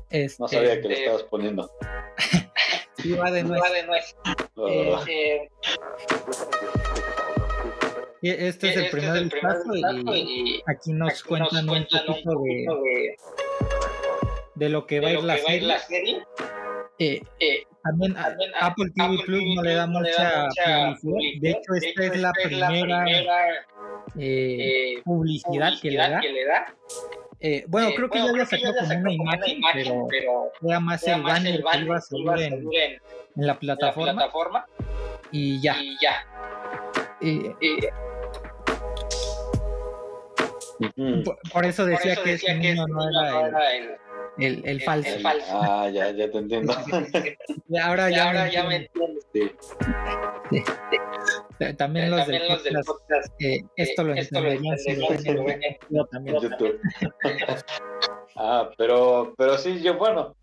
[0.10, 1.72] este, no sabía que le estabas poniendo.
[2.98, 3.64] sí, va de nuez.
[4.68, 5.50] Eh, eh,
[8.22, 9.76] este es el este primer vistazo
[10.14, 12.68] y, aquí nos cuentan un poquito de
[13.62, 13.71] de
[14.70, 16.24] lo que va a ir la serie.
[17.04, 18.16] Eh, eh, también,
[18.60, 20.50] Apple TV Plus no le da mucha,
[21.02, 21.42] publicidad.
[21.42, 23.06] De hecho, esta es la primera,
[24.20, 26.22] eh, publicidad, que, le da.
[27.70, 29.14] bueno, creo que ya había sacado como una
[29.48, 29.62] imagen,
[30.12, 33.00] pero, era más el banner que iba a salir en,
[33.36, 34.68] la plataforma.
[35.32, 35.76] Y ya.
[41.52, 44.11] por, eso decía que ese niño no era el el,
[44.42, 45.10] el, falso.
[45.52, 46.74] Ah, ya, ya te entiendo.
[47.84, 49.26] ahora ya, ahora ya me entiendes.
[49.34, 49.52] Sí.
[50.50, 50.64] sí.
[51.78, 56.40] También los, también los del podcast, eh, esto lo entenderían si lo ven yo también.
[56.42, 56.80] YouTube.
[58.36, 60.36] ah, pero, pero sí, yo, bueno.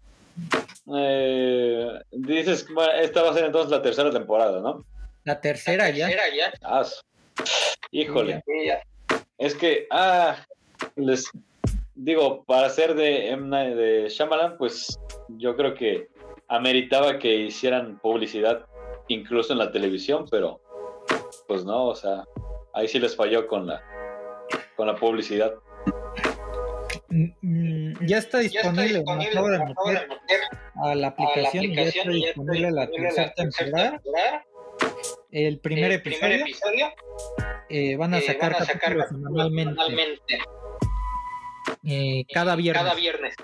[0.97, 4.85] Eh, dices, bueno, esta va a ser entonces la tercera temporada, ¿no?
[5.25, 6.07] La tercera, ya.
[6.07, 6.53] Tercera ya.
[6.63, 6.87] Ah,
[7.91, 8.43] híjole.
[9.39, 10.37] Es que, ah,
[10.95, 11.29] les,
[11.99, 13.37] digo, para ser de
[13.77, 14.99] de Shyamalan, pues
[15.37, 16.09] yo creo que
[16.49, 18.65] ameritaba que hicieran publicidad
[19.09, 20.61] incluso en la televisión, pero
[21.47, 22.25] pues no, o sea,
[22.73, 23.83] ahí sí les falló con la
[24.77, 25.55] con la publicidad.
[27.09, 29.03] Mm, mm, ya está disponible,
[30.77, 34.01] a la aplicación, ya está disponible la tercera temporada.
[35.33, 36.47] El primer episodio,
[37.69, 40.39] eh, van a sacar, van a sacar semanalmente
[41.85, 42.83] eh, cada viernes.
[42.83, 43.35] Cada viernes.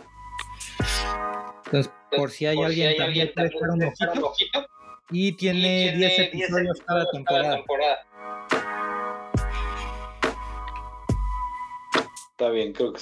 [1.66, 4.66] Entonces, por si hay alguien si también puede un, ojito.
[5.11, 7.62] Y tiene 10 episodios, cada temporada.
[12.31, 13.01] Está bien, creo que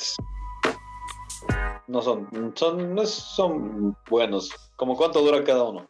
[1.87, 4.51] no son, son, no son buenos.
[4.77, 5.89] ¿Cómo cuánto dura cada uno?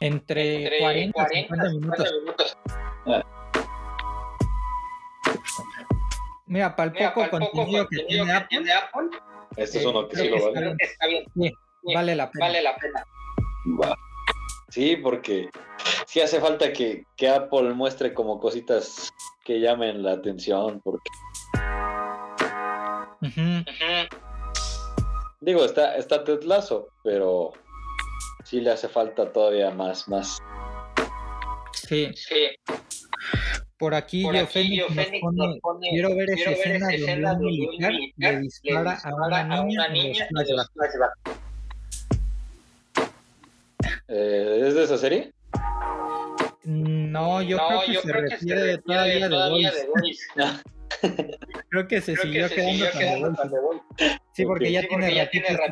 [0.00, 2.12] Entre, 40, y 50 minutos.
[2.20, 2.53] minutos.
[6.54, 9.10] Mira, para el poco, contenido, que, tiene, Apple,
[9.56, 10.76] este es uno que sí lo vale.
[10.78, 11.24] Está bien.
[11.82, 12.46] vale la pena.
[12.46, 13.04] Vale la pena.
[14.68, 15.48] Sí, porque
[16.06, 19.12] sí hace falta que, que, Apple muestre como cositas
[19.44, 21.10] que llamen la atención, porque...
[25.40, 26.46] Digo, está, está Ted
[27.02, 27.50] pero
[28.44, 30.38] sí le hace falta todavía más, más.
[31.72, 32.12] Sí.
[32.14, 32.46] Sí.
[33.84, 39.60] Por aquí, Por nos, pone, quiero ver esa escena, donde un militar, le dispara, a
[39.60, 40.70] una niña, en los
[44.08, 45.34] eh, ¿Es de esa serie?
[46.64, 50.28] No, yo creo que se refiere de todavía de Boys.
[51.68, 53.82] creo que se siguió quedando con The Boys.
[54.32, 55.14] Sí, porque ya tiene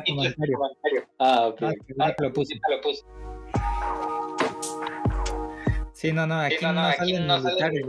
[0.05, 1.07] comentario.
[1.17, 1.63] Ah, ok.
[1.99, 2.59] Ah, lo puse.
[2.69, 3.03] Lo puse.
[6.03, 7.81] Sí, no, no, aquí, no, no, aquí no sale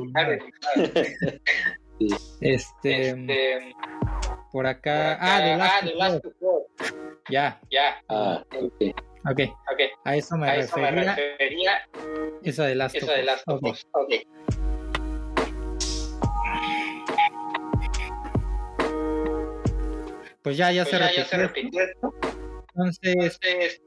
[2.41, 3.75] Este, este,
[4.53, 5.19] por acá.
[5.21, 6.25] ah, de Last, ah, Last
[7.29, 7.61] Ya.
[7.73, 8.01] Ya.
[8.09, 8.95] Ah, ok.
[9.33, 9.51] Okay.
[10.05, 10.65] A eso me, a refería.
[10.65, 11.89] Eso me refería.
[12.45, 13.73] Eso de Last Eso de Last okay.
[13.91, 14.23] okay.
[20.41, 22.15] Pues ya, ya, pues se, ya, repitió ya se repitió esto.
[22.77, 23.83] Entonces, Entonces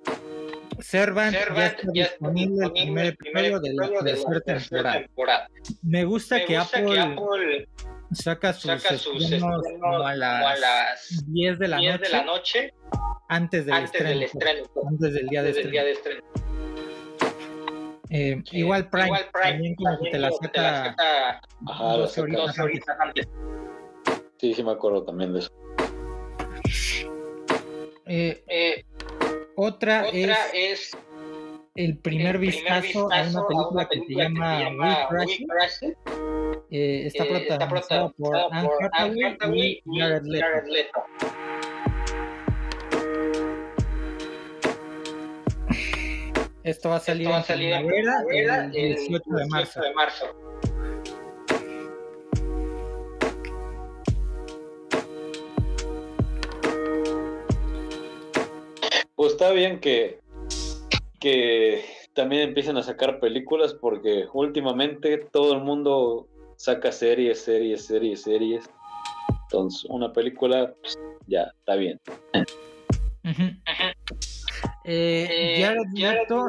[0.80, 5.49] Servant, ya está disponible el primer episodio de la tercera temporada.
[5.82, 7.68] Me gusta, que, Apple
[8.12, 12.74] saca sus, saca estrenos como a las 10 de la, noche, de la noche
[13.28, 16.24] antes del estreno, antes del día de estreno.
[18.10, 23.28] Eh, igual Prime, igual Prime también como que te la saca, dos, horitas, antes.
[24.38, 25.52] Sí, sí me acuerdo también de eso.
[28.06, 28.86] Eh, eh,
[29.60, 30.96] otra, es,
[31.74, 34.70] el primer, vistazo, a una película, que, se llama,
[35.12, 35.94] We Crashed.
[36.70, 38.36] Eh, está, eh, protagonizada por
[38.92, 41.04] Anne Hathaway y Jared Leto.
[46.64, 49.82] Esto va a salir, va a salir en primavera, el 18 de marzo.
[49.82, 50.26] De marzo.
[59.18, 60.19] Pues está bien que,
[61.19, 61.84] que
[62.14, 68.69] también empiecen a sacar películas porque últimamente todo el mundo saca series, series, series, series.
[69.45, 71.99] Entonces, una película, pues, ya, está bien.
[74.85, 76.45] Eh, Jared, Leto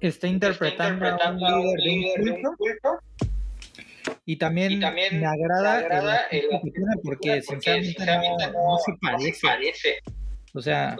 [0.00, 2.98] está interpretando, a un líder, de un culto.
[4.24, 6.48] Y también, me agrada, el,
[7.04, 9.98] porque, sinceramente, no, se parece.
[10.54, 10.96] O sea,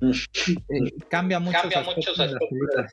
[0.00, 2.92] eh, cambia muchos cambia aspectos, de las películas.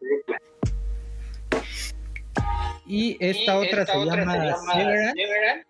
[2.86, 4.56] Y esta otra se, llama,
[5.14, 5.65] Severance.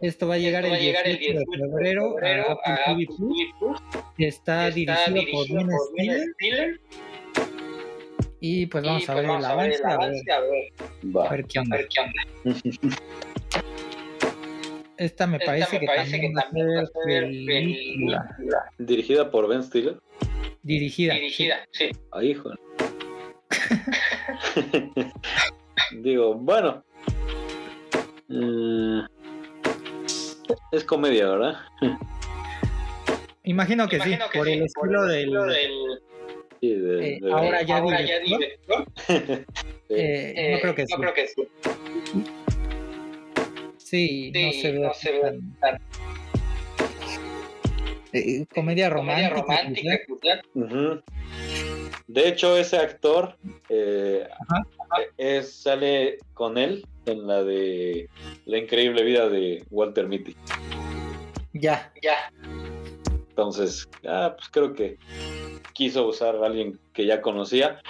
[0.00, 3.80] Esto va a llegar, el, 18 de febrero, a Apple TV Plus.
[4.18, 5.48] Está, dirigido, por
[5.96, 6.80] Ben Stiller.
[8.40, 10.72] Y pues vamos, a, pues ver el avance, a, ver,
[11.16, 11.78] a, ver, qué onda.
[14.98, 18.36] Esta me parece, que, también va a ser película.
[18.78, 19.96] ¿Dirigida por Ben Stiller?
[20.64, 21.14] Dirigida.
[21.14, 21.90] Dirigida, sí.
[22.10, 22.50] Ay, hijo.
[26.02, 26.84] Digo, bueno.
[28.26, 29.02] Mm,
[30.72, 31.54] es comedia, ¿verdad?
[33.44, 35.30] Imagino que sí, por el estilo del...
[36.60, 38.84] Sí, eh, ahora ya ahora director.
[39.90, 40.94] eh, no creo que sí.
[40.94, 41.48] No creo que sí.
[43.88, 45.80] Sí, no se ve, no se ve tan...
[48.12, 49.30] Eh, comedia romántica.
[49.34, 51.02] Comedia romántica
[52.06, 53.38] De hecho, ese actor
[53.70, 54.28] eh,
[55.16, 58.10] es, sale con él en la de
[58.44, 60.36] La increíble vida de Walter Mitty.
[61.54, 62.30] Ya, ya.
[63.30, 64.98] Entonces, ah, pues creo que
[65.72, 67.80] quiso usar a alguien que ya conocía.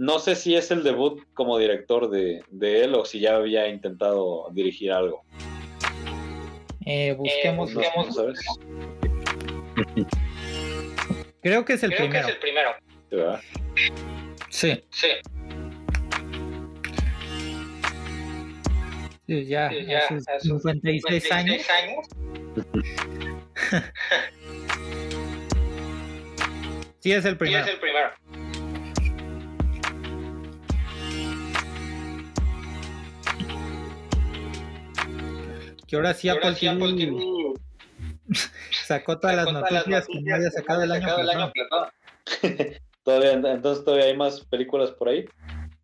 [0.00, 4.48] No sé si es el debut como director de, él o si ya había intentado
[4.50, 5.26] dirigir algo.
[6.86, 8.58] Eh, busquemos, eh, busquemos.
[11.42, 12.12] Creo que es el primero.
[12.12, 12.70] Que es el primero.
[14.48, 14.82] Sí.
[14.88, 15.08] Sí.
[19.26, 21.66] Sí, ya, sí, ya a sus 56, 56 años.
[21.70, 22.08] años.
[27.00, 27.64] sí, es el primero.
[27.64, 28.10] Sí, es el primero.
[35.90, 37.52] Que ahora sí Apple TV
[38.86, 41.90] sacó todas las noticias que no había sacado el año pasado.
[43.02, 45.24] todavía, entonces todavía hay más películas por ahí.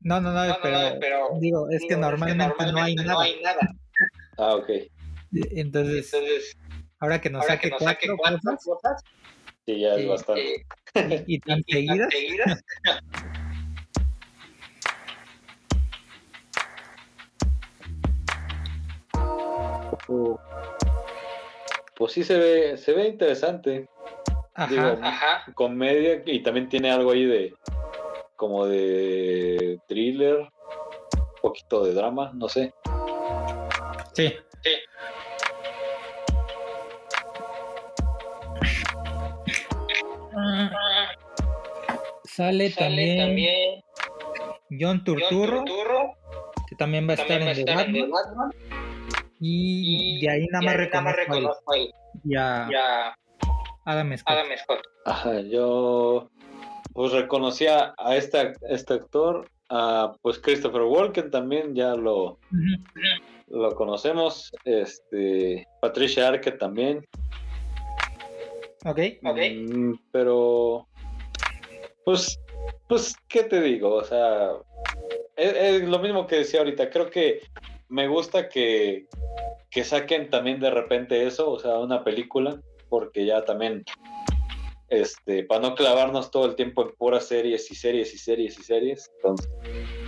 [0.01, 3.27] No, no, no, pero, digo, es, que, normalmente no, hay nada.
[4.39, 4.71] Ah, ok.
[5.33, 6.13] Entonces,
[7.01, 9.03] ahora que nos saque, cuatro, cosas,
[9.67, 10.67] sí, ya es bastante.
[11.27, 12.15] y, tan seguidas.
[21.95, 23.89] Pues sí se ve, se ve interesante.
[24.55, 25.53] Ajá, ajá.
[25.55, 27.55] Comedia y también tiene algo ahí de
[28.37, 32.73] como de thriller, un poquito de drama, no sé.
[34.15, 34.35] Sí.
[34.63, 34.71] Sí.
[42.25, 43.83] Sale, también,
[44.79, 45.65] John Turturro,
[46.69, 48.53] que también va a estar, en, The Batman.
[49.41, 50.77] Y, de ahí nada más
[51.17, 51.73] reconozco,
[52.39, 53.17] a, a
[53.85, 54.33] Adam Scott.
[54.33, 54.81] Adam Scott.
[55.05, 56.31] Ajá, yo
[56.93, 62.39] pues reconocía a este, este actor, a pues Christopher Walken también, ya lo,
[63.49, 67.07] lo conocemos, este Patricia Arquette también.
[68.85, 69.39] Ok, ok.
[69.55, 70.87] Mm, pero,
[72.05, 72.41] pues,
[72.89, 73.95] pues, ¿qué te digo?
[73.95, 74.53] O sea,
[75.37, 77.43] es, lo mismo que decía ahorita, creo que
[77.89, 79.07] me gusta que,
[79.71, 83.85] que saquen también de repente eso, o sea, una película, porque ya también
[84.89, 88.63] este, para no clavarnos todo el tiempo en puras series y series y series y
[88.63, 89.11] series.
[89.17, 89.51] Entonces,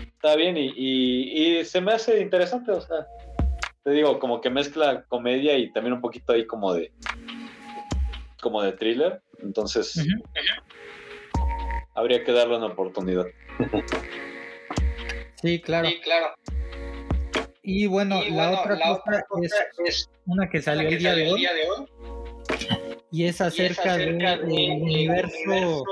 [0.06, 3.06] está bien y, y, se me hace interesante, o sea,
[3.84, 6.92] te digo, como que mezcla comedia y también un poquito ahí como de
[8.40, 10.00] como de thriller, entonces
[11.94, 13.26] habría que darle una oportunidad.
[15.42, 15.88] Sí, claro.
[15.88, 16.34] Sí, claro.
[17.70, 18.78] Y bueno, la, otra,
[19.28, 21.46] cosa es, una que salió, el, día de hoy.
[23.10, 24.16] y es acerca, del,
[24.80, 25.84] universo,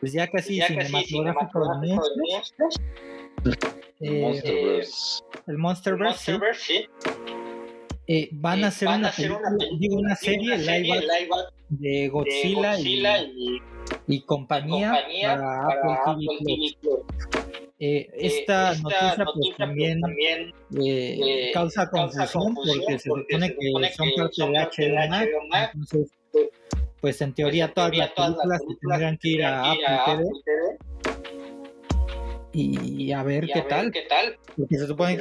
[0.00, 2.02] pues ya casi ya cinematográfico,
[3.42, 3.52] de
[4.00, 5.24] eh, Monsterverse.
[5.46, 6.88] El Monsterverse, Monsterverse sí.
[8.06, 9.12] Eh, van a hacer, una,
[9.78, 11.02] digo, una, serie, live,
[11.68, 12.78] de Godzilla,
[14.06, 17.43] y, compañía, para, Apple TV
[17.86, 20.00] eh, esta, noticia, pues, también,
[21.52, 26.12] causa confusión porque, se supone que son parte de HBO entonces
[27.00, 30.78] pues en teoría pues, todas, las películas tendrían que ir a, Apple, TV,
[32.52, 33.92] y a ver, qué, tal.
[34.56, 35.18] Porque se supone,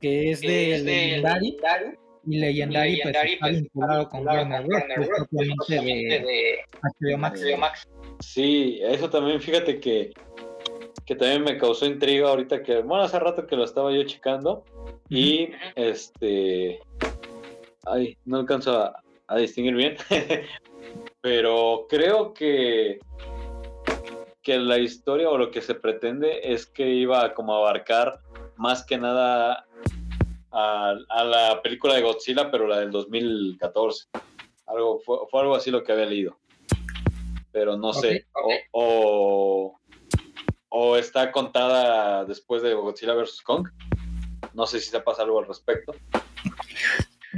[0.00, 1.58] que, es de, Legendary,
[2.26, 4.82] y Legendary, pues, está pues, vinculado con Warner Bros.
[5.30, 6.58] Pues, propiamente de,
[7.00, 7.88] HBO Max.
[8.20, 10.12] Sí, eso también fíjate que
[11.12, 14.64] que también me causó intriga ahorita que, bueno, hace rato que lo estaba yo checando
[15.10, 16.80] y este,
[17.84, 19.96] ay, no alcanzo a, a distinguir bien,
[21.20, 22.98] pero creo que
[24.42, 28.20] que la historia o lo que se pretende es que iba como a abarcar
[28.56, 29.66] más que nada
[30.50, 30.94] a,
[31.24, 34.08] la película de Godzilla, pero la del 2014.
[34.66, 36.38] Algo, fue, algo así lo que había leído.
[37.52, 38.26] Pero no sé.
[38.32, 39.80] O, o,
[40.96, 43.42] está contada después de Godzilla vs.
[43.42, 43.68] Kong.
[44.54, 45.94] No sé si se pasa algo al respecto.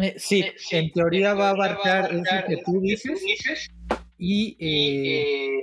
[0.01, 3.70] Eh, sí, en teoría va a abarcar eso que tú dices
[4.19, 5.61] y eh,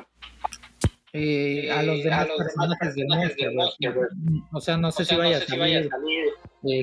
[1.14, 4.07] eh, a los demás personajes del monstruo.
[4.53, 5.89] O sea, no sé si vaya a salir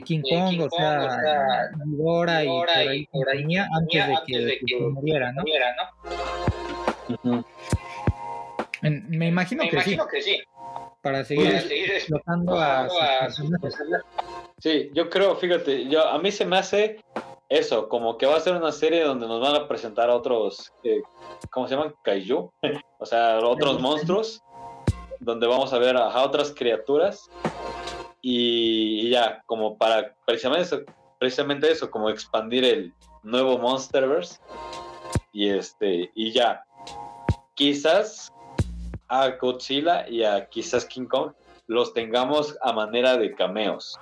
[0.04, 5.44] King Kong, o sea, Dora y por ahí antes de que, que muriera, ¿no?
[8.82, 10.38] Me imagino, que, sí.
[11.02, 12.88] Para seguir, explotando a,
[14.58, 17.00] Sí, yo creo, fíjate, yo a mí se me hace
[17.48, 20.72] eso, como que va a ser una serie donde nos van a presentar a otros,
[20.84, 21.00] eh,
[21.50, 21.94] ¿cómo se llaman?
[22.02, 22.52] Kaiju,
[22.98, 24.42] o sea, otros monstruos,
[25.20, 27.28] donde vamos a ver a, otras criaturas.
[28.20, 30.80] Y, ya, como para precisamente eso,
[31.18, 32.92] precisamente eso, como expandir el
[33.22, 34.40] nuevo Monsterverse.
[35.32, 36.64] Y este, y ya,
[37.54, 38.32] quizás
[39.08, 41.32] a Godzilla y a quizás King Kong
[41.66, 43.98] los tengamos a manera de cameos.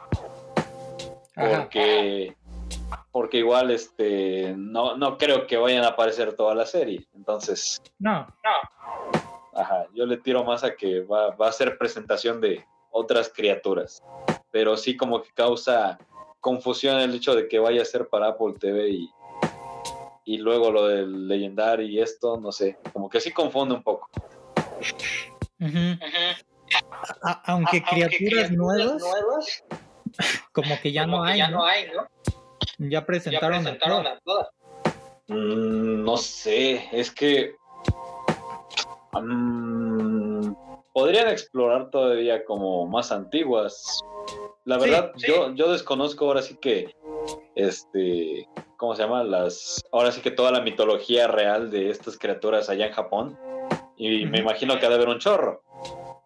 [1.34, 2.36] Porque
[3.12, 7.06] porque igual este no, no creo que vayan a aparecer toda la serie.
[7.14, 7.80] Entonces.
[7.98, 9.20] No, no.
[9.58, 14.02] Ajá, yo le tiro más a que va, a ser presentación de otras criaturas.
[14.50, 15.98] Pero sí como que causa
[16.40, 19.10] confusión el hecho de que vaya a ser para Apple TV y,
[20.26, 24.10] y luego lo del Legendary y esto, no sé, como que sí confunde un poco.
[27.44, 29.02] Aunque, criaturas, nuevas,
[30.52, 31.64] como que ya no hay, ya ¿no?
[31.64, 32.06] hay, ¿no?
[32.78, 34.48] Ya presentaron, a todas.
[35.28, 37.54] Mm, no sé, es que
[39.12, 40.52] mm,
[40.92, 44.00] podrían explorar todavía como más antiguas.
[44.64, 46.94] La verdad, yo yo desconozco ahora sí que
[47.54, 49.24] este ¿cómo se llama?
[49.24, 53.38] Las ahora sí que toda la mitología real de estas criaturas allá en Japón
[53.97, 55.62] y me imagino que ha de haber un chorro.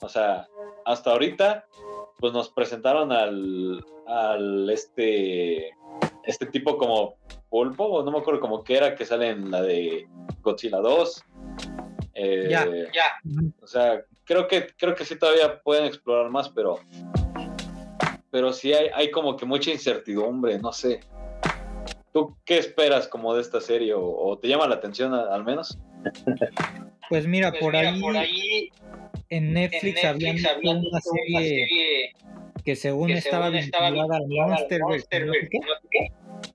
[0.01, 0.49] O sea,
[0.85, 1.67] hasta ahorita
[2.19, 5.75] pues nos presentaron al al este
[6.25, 7.17] este tipo como
[7.49, 10.09] pulpo, o no me acuerdo cómo que era, que sale en la de
[10.43, 11.25] Godzilla 2.
[12.15, 13.21] Eh, ya, ya.
[13.63, 16.79] O sea, creo que, creo que sí todavía pueden explorar más, pero,
[18.31, 21.01] pero sí hay, hay como que mucha incertidumbre, no sé.
[22.13, 25.79] ¿Tú qué esperas como de esta serie o, te llama la atención al menos?
[27.11, 28.71] Pues mira, pues por, ahí,
[29.31, 32.13] en Netflix, había una, serie,
[32.65, 35.09] que según, estaba vinculada al Monsterverse,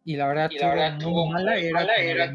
[0.06, 0.50] y la verdad,
[0.98, 2.34] tuvo muy mala, era,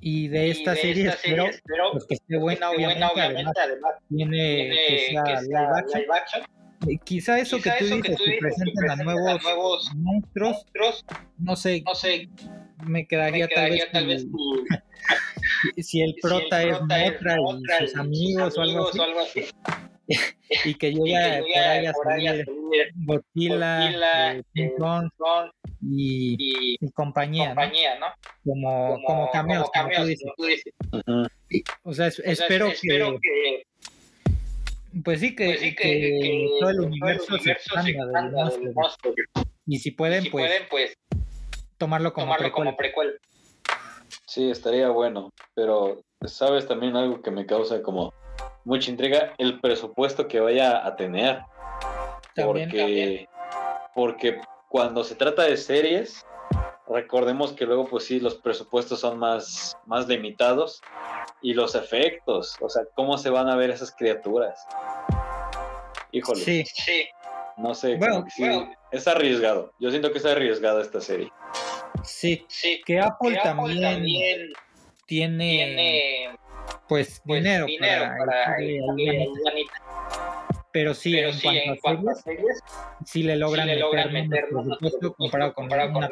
[0.00, 1.50] y de esta serie espero,
[1.90, 6.42] pues, que esté buena, obviamente, además, tiene, que sea, live action.
[6.88, 11.04] Eh, quizá eso que tú dices, que, presenten a nuevos, monstruos,
[11.36, 12.28] no sé, no sé
[12.86, 14.26] me quedaría, tal vez,
[15.76, 19.44] si, el prota, es Motra y sus amigos, o algo así.
[20.64, 22.46] y que yo ya por ahí a salir
[22.94, 25.08] Godzilla, eh, Kong
[25.82, 28.06] y, y, compañía, compañía ¿no?
[28.44, 30.30] Como, como, como cameos, como, tú dices.
[30.36, 30.74] Tú dices.
[31.82, 33.62] O sea, es, o sea espero, que, que,
[35.02, 39.14] Pues sí, que, pues sí, que, que todo el universo, se expanda del monstruo.
[39.66, 40.94] Y si pueden, si pues, pueden pues,
[41.78, 42.70] tomarlo como tomarlo precuela.
[42.70, 43.12] Como precuela.
[44.30, 48.14] Sí, estaría bueno, pero sabes también algo que me causa como
[48.64, 51.40] mucha intriga el presupuesto que vaya a tener.
[52.36, 53.26] porque,
[53.92, 56.24] porque cuando se trata de series,
[56.86, 60.80] recordemos que luego pues sí, los presupuestos son más, más limitados
[61.42, 64.64] y los efectos, o sea, cómo se van a ver esas criaturas.
[66.12, 66.40] Híjole.
[66.40, 67.08] Sí, sí.
[67.56, 68.24] No sé, bueno,
[68.92, 69.72] es arriesgado.
[69.80, 71.32] Yo siento que es arriesgada esta serie.
[72.04, 72.80] Sí, sí.
[72.84, 74.52] Que Apple, también,
[75.06, 76.30] tiene,
[76.88, 78.56] pues, pues dinero, para,
[80.72, 82.60] pero sí, en, cuanto, a series,
[83.04, 83.66] sí le logran,
[84.12, 84.48] meter,
[85.16, 86.08] comparado con, una,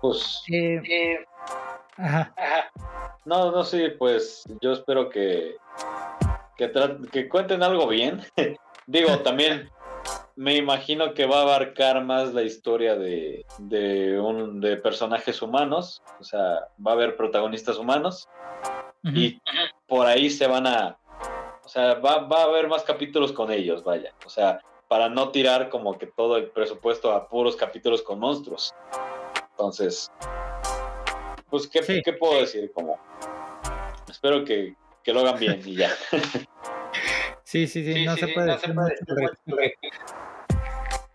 [0.00, 1.24] Pues, eh, eh,
[1.96, 2.32] ajá.
[3.24, 5.56] No, no, sí, pues yo espero que
[6.56, 6.70] que,
[7.12, 8.20] que cuenten algo bien.
[8.86, 9.70] Digo, también
[10.36, 16.02] me imagino que va a abarcar más la historia de, de, un, de personajes humanos,
[16.20, 18.28] o sea, va a haber protagonistas humanos
[19.02, 19.38] y
[19.86, 20.98] por ahí se van a,
[21.64, 25.30] o sea, va, va, a haber más capítulos con ellos, vaya, o sea, para no
[25.30, 28.72] tirar como que todo el presupuesto a puros capítulos con monstruos.
[29.50, 30.10] Entonces,
[31.50, 32.72] pues, ¿qué, ¿qué puedo decir?
[32.72, 32.98] Como,
[34.08, 35.90] espero que, que lo hagan bien y ya.
[37.54, 39.74] Sí, sí, sí, no, se, puede no se puede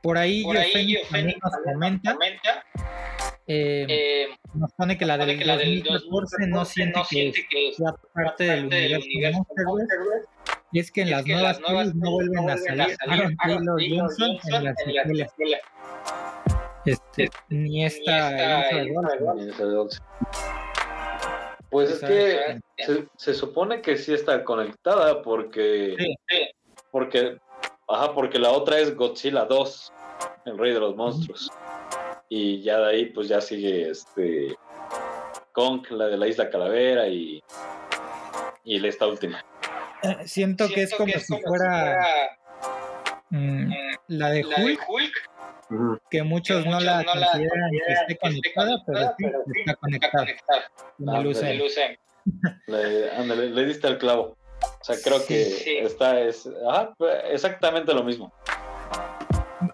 [0.01, 2.17] Por ahí, Por ahí nos comenta,
[3.45, 7.73] eh, eh, nos pone que la del, que la del 2014 no siente que, que
[7.75, 9.45] sea parte del universo.
[10.71, 11.59] Y es que en las nuevas
[11.93, 15.61] no vuelven a salir Aaron Taylor Johnson en las escuelas.
[16.85, 18.63] Este, ni esta
[21.69, 22.59] pues es que
[23.17, 25.95] se, supone que sí está conectada porque
[26.91, 27.37] porque
[27.87, 29.93] ajá, porque la otra es Godzilla 2,
[30.45, 31.49] el rey de los monstruos.
[32.29, 34.55] Y ya de ahí pues ya sigue este
[35.53, 37.41] Kong, la de la isla Calavera y
[38.63, 39.43] y esta última.
[40.03, 41.97] Eh, siento, que es como, si, fuera,
[43.31, 43.71] mm,
[44.07, 45.29] la de Hulk,
[46.09, 49.25] que muchos, no, la consideran que esté conectada, pero sí
[49.59, 50.27] está conectada.
[52.67, 54.37] Le, le, diste el clavo.
[54.61, 56.49] O sea, creo que está es
[57.31, 58.31] exactamente lo mismo.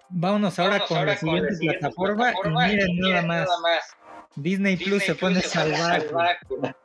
[0.09, 3.95] Vámonos ahora con la siguiente, plataforma, y miren, nada, más.
[4.35, 6.07] Disney, Plus se pone salvaje.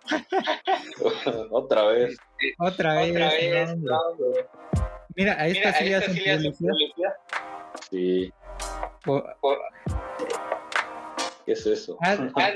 [1.51, 2.17] Otra vez.
[2.59, 3.75] Otra vez.
[5.21, 7.15] Mira, a esta sí le hacen publicidad.
[7.91, 8.33] Sí.
[11.45, 11.99] ¿Qué es eso?
[12.01, 12.51] Ah, ah,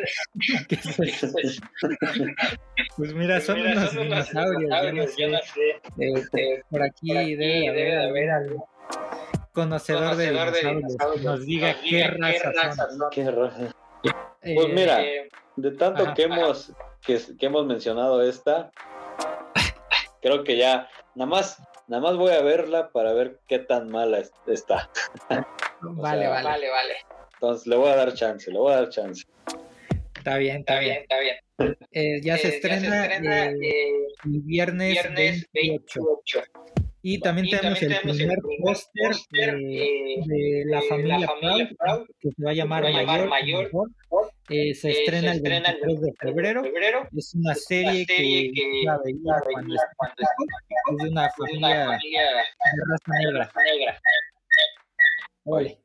[0.66, 1.60] ¿Qué es eso?
[2.96, 5.82] pues mira, son, unos, dinosaurios, yo no sé.
[5.98, 8.66] Este, por aquí, debe, haber algo
[9.52, 12.50] conocedor, de dinosaurios, nos diga qué, raza
[12.88, 13.10] son.
[13.10, 13.74] Qué raza.
[14.40, 16.72] Pues mira, eh, de tanto que hemos
[17.02, 18.70] que, que, hemos mencionado esta,
[20.22, 24.22] creo que ya nada más nada más voy a verla para ver qué tan mala
[24.46, 24.90] está.
[25.80, 26.94] vale, vale, vale, vale.
[27.34, 29.24] Entonces le voy a dar chance, le voy a dar chance.
[30.16, 31.36] Está bien, está, bien, está bien.
[31.92, 36.42] Eh, ya, se estrena, eh, eh, el viernes, 28.
[37.06, 41.28] Y también tenemos el primer póster de, la familia,
[41.78, 42.82] Proud, que se va a llamar,
[43.28, 43.70] Mayor.
[44.48, 46.62] se estrena el 23 de febrero.
[47.14, 51.98] Es una serie, que, ya veía cuando, es de una familia de
[52.88, 53.52] raza negra.
[55.44, 55.78] Vale.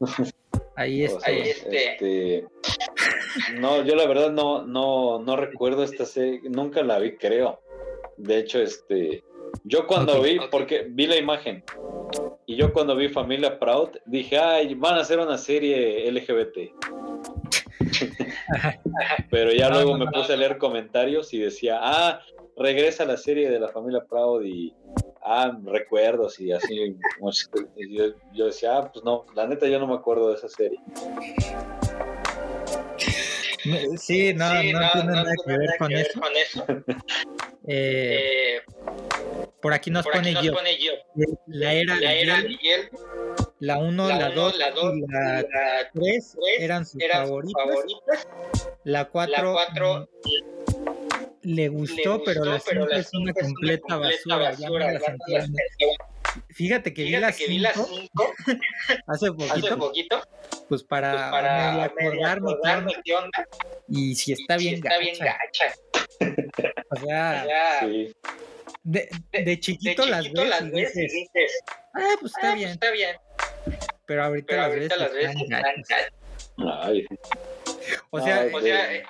[0.76, 1.30] Ahí está.
[1.30, 2.46] Este...
[3.56, 7.60] No, yo la verdad no, no, no recuerdo esta serie, nunca la vi, creo.
[8.16, 9.22] De hecho, este,
[9.62, 11.62] yo cuando vi, porque vi la imagen,
[12.46, 16.72] y yo cuando vi Familia Proud, dije, ay, van a hacer una serie LGBT.
[19.30, 22.20] Pero ya luego me puse a leer comentarios y decía, ah,
[22.56, 24.74] regresa la serie de la familia Proud y
[25.22, 26.96] ah, recuerdos y así.
[28.34, 30.78] yo, decía, ah, pues no, la neta yo no me acuerdo de esa serie.
[33.96, 36.66] Sí, no, no, tiene nada que ver, con, eso.
[37.66, 38.60] Eh,
[39.64, 40.52] por aquí nos, pone, yo.
[41.46, 42.90] La era, la era Miguel,
[43.60, 45.42] la 1, la 2 y la
[45.94, 48.28] 3 eran sus favoritas.
[48.84, 50.08] La 4
[51.44, 54.36] le gustó, pero, la pero es una completa basura.
[54.36, 55.46] basura ya
[56.50, 58.34] Fíjate que Fíjate vi las 5
[59.06, 60.22] hace, poquito, poquito,
[60.68, 63.48] pues para, pues para acordarme, qué, onda,
[63.88, 65.72] Y si está bien, si está bien gacha.
[66.90, 68.14] O sea, sí.
[68.84, 71.62] De, de, chiquito, de, las ves, las ves y dices,
[71.94, 72.64] ah, pues está, ah, pues bien.
[72.64, 73.16] Pues está bien.
[74.06, 76.12] Pero ahorita, pero las, ahorita ves, las ves están gachas.
[76.82, 77.06] Ay.
[78.10, 79.04] O sea, o sea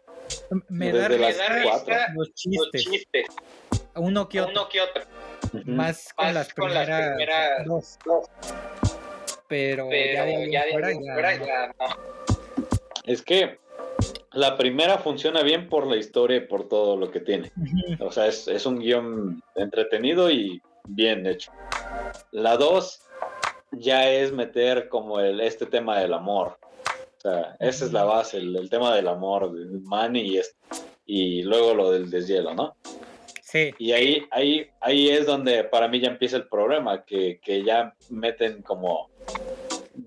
[0.69, 3.27] me da risa los chistes.
[3.97, 4.53] Uno que otro.
[4.53, 5.03] Uno que otro.
[5.67, 7.99] Más con, Más las, con primeras las primeras dos.
[8.05, 8.27] dos.
[9.47, 11.87] Pero, Pero, ya de ahí fuera, ya, no.
[13.05, 13.59] Es que
[14.35, 17.53] la primera funciona bien por la historia y por todo lo que tiene.
[18.01, 21.53] O sea, es, es, un guion entretenido y bien hecho.
[22.33, 23.01] La dos
[23.73, 26.59] ya es meter como el, este tema del amor.
[27.19, 30.39] O sea, esa es la base, el, tema del amor, del man y,
[31.07, 32.77] y luego lo del deshielo, ¿no?
[33.43, 33.73] Sí.
[33.79, 37.95] Y ahí, ahí, ahí es donde para mí ya empieza el problema, que, que ya
[38.11, 39.09] meten como,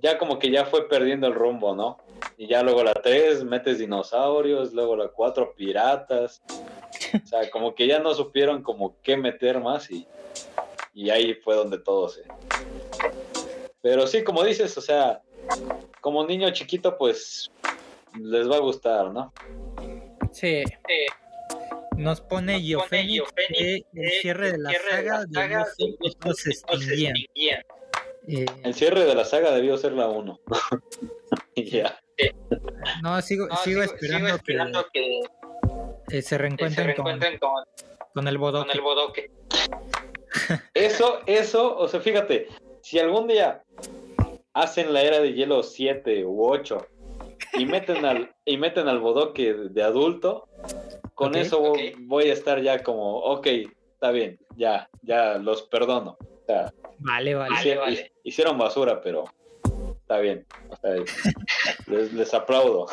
[0.01, 1.97] ya como que ya fue perdiendo el rumbo, ¿no?
[2.37, 6.43] Y ya luego la 3 metes dinosaurios, luego la 4 piratas.
[7.23, 10.07] O sea, como que ya no supieron como qué meter más y,
[10.93, 12.23] y ahí fue donde todo se...
[13.81, 15.21] Pero sí, como dices, o sea,
[16.01, 17.51] como niño chiquito, pues
[18.19, 19.33] les va a gustar, ¿no?
[20.31, 20.63] Sí.
[21.95, 23.19] Nos pone Giofeni
[23.53, 27.15] que el cierre de la saga debió ser se extinguían.
[28.27, 30.39] Eh, el cierre de la saga debió ser la 1.
[31.55, 31.99] ya.
[33.01, 35.21] No, sigo, sigo, esperando, que,
[36.09, 37.19] eh, se reencuentren, con,
[38.13, 39.31] con, el bodoque.
[40.73, 42.47] Eso, eso, o sea, fíjate,
[42.81, 43.63] si algún día
[44.53, 46.87] hacen la era de hielo 7 u 8
[47.53, 50.47] y meten al, y meten al bodoque de adulto,
[51.13, 53.47] con eso voy a estar ya como, ok,
[53.93, 56.17] está bien, ya, ya los perdono.
[56.99, 59.25] vale, vale, hicieron, basura, pero
[60.07, 60.45] está bien.
[61.87, 62.87] les, aplaudo.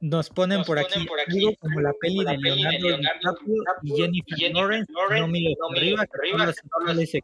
[0.00, 5.28] Nos ponen, por, aquí, algo como la peli de Leonardo, DiCaprio y Jennifer Lawrence, no
[5.28, 6.46] mires arriba, arriba,
[6.94, 7.14] les.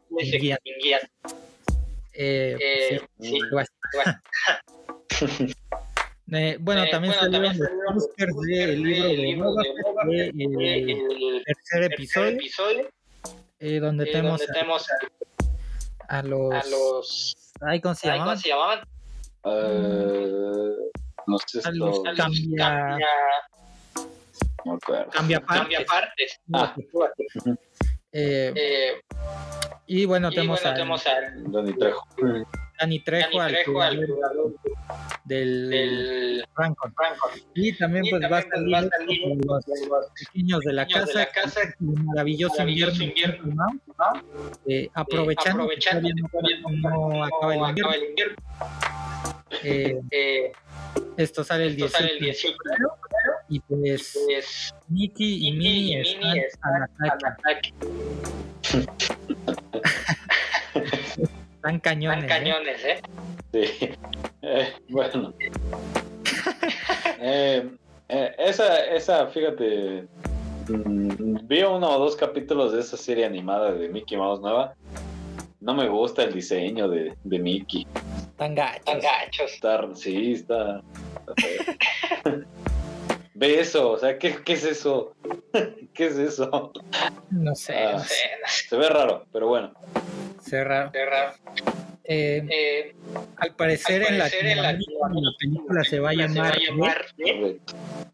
[2.21, 3.39] Eh, eh, sí,
[6.31, 11.83] eh, bueno, eh, también bueno, salieron los pósters del libro de Boba Fett, el tercer
[11.91, 12.89] episodio,
[13.59, 18.27] eh, donde tenemos, donde tenemos a, a, los, a los Ay, ¿cómo se llamaban?
[18.27, 18.79] ¿Cómo se llamaban?
[19.43, 20.91] Uh,
[21.27, 22.57] no sé si cambia...
[22.57, 23.07] cambia...
[24.65, 25.09] No acuerdo.
[25.11, 25.59] Cambia partes.
[25.63, 26.37] Cambia partes.
[26.53, 26.75] Ah.
[28.11, 29.01] Eh, eh,
[29.85, 32.07] y bueno, tenemos, bueno, tenemos a Dani Trejo.
[32.79, 34.55] Dani Trejo, Dani Trejo al, jugador
[35.25, 36.91] del, del Franco.
[37.53, 40.73] Y también y pues también va a salir, va a salir los, los pequeños de
[40.73, 44.23] la casa, de la casa el maravilloso, maravilloso invierno, invierno ¿no?
[44.67, 47.93] eh, aprovechando, eh, aprovechando que todavía no, no, no acaba el invierno.
[47.93, 48.35] El invierno.
[49.63, 50.51] Eh, eh,
[51.17, 52.93] esto sale el 18 de febrero
[53.49, 56.89] y pues, pues Nicky y Minnie están, están al
[57.33, 57.73] ataque.
[61.59, 62.23] Están cañones.
[62.23, 62.51] Están ¿eh?
[62.51, 63.01] cañones, ¿eh?
[63.51, 63.89] Sí.
[64.41, 65.33] Eh, bueno.
[67.19, 67.69] eh,
[68.07, 70.07] eh, esa, esa, fíjate,
[70.69, 74.73] mm, vi uno o dos capítulos de esa serie animada de Mickey Mouse nueva.
[75.59, 77.85] No me gusta el diseño de, de Mickey.
[78.37, 78.85] Tan gachos.
[78.85, 79.51] Tan gachos.
[79.51, 80.81] Está, sí, está.
[81.35, 82.39] está
[83.39, 85.15] Ve eso, o sea, ¿qué, qué es eso?
[85.93, 86.73] ¿Qué es eso?
[87.31, 88.15] No sé, ah, no sé.
[88.67, 89.71] Se ve raro, pero bueno.
[90.41, 90.91] Se ve raro.
[90.91, 91.33] Se ve raro.
[92.03, 92.95] Eh, eh,
[93.37, 96.47] al parecer, al parecer en, la, en la, película se va a llamar, se va
[96.49, 97.59] a llamar ¿eh?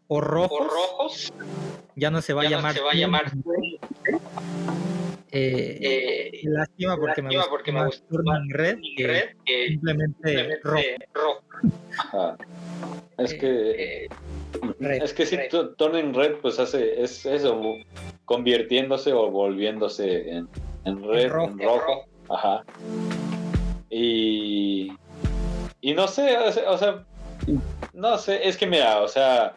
[0.06, 1.32] o rojos, rojos,
[1.96, 3.32] ya no se va a llamar, se va a llamar
[5.32, 9.68] eh, eh, lástima porque lástima me gusta, porque me gusta Turning Red, que, red que
[9.68, 11.42] simplemente, simplemente rojo.
[12.12, 12.36] rojo.
[13.18, 14.08] Es que eh,
[14.78, 15.48] red, es que si red.
[15.76, 17.60] Turning Red pues hace es eso
[18.24, 20.48] convirtiéndose o volviéndose en,
[20.84, 21.50] en red, en rojo.
[21.50, 22.04] En rojo.
[22.28, 22.64] Ajá.
[23.90, 24.92] Y,
[25.80, 27.04] y no sé, o sea,
[27.92, 29.56] no sé, es que mira, o sea,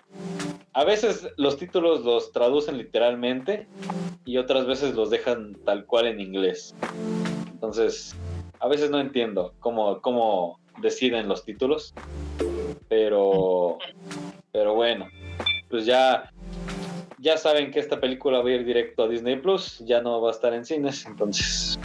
[0.74, 3.68] a veces los títulos los traducen literalmente
[4.26, 6.76] y otras veces los dejan tal cual en inglés.
[7.52, 8.16] Entonces,
[8.60, 11.94] a veces no entiendo cómo, cómo deciden los títulos,
[12.88, 13.78] pero,
[14.52, 15.08] pero bueno,
[15.70, 16.32] pues ya,
[17.18, 20.30] ya saben que esta película va a ir directo a Disney Plus, ya no va
[20.30, 21.80] a estar en cines, entonces.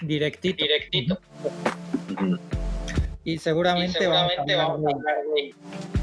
[0.00, 0.62] Directito.
[0.62, 1.18] Directito.
[3.24, 5.97] Y seguramente, vamos, a hablar, de...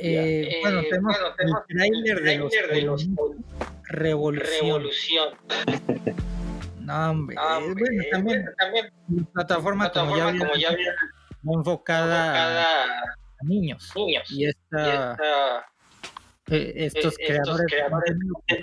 [0.00, 3.08] Eh, bueno, tenemos, el trailer, de los, de los
[3.88, 4.82] Revolución.
[4.82, 5.28] Revolución.
[6.80, 7.36] no, hombre.
[7.36, 7.84] No, hombre.
[7.86, 8.92] Bueno, también, también
[9.32, 10.94] plataforma, plataforma como, ya como ya había
[11.44, 12.66] enfocada, enfocada
[13.40, 13.92] a niños.
[13.94, 14.30] niños.
[14.30, 15.66] Y esta, y esta
[16.48, 18.16] eh, estos, eh, creadores, creadores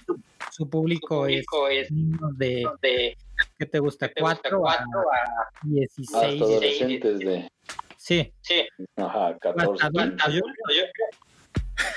[0.05, 3.17] su, su, público, su público es, es niños de, de
[3.59, 4.09] ¿qué te gusta?
[4.17, 4.85] 4 a
[5.63, 6.15] 16.
[6.15, 7.51] Hasta adolescentes de...
[7.97, 8.33] Sí.
[8.41, 8.67] Sí.
[8.97, 9.87] Ajá, 14.
[10.31, 10.41] Yo,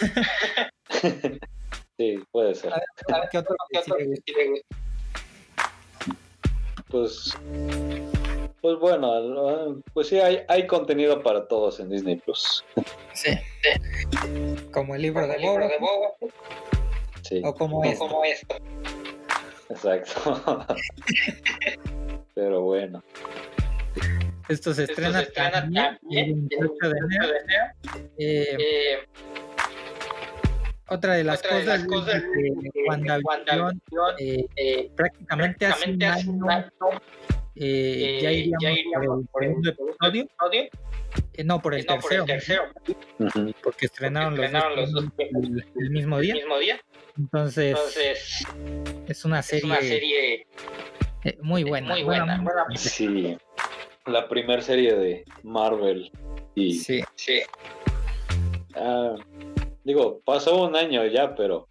[1.98, 2.72] sí, puede ser.
[2.72, 3.96] A ver, a ver, ¿qué otro, ¿qué otro
[6.88, 7.36] Pues,
[8.60, 12.64] pues bueno, pues sí, hay, hay contenido para todos en Disney Plus.
[13.12, 13.30] Sí.
[14.72, 16.12] como el libro, de, Boba,
[17.22, 17.42] Sí.
[17.44, 18.06] O como, esto.
[18.06, 18.56] como esto.
[19.68, 20.64] Exacto.
[22.34, 23.02] Pero bueno.
[24.48, 27.26] Esto se estrena, Esto se estrena también, el 28 de enero.
[27.26, 27.64] De enero.
[28.18, 28.98] Eh, eh,
[30.88, 33.82] otra de las otra cosas, de las cosas que, que WandaVision,
[34.18, 36.70] eh, eh, prácticamente, hace un año,
[37.54, 40.22] eh, ya iríamos, ya iríamos por el segundo episodio.
[40.22, 40.70] episodio.
[41.32, 42.24] Eh, no, por el no, tercero.
[42.24, 42.62] Por el tercero.
[43.62, 46.34] Porque estrenaron, porque estrenaron los, dos, los dos el, el, mismo día.
[46.34, 46.80] El mismo día.
[47.18, 48.46] Entonces, Entonces
[49.08, 50.46] es una serie, es una serie
[51.24, 51.94] eh, muy buena.
[51.94, 52.40] Muy buena.
[52.42, 52.66] buena.
[52.76, 53.36] Sí,
[54.04, 56.10] la primera serie de Marvel.
[56.54, 57.40] Y, sí, sí.
[58.76, 59.16] Uh,
[59.86, 61.68] digo, pasó un año ya, pero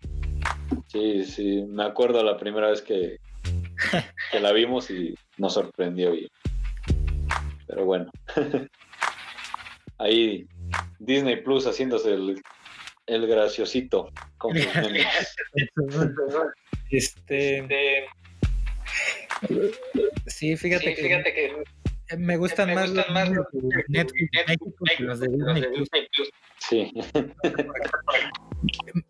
[0.87, 3.17] sí, sí, me acuerdo la primera vez que,
[4.31, 6.15] que la vimos y nos sorprendió.
[6.15, 6.31] Y,
[7.67, 8.09] pero bueno,
[9.97, 10.47] ahí
[10.99, 12.41] Disney Plus haciéndose el,
[13.05, 14.09] el graciosito.
[14.37, 14.55] Con
[16.89, 18.07] este,
[20.27, 21.63] sí, fíjate, sí, fíjate que, que,
[22.17, 25.89] me gustan, me más, gustan más los de Netflix, Netflix que los de Disney, Plus.
[25.89, 26.29] Plus.
[26.59, 26.91] Sí.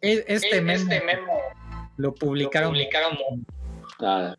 [0.02, 1.34] E, este, memo, este memo
[1.98, 2.70] lo publicaron.
[2.70, 3.18] Lo publicaron
[4.00, 4.36] ah,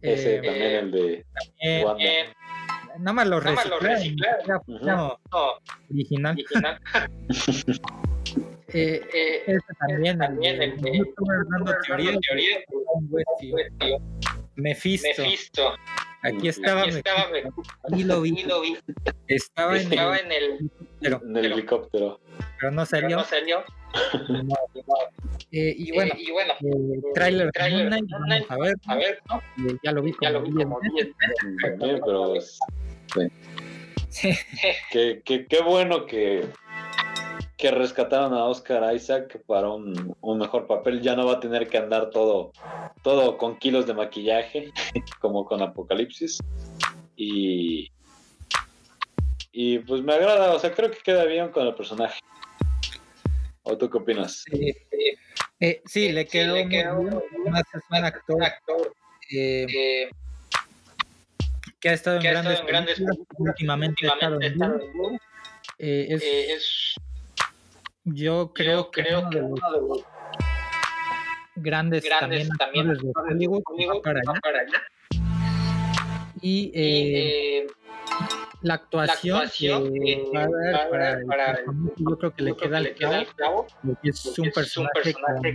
[0.00, 2.04] ese eh, también el de también, Wanda.
[2.04, 2.24] Eh,
[2.98, 4.62] nada más lo reciclaron.
[4.82, 5.52] No, no,
[5.90, 6.36] original.
[6.36, 6.80] original.
[8.68, 12.58] eh, eh, ese también, también el, de youtuber dando teoría, teoría
[14.56, 15.08] Mephisto.
[15.22, 15.74] Mephisto.
[16.26, 17.26] Aquí estaba, Aquí estaba
[17.96, 18.42] y lo vi.
[18.44, 18.76] lo vi.
[19.28, 20.70] Estaba, en, estaba el, en el,
[21.22, 22.20] en el helicóptero.
[22.58, 23.08] Pero no salió.
[23.08, 23.64] Pero no salió.
[25.52, 29.40] eh, y bueno, eh, y bueno eh, trailer, a ver, a ver ¿no?
[29.82, 31.08] ya lo vi como, ya lo vi como 10
[31.62, 32.34] También, pero
[34.10, 34.30] sí.
[34.90, 36.46] qué, qué, qué bueno que
[37.56, 41.00] que rescataron a Oscar Isaac para un, un, mejor papel.
[41.00, 42.52] Ya no va a tener que andar todo,
[43.02, 44.72] todo con kilos de maquillaje,
[45.20, 46.38] como con Apocalipsis.
[47.16, 47.90] Y,
[49.52, 52.20] y pues me agrada, o sea, creo que queda bien con el personaje.
[53.62, 54.44] ¿O tú qué opinas?
[54.50, 54.74] Sí,
[55.60, 57.22] eh, sí le quedó, sí, le quedó muy bien.
[57.44, 57.56] un
[58.04, 58.94] actor, actor
[59.30, 60.10] eh,
[61.80, 65.18] que ha estado en, grandes, en grandes películas, últimamente, últimamente ha estado en Blue.
[65.78, 66.94] Eh, es, eh, es
[68.06, 70.04] yo creo, Yo que, creo que uno de los
[71.56, 74.40] grandes, grandes también, también de Hollywood, Hollywood para, allá.
[74.40, 74.82] para allá.
[76.40, 77.66] Y, eh, eh,
[78.62, 81.66] la actuación, la actuación que va a dar para, para, el,
[81.96, 85.14] yo creo que le queda clavo, porque es un personaje,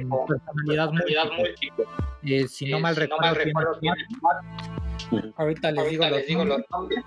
[0.09, 0.91] con, personalidad
[1.31, 1.85] múltiple.
[2.23, 3.37] Eh, si no mal recuerdo,
[3.81, 7.05] no ahorita les ahorita digo, les los, digo nombres, los nombres.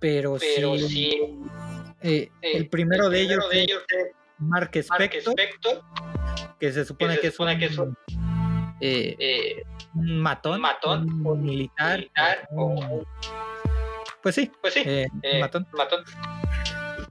[0.00, 1.38] Pero, pero sí, sí
[2.02, 5.34] eh, el primero, el de, ellos de ellos es Mark Spector,
[6.58, 7.96] que se supone que, se supone que es un,
[8.80, 9.62] eh, eh,
[9.94, 13.06] un matón, un, matón, un militar, militar un,
[14.22, 15.66] pues sí, pues sí eh, un matón.
[15.72, 16.04] matón.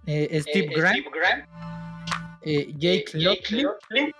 [0.05, 1.45] Steve, Grant, Steve Grant
[2.79, 4.11] Jake, Lockley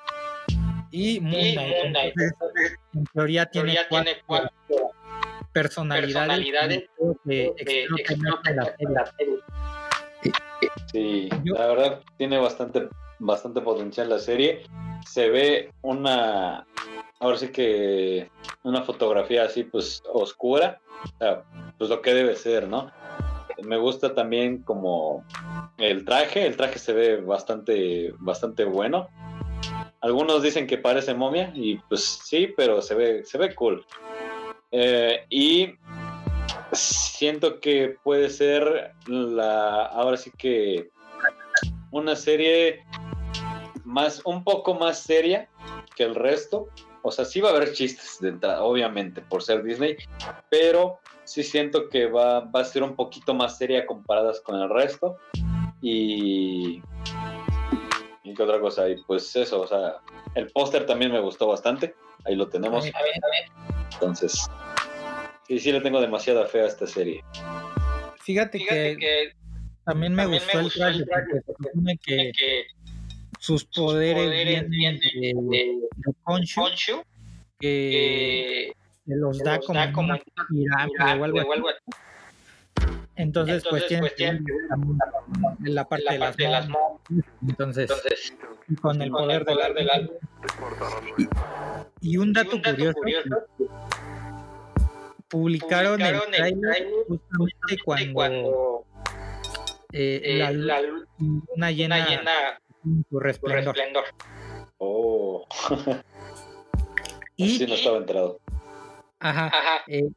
[0.91, 2.13] y Moon Knight.
[2.93, 4.11] En teoría tiene, cuatro,
[5.51, 6.83] personalidades, personalidades
[7.25, 9.39] que, que, que explotan la serie.
[10.91, 12.89] Sí, la verdad tiene bastante,
[13.19, 14.63] bastante potencial la serie.
[15.05, 16.65] Se ve una,
[17.19, 18.29] ahora sí que
[18.63, 20.81] una fotografía así pues oscura,
[21.77, 22.91] pues lo que debe ser, ¿no?
[23.63, 25.23] Me gusta también como
[25.77, 29.09] el traje, el traje se ve bastante, bastante bueno.
[30.01, 33.85] Algunos dicen que parece momia y pues sí, pero se ve, se ve cool.
[34.71, 35.73] Eh, y
[36.73, 40.89] siento que puede ser la, ahora sí que
[41.91, 42.85] una serie
[43.83, 45.49] más, un poco más seria
[45.95, 46.69] que el resto.
[47.01, 49.95] O sea, sí va a haber chistes de entrada, obviamente, por ser Disney,
[50.49, 54.69] pero sí siento que va, va a ser un poquito más seria comparadas con el
[54.69, 55.17] resto.
[55.81, 56.81] Y.
[58.23, 58.87] ¿Y qué otra cosa?
[58.89, 59.97] Y pues eso, o sea,
[60.35, 61.95] el póster también me gustó bastante.
[62.25, 62.85] Ahí lo tenemos.
[63.93, 64.49] Entonces,
[65.49, 67.23] Sí, sí le tengo demasiada fe a esta serie.
[68.21, 69.33] Fíjate, que,
[69.83, 72.31] también me gustó, el traje, porque supone que,
[73.39, 74.29] sus poderes,
[74.69, 75.79] vienen, de, de,
[77.59, 78.73] que,
[79.07, 80.13] se los da como, da como
[80.49, 81.79] pirámide o algo, así.
[83.15, 84.41] Entonces, pues, tiene pues tiene
[85.65, 87.01] en la parte, la de, las manos.
[87.41, 88.33] Entonces, Entonces,
[88.79, 90.11] con el poder, del, del alma.
[91.17, 93.89] Y, y, un dato, y un dato curioso, curioso
[95.29, 96.87] publicaron, el, trailer
[97.37, 98.85] justamente cuando,
[99.93, 102.59] eh, eh, la, luna llena,
[103.09, 103.75] su resplendor.
[104.77, 105.45] Oh.
[107.35, 108.39] y, sí, no estaba entrado.
[109.19, 109.47] Ajá.
[109.47, 109.83] Ajá.
[109.87, 110.09] Eh,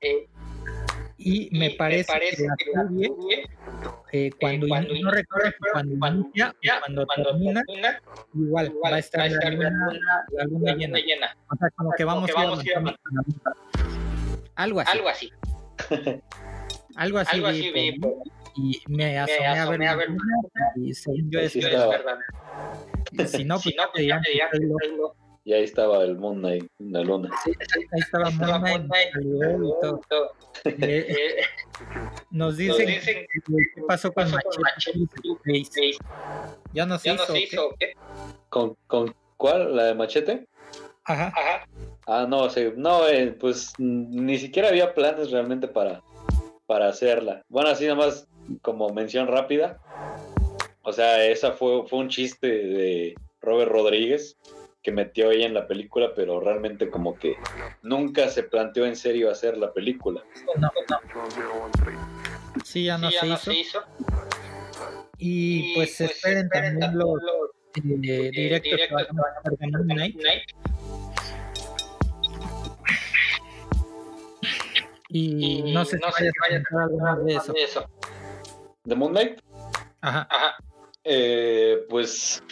[1.24, 3.47] y me parece, que la serie,
[4.12, 7.62] eh, cuando, cuando no recuerdo cuando, cuando inicia cuando, cuando termina,
[8.34, 9.70] igual, igual, va a estar, la, luna,
[10.32, 10.98] la luna llena.
[10.98, 11.36] llena.
[11.48, 14.01] O sea, como que vamos, como que vamos a ir
[14.54, 14.90] Algo así.
[14.90, 15.32] Algo así.
[16.96, 17.36] Algo así.
[17.36, 17.98] Algo así vi,
[18.54, 20.08] y me asomé, a ver, a ver
[20.76, 22.18] y según yo es, verdad.
[23.26, 24.60] Si no, pues, si no, pues ya, ya, ya,
[25.44, 27.28] y ahí estaba el Moon Knight en la luna.
[27.44, 27.50] Sí,
[27.92, 29.10] ahí estaba Moon Knight.
[30.64, 30.64] Eh,
[31.10, 31.42] eh,
[32.30, 33.26] nos dicen, qué
[33.88, 35.08] pasó con Machete.
[36.72, 37.74] Ya no se hizo.
[37.78, 37.94] ¿qué?
[38.48, 39.74] ¿Con, ¿Con cuál?
[39.74, 40.46] ¿La de Machete?
[41.04, 41.32] Ajá.
[41.34, 41.66] Ajá.
[42.06, 46.02] Ah, no, sí, no, eh, pues ni siquiera había planes realmente para,
[46.66, 47.44] para hacerla.
[47.48, 48.28] Bueno, así nada más
[48.60, 49.78] como mención rápida.
[50.82, 54.36] O sea, esa fue, fue un chiste de Robert Rodríguez
[54.82, 57.36] que metió ella en la película, pero realmente como que
[57.82, 60.24] nunca se planteó en serio hacer la película.
[60.58, 60.70] No, no.
[62.64, 63.80] Sí, ya no, se, hizo.
[65.18, 67.20] Y, pues, pues esperen, también, los,
[67.76, 71.01] eh, directos, que van a de Moon
[75.12, 77.86] Y, no sé si vaya a comentar algo más de eso.
[78.84, 79.40] ¿De Moon Knight?
[80.01, 80.26] Ajá.
[80.30, 80.56] Ajá.
[81.05, 82.43] Eh, pues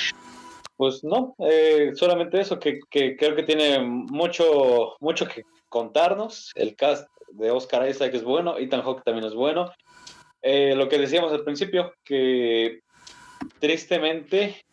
[0.81, 6.53] pues no, eh, solamente eso, que, creo que tiene mucho, mucho que contarnos.
[6.55, 9.71] El cast de Oscar Isaac es bueno, Ethan Hawke también es bueno.
[10.41, 12.81] Eh, lo que decíamos al principio, que
[13.59, 14.65] tristemente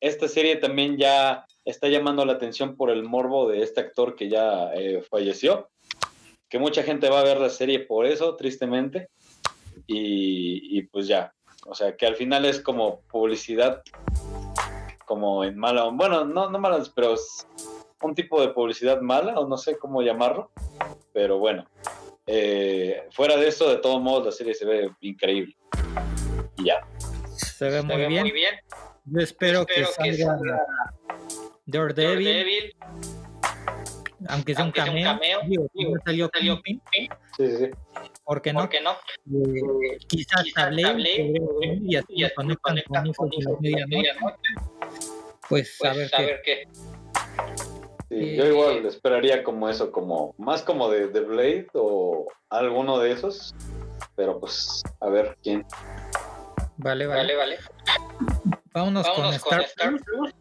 [0.00, 4.30] esta serie también ya está llamando la atención por el morbo de este actor que
[4.30, 5.68] ya eh, falleció.
[6.50, 9.08] Que mucha gente va a ver la serie por eso, tristemente.
[9.86, 11.32] Y, y pues ya,
[11.66, 13.82] o sea, que al final es como publicidad
[15.10, 17.44] como en mala, bueno, no, no malas, pero es
[18.00, 20.52] un tipo de publicidad mala, o no sé cómo llamarlo,
[21.12, 21.66] pero bueno,
[22.28, 25.56] eh, fuera de eso, de todos modos, la serie se ve increíble.
[26.58, 26.86] Y ya.
[27.34, 28.54] Se ve, muy, bien.
[29.04, 30.38] Yo espero, que, salga
[31.66, 32.76] Daredevil.
[34.28, 36.60] Aunque sea un cameo, digo, salió, salió
[37.36, 37.70] Sí, sí.
[38.24, 38.60] ¿Por qué no?
[38.60, 38.92] ¿Por no?
[38.92, 41.32] Eh, quizás, hablé
[41.82, 42.48] y así y con
[42.78, 42.94] la
[43.60, 44.38] medianoche
[45.48, 46.68] pues, pues, a ver qué.
[48.08, 53.52] yo igual esperaría como eso, como más como de, de, Blade o alguno de esos,
[54.14, 55.66] pero pues a ver quién.
[56.76, 57.58] Vale, vale, vale.
[58.72, 59.66] Vámonos, con, Star,
[60.04, 60.32] Plus.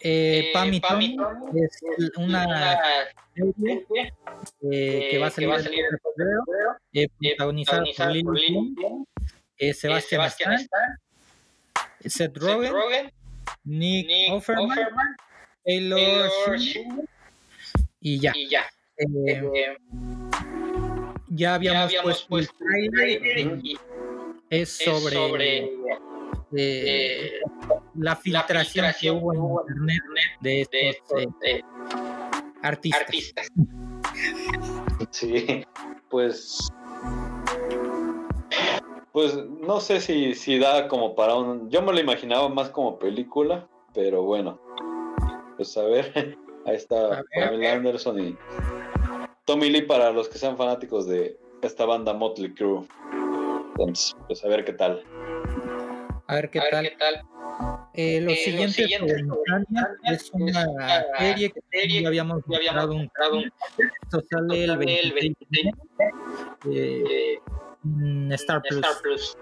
[0.00, 1.16] Eh, Pam Tommy
[1.56, 1.80] es
[2.16, 2.78] una
[3.34, 3.84] serie
[4.70, 6.44] eh, que va a salir, en febrero,
[6.92, 8.74] eh, protagonizada por Lily
[9.58, 10.98] eh, Sebastián Stan,
[12.04, 13.12] Seth Rogen
[13.64, 14.78] Nick, Nick Offerman,
[15.64, 16.30] Taylor,
[18.00, 18.32] y ya.
[18.34, 18.64] Y ya.
[18.96, 19.76] Eh, eh,
[21.28, 23.78] ya habíamos, ya habíamos puesto, el trailer y
[24.50, 25.70] es sobre, sobre eh,
[26.56, 27.40] eh
[27.98, 31.62] la, filtración la, filtración que hubo en internet de estos, de estos eh,
[32.62, 33.00] artistas.
[33.02, 33.48] artistas.
[35.10, 35.64] Sí,
[36.08, 36.70] pues
[39.18, 41.68] pues no sé si, si da como para un...
[41.70, 44.60] Yo me lo imaginaba más como película, pero bueno.
[45.56, 48.36] Pues a ver, ahí está Pamela Anderson y
[49.44, 52.86] Tommy Lee para los que sean fanáticos de esta banda Motley Crue.
[53.70, 55.02] Entonces, pues a ver qué tal.
[56.28, 56.84] A ver qué tal.
[56.84, 57.22] Qué tal.
[57.94, 59.24] Eh, lo, eh, siguiente lo siguiente
[60.04, 60.66] es una
[61.18, 63.10] serie que ya habíamos mostrado un,
[64.02, 65.74] esto sale el 23
[66.70, 67.38] eh,
[68.34, 68.84] Star Plus.
[68.84, 69.36] Star Plus.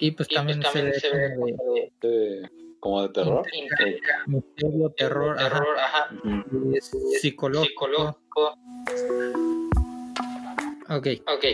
[0.00, 1.28] Y pues y también, pues también se, se, ve
[2.00, 2.50] de, de,
[2.80, 3.44] como de terror.
[4.26, 6.08] Misterio, terror, terror ajá.
[6.08, 6.44] ajá.
[6.74, 6.90] Es
[7.20, 7.86] psicológico.
[7.86, 8.58] psicológico.
[10.88, 11.06] Ok.
[11.26, 11.44] Ok.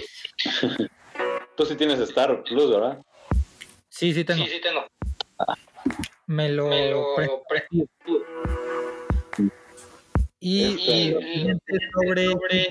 [1.57, 2.99] Tú sí tienes Star Plus, ¿verdad?
[3.89, 4.45] Sí, sí tengo.
[4.45, 4.87] Sí, sí tengo.
[6.27, 7.17] Me lo, Me lo.
[10.41, 10.77] Y,
[11.93, 12.69] sobre, sobre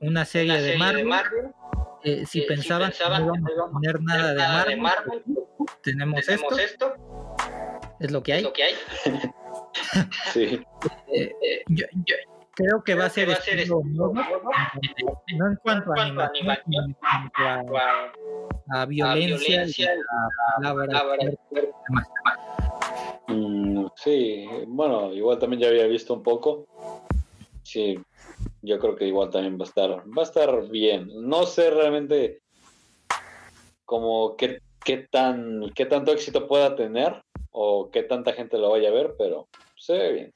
[0.00, 1.50] una serie, una de Marvel.
[2.02, 4.76] Eh, si, eh, pensaban, si pensaban, que no íbamos a tener nada de Marvel, de
[4.76, 5.22] Marvel
[5.82, 7.36] tenemos, tenemos esto, esto,
[8.00, 8.38] Es lo que hay.
[8.38, 8.74] Es lo que hay.
[10.32, 10.62] sí.
[11.12, 12.16] Eh, yo, yo,
[12.62, 14.14] creo que va a ser, va a ser estilo nuevo,
[15.36, 18.12] no en cuanto a animación, sino en cuanto a,
[18.80, 21.38] a, violencia, a violencia y a palabras
[23.30, 26.66] Mm, sí, bueno, igual también ya había visto un poco.
[27.62, 27.96] Sí,
[28.62, 31.08] yo creo que igual también va a estar, va a estar bien.
[31.14, 32.42] No sé realmente
[33.84, 37.22] como qué, qué tan, qué tanto éxito pueda tener
[37.52, 40.34] o qué tanta gente lo vaya a ver, pero se ve bien.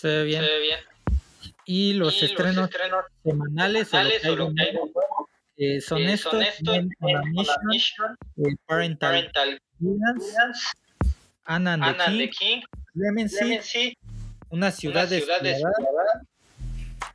[0.00, 0.42] Se ve bien.
[0.42, 0.78] Se ve bien.
[1.66, 2.70] Y los, estrenos,
[3.22, 4.74] semanales, o lo que
[5.56, 6.88] eh, son, eh, estos, son estos en,
[7.66, 10.36] Mission, eh, Parental, Parental Guidance,
[11.44, 12.62] Anna and, Anna the, and King, the King,
[12.94, 13.98] Clemency, Clemency,
[14.48, 16.22] Una ciudad, Una ciudad descuidada, descuidada,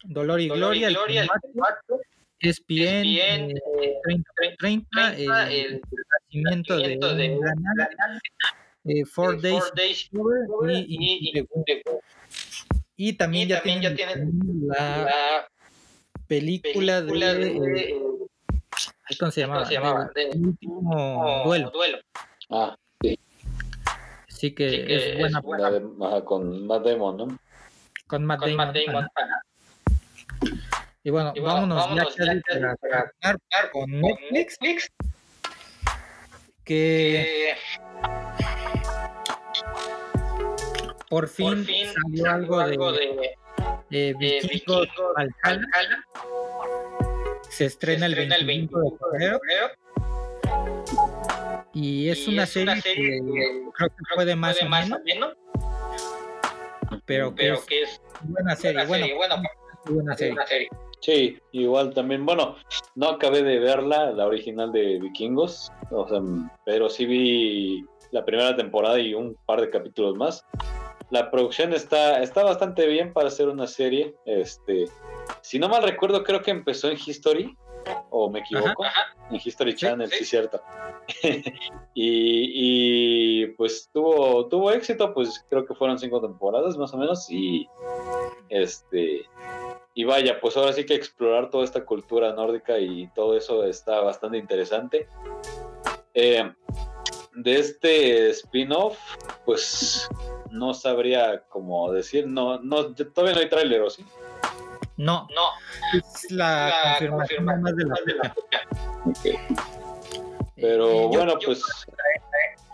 [0.04, 1.94] Dolor y Dolor Gloria, y Gloria, el el combate,
[2.40, 3.52] ESPN, ESPN,
[3.82, 5.82] eh, 30, 30, 30, el, el
[6.22, 7.40] nacimiento de,
[8.84, 11.48] de Four Days, Four Days Cover y, y- y,
[12.98, 14.32] y- también, y ya, también ya tienen
[14.68, 15.50] la, la
[16.28, 17.96] película, película de, de,
[19.20, 19.60] ¿cómo se llamaba?
[19.62, 20.12] ¿cómo se llamaba?
[20.16, 21.72] De- De- el último duelo.
[21.72, 22.00] duelo.
[22.50, 22.76] Ah,
[24.28, 25.70] Así que, Sí que es buena es buena.
[25.70, 27.40] la de- ajá, con Matt Damon, ¿no?
[28.08, 28.68] con Matt Con Damon.
[28.68, 29.08] Matt Damon.
[29.16, 29.42] ajá.
[31.04, 34.92] Y bueno, Y bueno, vámonos, vámonos ya, ya, para para con Netflix, Netflix,
[36.64, 37.54] que
[41.10, 43.08] por fin, por fin salió algo de,
[43.90, 45.66] de de Vikingos Valhalla.
[45.74, 46.06] Valhalla.
[47.50, 49.40] Se estrena, Se estrena el 25 de febrero
[51.74, 54.66] y es y una es serie, una serie que que creo que puede más puede
[54.68, 55.34] o más menos, o menos,
[57.06, 58.78] pero que pero es que es buena serie.
[58.82, 59.36] una Bueno, serie, bueno,
[59.86, 60.36] buena serie.
[60.48, 60.70] serie.
[61.02, 62.56] Sí, igual también, bueno,
[62.96, 66.20] no acabé de verla, la original de Vikingos, o sea,
[66.66, 70.44] pero sí vi la primera temporada y un par de capítulos más.
[71.12, 74.16] La producción está, está bastante bien para hacer una serie.
[74.26, 74.86] Este,
[75.42, 77.56] si no mal recuerdo, creo que empezó en History,
[78.10, 79.16] o me equivoco, Ajá.
[79.30, 80.26] en History Channel, sí, sí.
[80.26, 80.62] cierto.
[81.94, 87.30] y, y, pues tuvo, tuvo éxito, pues creo que fueron cinco temporadas más o menos,
[87.30, 87.68] y
[88.50, 89.26] este
[89.98, 94.02] y vaya, pues ahora sí que explorar toda esta cultura nórdica y todo eso está
[94.02, 95.08] bastante interesante.
[96.14, 96.52] Eh,
[97.34, 98.98] de este spin-off,
[99.46, 100.10] pues
[100.56, 104.06] no sabría cómo decir, no, no, todavía no hay tráiler, ¿o sí?
[104.98, 105.50] No, No,
[105.98, 108.34] es la, la confirmación más de la de la
[109.14, 109.40] fecha.
[110.56, 111.64] Pero Eh, bueno, yo- pues...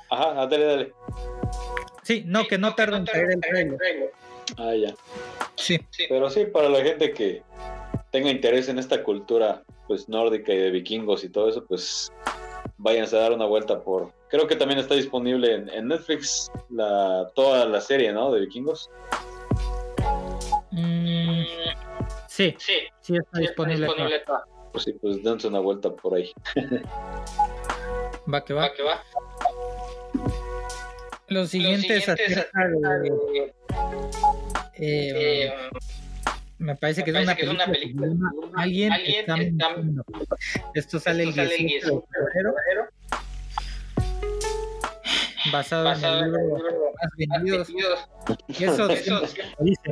[0.09, 0.93] Ajá, dale, dale.
[2.03, 4.11] Sí, no, que no tarda en caer el trailer.
[4.57, 4.93] Ah, ya.
[5.55, 6.05] Sí, Sí.
[6.09, 7.41] Pero sí, para la gente que
[8.11, 12.11] tenga interés en esta cultura pues nórdica y de vikingos y todo eso, pues
[12.77, 14.11] váyanse a dar una vuelta por...
[14.29, 18.31] Creo que también está disponible en, en Netflix la, toda la serie, ¿no?
[18.31, 18.89] De vikingos.
[20.71, 21.43] Mm,
[22.27, 23.85] sí, Sí, sí está sí, disponible.
[23.87, 24.45] está disponible toda.
[24.71, 26.31] Pues sí, pues dense una vuelta por ahí.
[28.33, 28.61] Va que va.
[28.61, 29.03] Va que va.
[31.27, 32.67] Lo siguiente es siguiente es acerca
[32.99, 33.07] de.
[34.75, 35.53] Eh, eh, eh,
[36.61, 38.07] me parece que me es una parece que es una película.
[38.55, 39.75] Alguien, Alguien está está.
[40.75, 42.55] Esto sale el esto sale el 18 de febrero,
[45.51, 47.67] basado, basado en en el libro libro más vendidos.
[47.67, 48.07] Vendidos.
[48.47, 49.91] Eso, Eso sí, dice.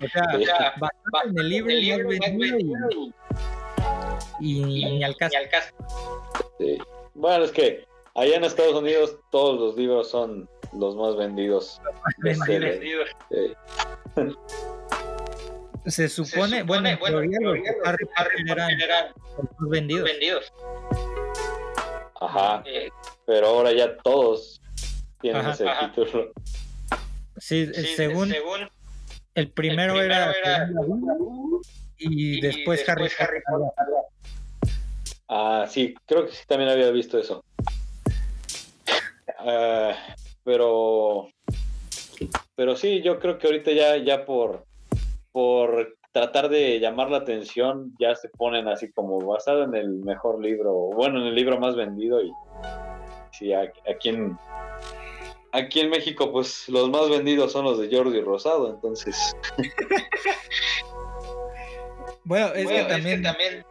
[0.00, 3.14] O sea, O sea, basado en el libro, el libro más más vendido y,
[4.40, 5.30] y, y, ni al caso.
[5.34, 5.74] ni al caso.
[6.58, 6.78] Sí.
[7.14, 11.80] Bueno, es que allá en Estados Unidos todos los libros son los más vendidos.
[12.18, 12.60] Vendidos.
[12.60, 13.08] Vendidos.
[13.30, 13.54] Sí.
[15.86, 18.44] Se supone, Se bueno, en bueno, teoría los teoría de los Harry Harry
[19.68, 20.04] vendidos.
[20.04, 20.52] vendidos.
[22.20, 22.88] Ajá, Eh,
[23.26, 24.60] pero ahora ya todos
[25.20, 25.92] tienen Ajá, ese ajá.
[25.92, 26.30] título.
[27.36, 28.68] Sí, sí, según según
[29.34, 30.70] el primero, el primero era, era-
[31.98, 33.42] y, y después, Harry Potter.
[35.28, 37.44] Ah, sí, creo que sí también había visto eso.
[39.38, 39.96] Ah,
[40.44, 41.28] pero
[42.54, 44.64] pero sí, yo creo que ahorita ya, ya por,
[45.32, 50.40] por tratar de llamar la atención, ya se ponen así como basado en el mejor
[50.42, 52.30] libro, o bueno, en el libro más vendido y
[53.32, 54.38] sí, aquí en
[55.52, 59.34] aquí en México pues los más vendidos son los de Jordi Rosado, entonces
[62.24, 63.64] Bueno, es Bueno, que también, también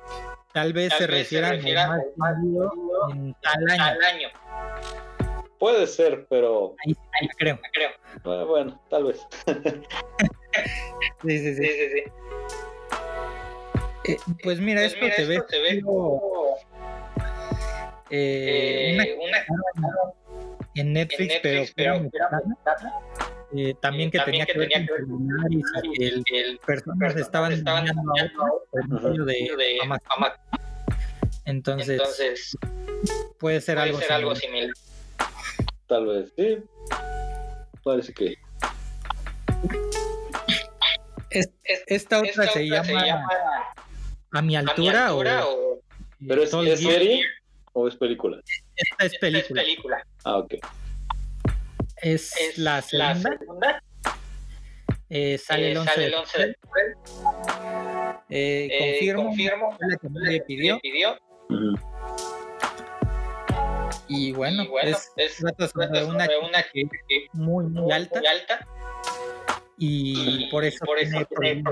[0.53, 2.71] tal vez tal se vez se refieran al al más vendido
[3.11, 3.83] en tal año.
[3.83, 4.27] al año,
[5.57, 7.59] puede ser, pero Ahí, ahí creo.
[7.71, 7.91] creo.
[8.25, 9.25] ah, bueno, tal vez.
[11.23, 11.89] Sí, sí, Sí, sí.
[11.93, 12.03] sí.
[14.03, 16.57] Eh, pues mira, Pues esto mira, se ve, esto se ve como, como
[18.09, 19.37] eh, una eh, una
[20.75, 22.41] en Netflix, en pero, Netflix, pero mexicana.
[23.53, 25.03] Eh, también que también tenía que que tenía con que ver
[25.97, 27.93] que el el personas estaban estaban a
[28.71, 29.77] por medio de, de.
[31.45, 32.57] Entonces, Entonces,
[33.39, 34.69] puede ser puede algo ser algo similar.
[34.73, 35.77] similar.
[35.87, 36.63] Tal vez, sí.
[37.83, 38.35] Parece que
[41.31, 41.49] Es-
[41.87, 43.27] esta otra, se, llama,
[44.31, 45.81] A mi altura, o,
[46.27, 47.25] ¿Pero es, serie
[47.73, 48.41] o es película?
[48.75, 50.05] Esta es película.
[50.23, 50.55] Ah, ok.
[52.01, 53.81] Es, la segunda.
[55.09, 56.55] Eh, sale, el 11 de
[58.29, 60.79] eh, confirmo, confirmo la que me pidió.
[64.07, 66.83] Y bueno, es, es sobre una, una que,
[67.33, 68.67] muy, muy, alta, muy alta.
[69.83, 71.63] Y, por eso, por eso tiene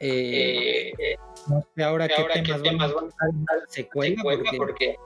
[0.00, 1.16] eh, eh,
[1.48, 4.96] no sé ahora qué ahora temas, qué temas van a dar secuela, secuela porque, porque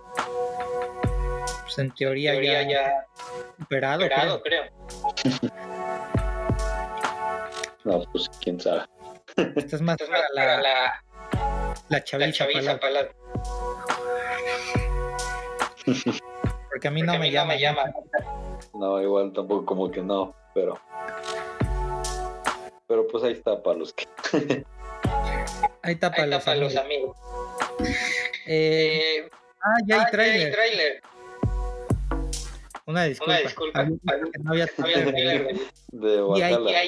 [1.63, 3.07] pues en teoría, teoría ya, ya
[3.59, 4.71] superado, superado creo.
[5.25, 5.53] creo.
[7.85, 8.85] no, pues quién sabe.
[9.57, 11.05] Esto es más, Esto es más para, la, la,
[11.89, 13.13] la chaviza, chaviza palabra.
[16.71, 17.93] Porque a mí no, me, llama, llama.
[18.75, 20.79] No, igual tampoco como que no, pero.
[22.87, 24.07] Pero pues ahí está para los que.
[25.83, 26.77] ahí está para, los, amigos.
[26.77, 27.17] amigos.
[28.47, 29.29] Eh,
[29.61, 30.53] ah, ya hay ah, trailer.
[30.53, 31.03] trailer.
[32.87, 33.33] Una disculpa.
[33.33, 33.85] Una disculpa.
[34.43, 35.57] No había trailer.
[35.93, 36.81] De Guadalajara.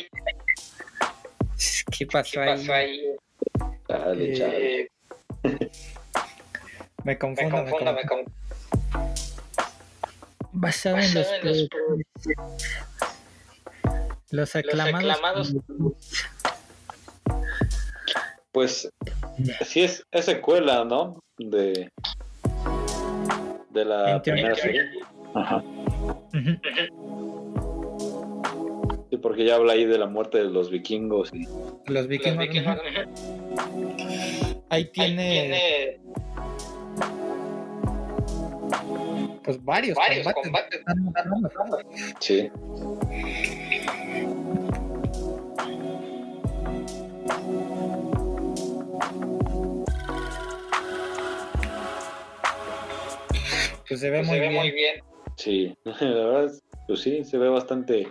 [1.97, 3.17] ¿Qué pasó, ¿Qué pasó ahí?
[3.87, 4.91] Dale, eh,
[7.05, 7.93] me confundo, me confundo.
[7.93, 8.44] Me confundo.
[10.57, 11.27] Basado, en los,
[14.31, 15.55] los, aclamados.
[18.53, 18.89] Pues
[19.67, 21.23] sí es, es secuela, ¿no?
[21.39, 21.91] De,
[23.71, 24.89] de la primera serie.
[25.35, 25.63] Ajá.
[29.11, 31.33] Sí, porque ya habla ahí de la muerte de los vikingos.
[31.35, 31.49] Y...
[31.87, 32.47] Los vikingos.
[34.69, 36.01] Ahí tiene
[39.45, 40.83] pues varios, varios combates.
[42.19, 42.51] Sí.
[53.87, 54.61] Pues se ve, pues muy, se ve bien.
[54.61, 55.01] muy bien.
[55.37, 56.53] Sí, la verdad,
[56.87, 58.11] pues sí, se ve bastante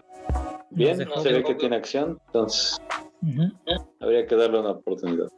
[0.70, 0.98] bien.
[0.98, 2.80] se ve que tiene acción, entonces
[4.00, 5.30] habría que darle una oportunidad.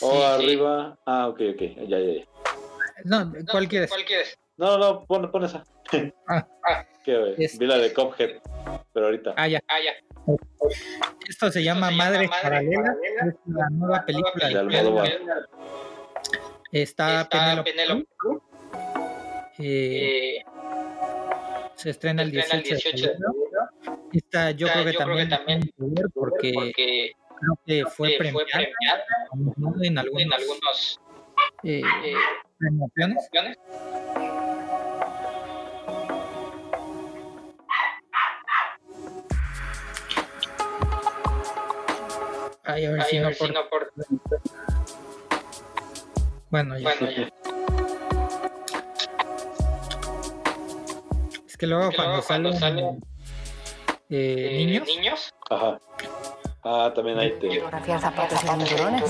[0.00, 0.98] o oh, arriba.
[1.06, 2.31] Ah, ok, ok, ya, ya, ya.
[3.04, 3.90] No, ¿cuál quieres?
[4.56, 5.64] No, no, pon, pon esa.
[6.28, 6.86] Ah, ah.
[7.04, 7.58] ¿Qué, este...
[7.58, 8.40] Vi la de Cophead,
[8.92, 9.34] pero ahorita.
[9.36, 9.60] Ah, ya.
[9.66, 9.92] Ah, ya.
[11.28, 12.94] Esto se llama Esto Madre Paralela,
[13.26, 15.12] es la nueva película de Almodóvar.
[16.70, 18.06] Está, Está Penélope
[19.58, 20.38] eh,
[21.74, 23.70] se estrena el 18, el 18 de febrero.
[24.12, 28.16] Esta yo, Esta, creo, que yo también creo que también porque, porque creo que fue
[28.18, 29.04] premiada, fue premiada
[29.82, 31.00] en, algunos, en algunos
[31.64, 32.14] eh, eh
[32.68, 33.30] emociones.
[42.64, 43.46] Ay, a ver, Ay, si, a no ver por...
[43.48, 43.92] si no por...
[46.50, 46.84] Bueno, ya.
[46.84, 47.28] Bueno, ya.
[51.46, 53.00] Es que luego, es que cuando, luego cuando salen,
[54.10, 55.34] eh, eh, niños, niños.
[55.50, 55.78] Ajá.
[56.64, 57.48] Ah, también hay te.
[57.48, 59.02] Fotografía zapatos y cinturones.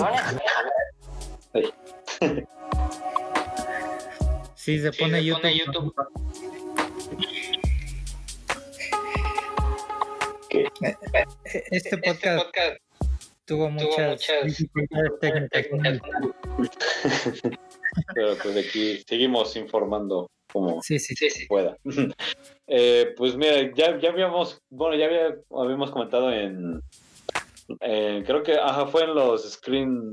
[4.54, 5.42] Sí, se pone, sí, se YouTube.
[5.42, 5.94] Pone YouTube.
[10.48, 10.68] ¿Qué?
[11.44, 12.76] Este, este podcast, este podcast
[13.44, 15.10] tuvo muchas, muchas dificultades
[15.50, 15.66] técnicas.
[18.14, 21.76] Pero pues aquí seguimos informando como sí, sí, sí, pueda.
[22.68, 26.80] eh, pues mira, ya, ya habíamos, bueno, ya había, habíamos comentado en,
[27.80, 30.12] eh, creo que, ajá, fue en los Screen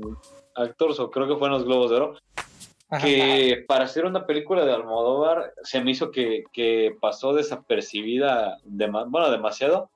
[0.54, 2.16] Actors o creo que fue en los Globos de Oro,
[3.02, 9.90] que para hacer una película de Almodóvar se me hizo que, pasó desapercibida, bueno, demasiado,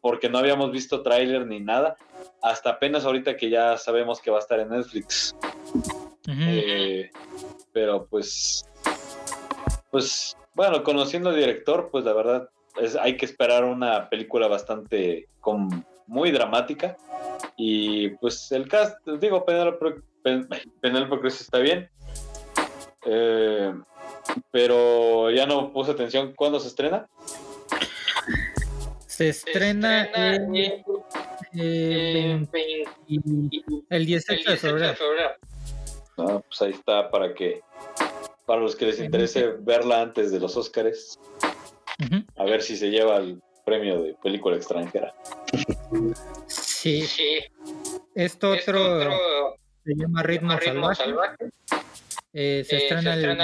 [0.00, 1.96] porque no habíamos visto tráiler ni nada,
[2.42, 5.34] hasta apenas ahorita que ya sabemos que va a estar en Netflix.
[6.26, 7.10] Eh,
[7.72, 8.64] pero pues,
[9.90, 12.48] pues, bueno, conociendo al director, pues la verdad
[12.80, 16.96] es, hay que esperar una película bastante con, muy dramática.
[17.56, 20.02] Y pues el cast, digo, Penélope,
[20.80, 21.88] Penélope Cruz está bien.
[23.06, 23.74] Eh,
[24.50, 26.32] pero ya no puse atención.
[26.34, 27.08] ¿Cuándo se estrena?
[29.06, 30.84] Se estrena, el,
[33.90, 34.94] el 18 de febrero.
[36.18, 37.60] Ah, pues ahí está para que
[38.46, 41.18] para los que les interese verla antes de los Óscares.
[42.36, 45.14] A ver si se lleva el premio de película extranjera.
[46.84, 47.00] Sí.
[47.06, 47.38] sí.
[48.14, 51.04] Esto, otro, se llama Ritmo, Salvaje.
[52.34, 53.38] Eh, se, eh, estrena, el,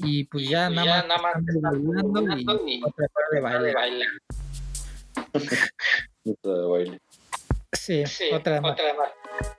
[0.00, 3.62] y pues ya, nada, más nada más están bailando y, y otra de bailar.
[3.62, 3.72] de
[6.66, 7.00] baile.
[7.72, 8.04] Sí,
[8.34, 8.72] otra más.
[8.72, 9.08] Otra más.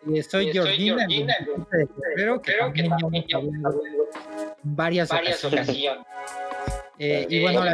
[0.06, 3.42] Y soy Georgina, creo que, creo que también yo
[4.62, 6.06] varias, varias ocasiones.
[7.00, 7.66] Eh, y bueno,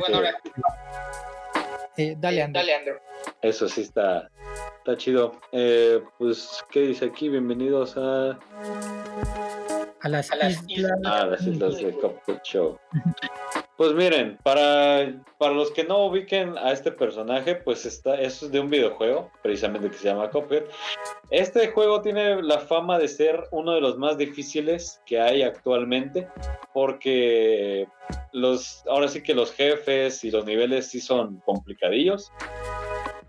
[1.97, 2.61] eh, dale, Andrew.
[2.61, 3.08] dale, Andrew.
[3.41, 4.29] Eso sí está,
[4.79, 5.39] está chido.
[5.51, 7.29] Eh, pues, ¿qué dice aquí?
[7.29, 8.37] Bienvenidos a
[10.01, 11.93] a las, a islas, ah, las islas de
[12.43, 12.79] Show.
[13.75, 18.51] Pues miren, para, para los que no ubiquen a este personaje, pues está, eso es
[18.51, 20.63] de un videojuego, precisamente que se llama Cuphead.
[21.31, 26.27] Este juego tiene la fama de ser uno de los más difíciles que hay actualmente,
[26.73, 27.87] porque
[28.31, 32.31] los, ahora sí que los jefes y los niveles sí son complicadillos.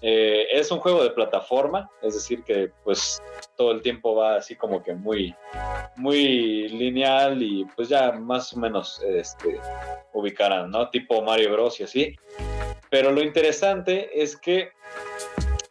[0.02, 3.22] Eh, es un juego de plataforma, es decir, que pues
[3.56, 5.35] todo el tiempo va así como que muy,
[5.97, 9.60] muy lineal y pues ya más o menos este,
[10.14, 10.89] ubicarán, ¿no?
[10.89, 12.16] Tipo Mario Bros y así.
[12.89, 14.70] Pero lo interesante es que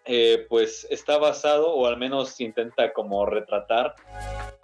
[0.06, 3.95] eh, pues está basado o al menos intenta como retratar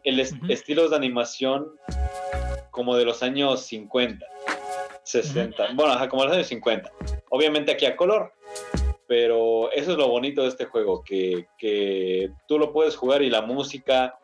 [0.04, 1.72] el estilo de animación
[2.72, 4.26] como de los años 50,
[5.04, 6.92] 60, bueno, como de los años 50.
[7.30, 8.34] Obviamente aquí a color,
[9.08, 13.30] pero eso es lo bonito de este juego, que, que, tú lo puedes jugar y
[13.30, 14.18] la música,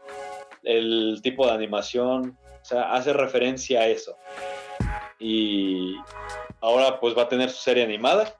[0.63, 4.15] el tipo de animación, o sea, hace referencia a eso.
[5.19, 5.95] Y
[6.61, 8.33] ahora pues va a tener su serie animada,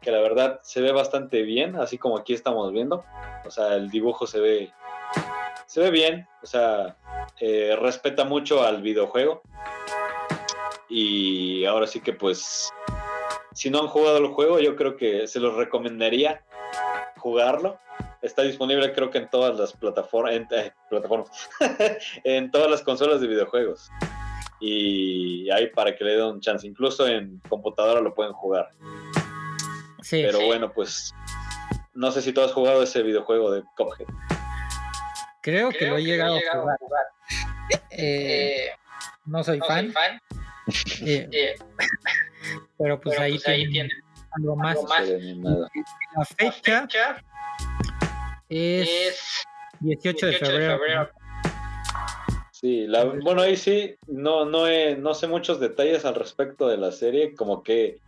[0.00, 3.04] que la verdad se ve bastante bien, así como aquí estamos viendo.
[3.44, 4.72] O sea, el dibujo se ve,
[5.66, 6.96] se ve bien, o sea,
[7.40, 9.42] eh, respeta mucho al videojuego.
[10.88, 12.70] Y ahora sí que pues
[13.54, 16.42] si no han jugado el juego, yo creo que se los recomendaría
[17.18, 17.78] jugarlo.
[18.20, 21.30] Está disponible creo que en todas las plataformas, en, eh, plataformas,
[22.24, 23.90] en todas las consolas de videojuegos.
[24.60, 26.66] Y ahí para que le den un chance.
[26.66, 28.70] Incluso en computadora lo pueden jugar.
[30.02, 31.14] Sí, Pero bueno, pues
[31.92, 34.06] no sé si tú has jugado ese videojuego de Cuphead.
[35.42, 37.06] Creo, que lo he llegado, a jugar.
[37.90, 38.70] Eh,
[39.26, 39.92] no soy fan.
[41.02, 41.54] Eh,
[42.78, 43.90] pero pues, ahí, pues tiene
[44.32, 44.78] algo más.
[46.16, 47.22] La fecha,
[48.48, 49.44] es,
[49.80, 51.10] 18, de febrero.
[52.52, 56.92] Sí, la, bueno, ahí sí, no, no, no sé muchos detalles al respecto de la
[56.92, 57.98] serie, como que,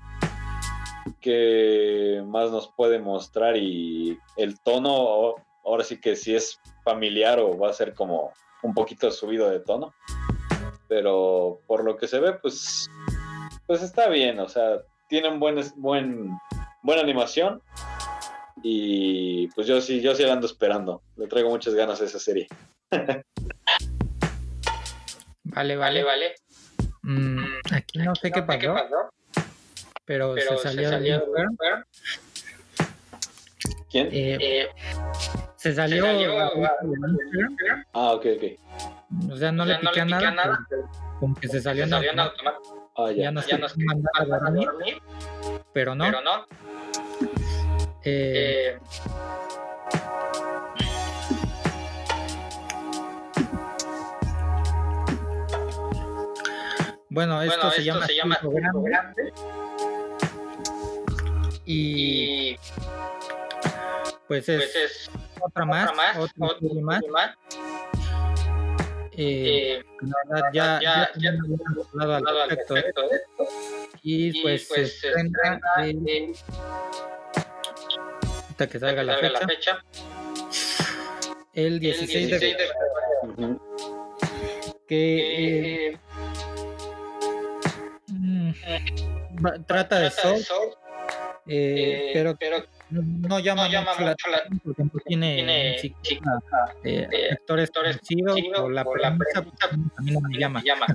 [1.20, 5.34] que más nos puede mostrar y el tono,
[5.64, 8.32] ahora sí que si es familiar o va a ser como
[8.62, 9.92] un poquito subido de tono,
[10.88, 12.88] pero por lo que se ve, pues
[13.66, 16.30] pues está bien, o sea, tienen buen, buen,
[16.82, 17.62] buena animación.
[18.62, 21.02] Y pues yo sí, yo sí la ando esperando.
[21.16, 22.48] Le traigo muchas ganas a esa serie.
[25.44, 26.34] vale, vale, vale.
[27.02, 28.74] Mm, aquí no sé, qué, pasó,
[30.04, 31.24] Pero, se salió, se salió
[33.90, 34.08] ¿Quién?
[34.08, 34.68] Eh, eh,
[35.56, 36.04] se salió,
[37.92, 38.44] Ah, ok, ok.
[39.30, 40.66] O sea, no le piqué nada, nada
[41.20, 42.85] como que se salió, en automático.
[42.98, 43.24] Ah, ya.
[43.24, 45.02] ya nos, ya nos a dormir, dormir,
[45.74, 46.04] pero no.
[46.06, 46.46] Pero no.
[48.02, 48.78] Eh, eh,
[57.10, 58.90] bueno, esto, bueno, se, esto llama se llama grande.
[58.90, 59.32] grande.
[61.66, 62.56] Y,
[64.26, 65.10] pues es, pues es
[65.42, 67.02] otra más, otra más, otra, otra más.
[67.10, 67.36] más
[69.16, 73.48] eh, la verdad, ya, ya, ya, ya al respecto de esto.
[74.02, 76.34] Y, pues, pues se estrena el,
[78.56, 79.84] hasta que salga, la, fecha, la fecha.
[81.52, 83.60] El 16, el 16 de febrero.
[84.88, 85.98] Que eh,
[88.08, 88.52] mm,
[89.66, 90.12] trata de
[91.48, 96.42] eh, pero, pero no llama, no llama mucho, la atención porque no tiene, tiene siquiera,
[96.84, 99.54] eh, eh, actores conocidos o la premisa pues,
[99.98, 100.62] a mí no me llama.
[100.64, 100.86] llama.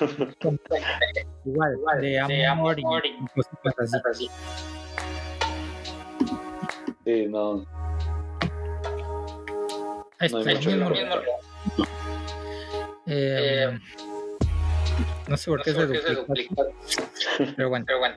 [1.44, 4.30] Igual, Igual, de amor, de amor y, y cositas así.
[7.04, 7.66] Sí, no.
[10.30, 10.90] No mismo.
[13.06, 13.78] Eh,
[15.28, 16.54] no sé por qué, no se, duplica.
[17.56, 17.84] Pero bueno.
[17.86, 18.16] Pero bueno.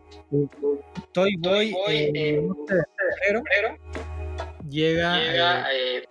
[0.97, 2.47] Estoy, voy, voy eh, eh,
[3.25, 3.77] febrero,
[4.69, 6.07] llega, llega eh, eh,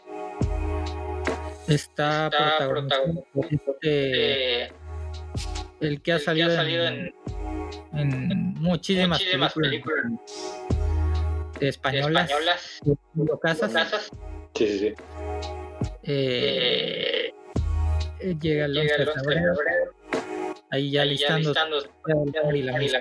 [1.69, 4.73] está, está protagonizado este,
[5.81, 7.15] el que ha salido, que ha salido en,
[7.93, 10.65] en, en, muchísimas, muchísimas películas, películas
[11.61, 12.81] españolas, españolas
[13.15, 13.73] de casas.
[13.73, 14.11] casas.
[14.55, 14.95] Sí, sí, sí.
[16.03, 17.33] Eh,
[18.41, 19.55] llega el 11 de febrero.
[20.71, 21.61] Ahí ya Ahí listando, ya
[22.25, 23.01] listando y la, y la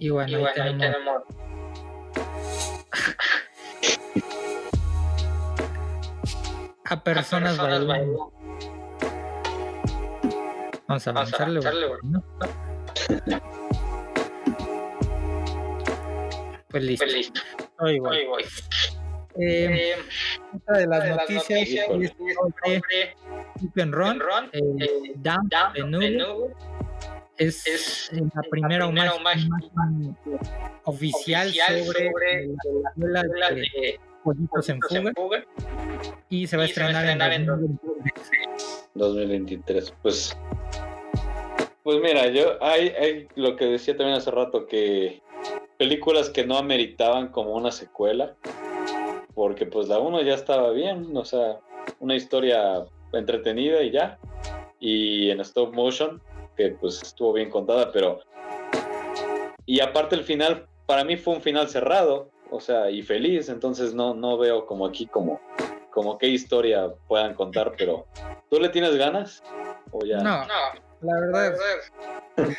[0.00, 1.22] Y bueno, Y ahí bueno, ahí tenemos tenemos
[6.86, 7.86] a personas, personas bailando.
[7.86, 8.32] bailando.
[10.88, 11.60] Vamos a avanzarle.
[16.70, 17.04] Pues listo.
[17.04, 17.40] Pues listo,
[17.78, 18.16] Ahí voy.
[18.16, 18.42] ahí voy.
[18.42, 18.46] Eh,
[19.92, 19.96] Eh,
[20.54, 22.04] otra de las de las noticias, noticias híjole.
[22.06, 23.16] es es sobre sobre
[23.60, 25.48] Keep and Run, Ron, eh, eh, Down
[27.40, 30.16] es, es la primera, primera imagen, imagen
[30.84, 35.44] oficial, oficial sobre, sobre la la de de Pollitos en Pollitos en Fuga Fuga.
[36.28, 38.90] y se va a estrenar, en en 2023.
[38.94, 39.94] 2023.
[40.02, 40.36] Pues,
[41.82, 45.22] pues mira, yo hay, hay lo que decía también hace rato que
[45.78, 48.36] películas que no ameritaban como una secuela,
[49.34, 51.58] porque pues la uno ya estaba bien, o sea,
[52.00, 52.84] una historia
[53.14, 54.18] entretenida y ya,
[54.78, 56.20] y en stop motion,
[56.60, 58.20] que pues estuvo bien contada, pero
[59.64, 63.94] y aparte el final para mí fue un final cerrado, o sea, y feliz, entonces
[63.94, 65.40] no no veo como aquí como
[65.90, 68.06] como qué historia puedan contar, pero
[68.50, 69.42] ¿tú le tienes ganas?
[69.90, 70.18] ¿O ya?
[70.18, 71.56] No, No, la la verdad,
[72.36, 72.54] verdad,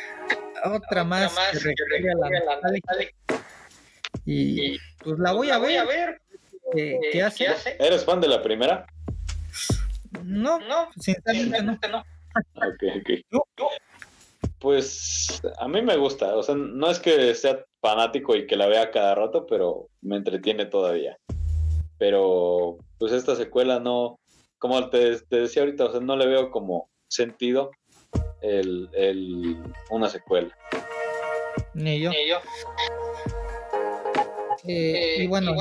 [0.74, 3.06] otra más, más que que requiere a la requiere la nostalgia
[4.24, 5.78] y Y pues la voy a ver.
[5.78, 6.20] a ver.
[6.76, 7.46] eh, eh, ¿Qué hace?
[7.78, 8.84] ¿Eres fan de la primera?
[10.24, 11.98] No, No, sinceramente no.
[11.98, 12.04] no.
[12.56, 13.10] Ok, ok.
[13.30, 13.42] No,
[14.62, 18.68] Pues a mí me gusta, o sea, no es que sea fanático y que la
[18.68, 21.18] vea cada rato, pero me entretiene todavía.
[21.98, 24.20] Pero pues esta secuela no,
[24.58, 27.72] como te, te decía ahorita, o sea, no le veo como sentido
[28.40, 29.56] el, el-
[29.90, 30.56] una secuela.
[31.74, 32.10] Ni yo.
[32.10, 32.36] Ni yo.
[34.64, 35.54] Eh, Eh, y bueno,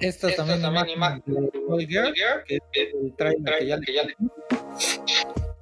[0.00, 4.02] estas estas también, también imágenes de Toy Girl, Girl, que que ya le- que ya
[4.02, 4.16] le-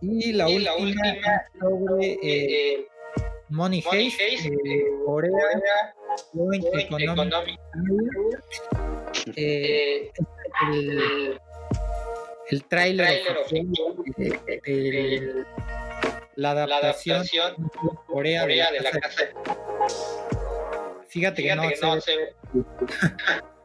[0.02, 2.86] Y la Y última, la última sobre eh, eh,
[3.50, 5.32] Money Money Heist, Heist, eh, Corea,
[6.32, 7.60] Joint Economic Economic,
[9.36, 10.10] el,
[10.68, 11.40] el
[12.50, 13.22] el tráiler
[16.36, 17.28] la la adaptación de
[18.06, 19.22] Corea, Corea de de la casa.
[21.08, 22.34] Fíjate, Fíjate que que no, no se, ve, se ve,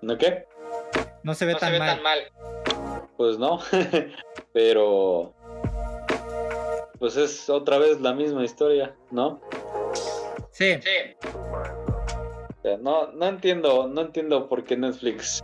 [0.02, 0.48] ¿No qué?
[1.24, 1.88] no se ve no se tan ve mal.
[1.96, 2.20] tan mal.
[3.18, 3.60] Pues no,
[4.54, 5.34] pero
[7.00, 9.42] pues es otra vez la misma historia, ¿no?
[10.52, 11.28] Sí, Sí,
[12.58, 15.44] O sea, no, no entiendo, no entiendo por qué Netflix,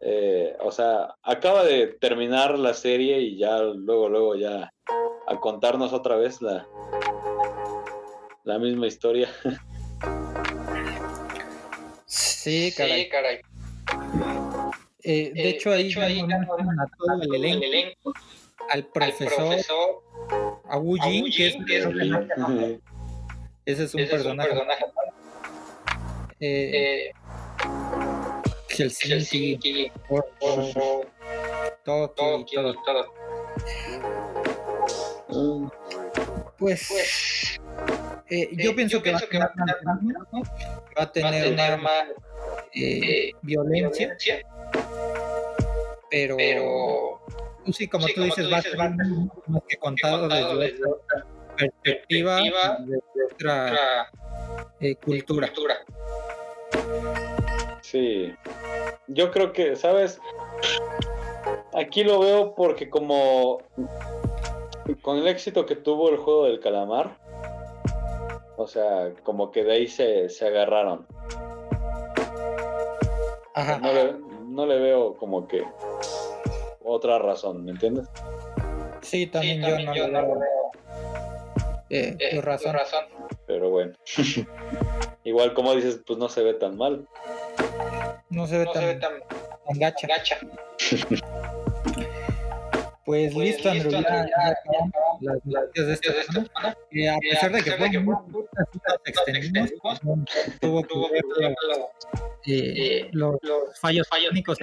[0.00, 4.72] eh, o sea, acaba de terminar la serie y ya luego, luego ya
[5.26, 6.66] a contarnos otra vez la,
[8.44, 9.28] la misma historia.
[12.06, 13.04] sí, caray.
[13.04, 13.40] sí, caray.
[15.06, 18.12] Eh, de Eh, hecho, ahí, hecho, ahí muestran a todo el El elenco, elenco,
[18.70, 20.02] al profesor,
[20.74, 21.86] a Wu que es, que es-
[23.66, 24.48] ese es un ese es un personaje.
[24.50, 24.84] personaje.
[26.40, 27.12] eh, Eh,
[28.68, 31.06] Helsinki, Helsinki, Porto,
[31.84, 32.74] Tokio, Tokio, todo.
[32.84, 33.04] todo.
[35.28, 35.68] Mm,
[36.58, 37.60] Pues, Pues
[38.30, 39.48] eh, yo eh, pienso yo que va que va a
[40.98, 42.04] va va tener más
[42.74, 44.42] eh, violencia, violencia,
[46.10, 47.20] pero, pero
[47.72, 49.06] sí, como sí, tú como dices, va a dices, ser va a ser
[49.48, 51.26] más que contado contado desde desde otra
[51.56, 54.12] perspectiva, perspectiva, desde otra otra
[54.80, 55.48] eh, cultura.
[55.48, 55.76] cultura.
[57.82, 58.34] Sí,
[59.06, 60.20] yo creo que, ¿sabes?
[61.74, 63.62] Aquí lo veo porque como
[65.02, 67.16] con el éxito que tuvo el juego del calamar,
[68.56, 71.06] o sea, como que de ahí se, se agarraron.
[73.54, 73.78] Ajá.
[73.78, 74.14] No le,
[74.48, 75.64] no le veo como que
[76.84, 78.06] otra razón, ¿me entiendes?
[79.02, 80.40] Sí, también, Sí, yo también no yo no
[81.90, 82.72] eh, eh, tu razón.
[82.72, 83.04] tu razón.
[83.46, 83.92] Pero bueno.
[85.24, 87.06] Igual como dices, pues no se ve tan mal.
[88.30, 89.12] No se ve No tan, se ve tan
[89.66, 90.06] tan gacha.
[90.06, 90.38] gacha.
[93.06, 94.54] Pues, Pues listo, Andrew, ya, ya
[95.20, 96.48] las noticias de esta de esta semana.
[96.54, 99.70] semana, Eh, a eh, pesar de que fue fue extendimos,
[100.60, 101.52] tuvo que tuvo ver los,
[103.12, 104.58] los, los los fallos fallos técnicos,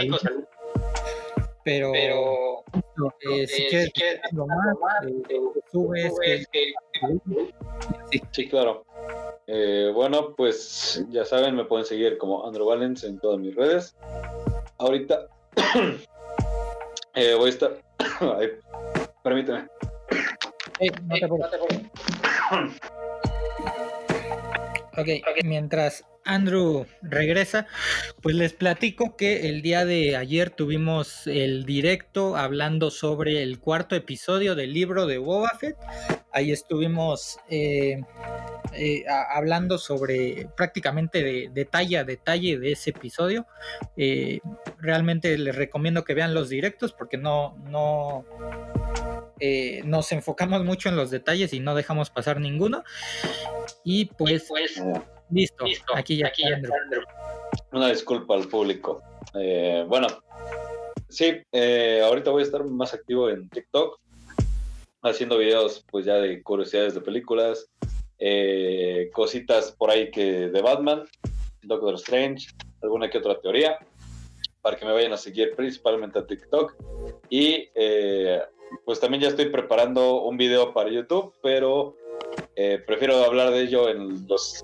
[1.63, 2.63] pero, pero
[3.21, 5.39] eh, si eh, quieres si quieres algo más, eh,
[5.71, 6.73] subes, subes que,
[8.11, 8.85] que Sí, claro.
[9.47, 13.95] Eh, bueno, pues ya saben, me pueden seguir como Andrew Valens en todas mis redes.
[14.77, 15.27] Ahorita
[17.15, 17.81] eh, voy a estar.
[18.39, 18.51] Ay,
[19.23, 19.67] permíteme.
[21.03, 21.39] no te preocupes.
[21.41, 21.91] no te preocupes.
[24.97, 25.07] Ok,
[25.45, 27.67] mientras Andrew regresa,
[28.21, 33.95] pues les platico que el día de ayer tuvimos el directo hablando sobre el cuarto
[33.95, 35.77] episodio del libro de Boba Fett.
[36.31, 38.01] Ahí estuvimos eh,
[38.73, 39.03] eh,
[39.33, 43.47] hablando sobre prácticamente de detalle a detalle de ese episodio.
[43.97, 44.39] Eh,
[44.79, 48.25] realmente les recomiendo que vean los directos porque no, no,
[49.85, 52.83] nos enfocamos mucho en los detalles y no dejamos pasar ninguno.
[53.83, 54.81] Y pues, pues
[55.31, 56.43] Listo, aquí ya, aquí
[57.71, 59.01] Una disculpa al público.
[59.33, 60.07] Eh, bueno,
[61.09, 63.99] sí, eh, ahorita voy a estar más activo en TikTok,
[65.03, 67.69] haciendo videos pues ya de curiosidades de películas,
[68.19, 71.03] eh, cositas por ahí que de Batman,
[71.61, 72.47] Doctor Strange,
[72.81, 73.77] alguna que otra teoría,
[74.61, 76.75] para que me vayan a seguir principalmente a TikTok.
[77.29, 77.69] Y
[78.85, 81.95] pues también ya estoy preparando un video para YouTube, pero
[82.85, 84.63] prefiero hablar de ello en los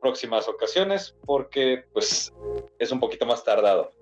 [0.00, 2.32] próximas ocasiones porque pues
[2.78, 3.92] es un poquito más tardado.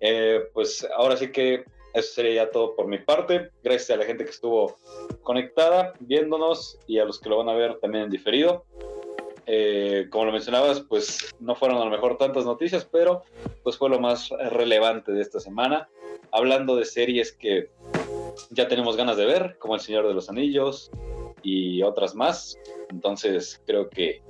[0.00, 1.64] Eh, pues ahora sí que
[1.94, 3.50] eso sería ya todo por mi parte.
[3.62, 4.76] Gracias a la gente que estuvo
[5.22, 8.64] conectada, viéndonos y a los que lo van a ver también en diferido.
[9.46, 13.22] Eh, como lo mencionabas, pues no fueron a lo mejor tantas noticias, pero
[13.62, 15.88] pues fue lo más relevante de esta semana.
[16.32, 17.70] Hablando de series que
[18.50, 20.90] ya tenemos ganas de ver, como El Señor de los Anillos
[21.46, 22.58] y otras más.
[22.90, 24.20] Entonces creo que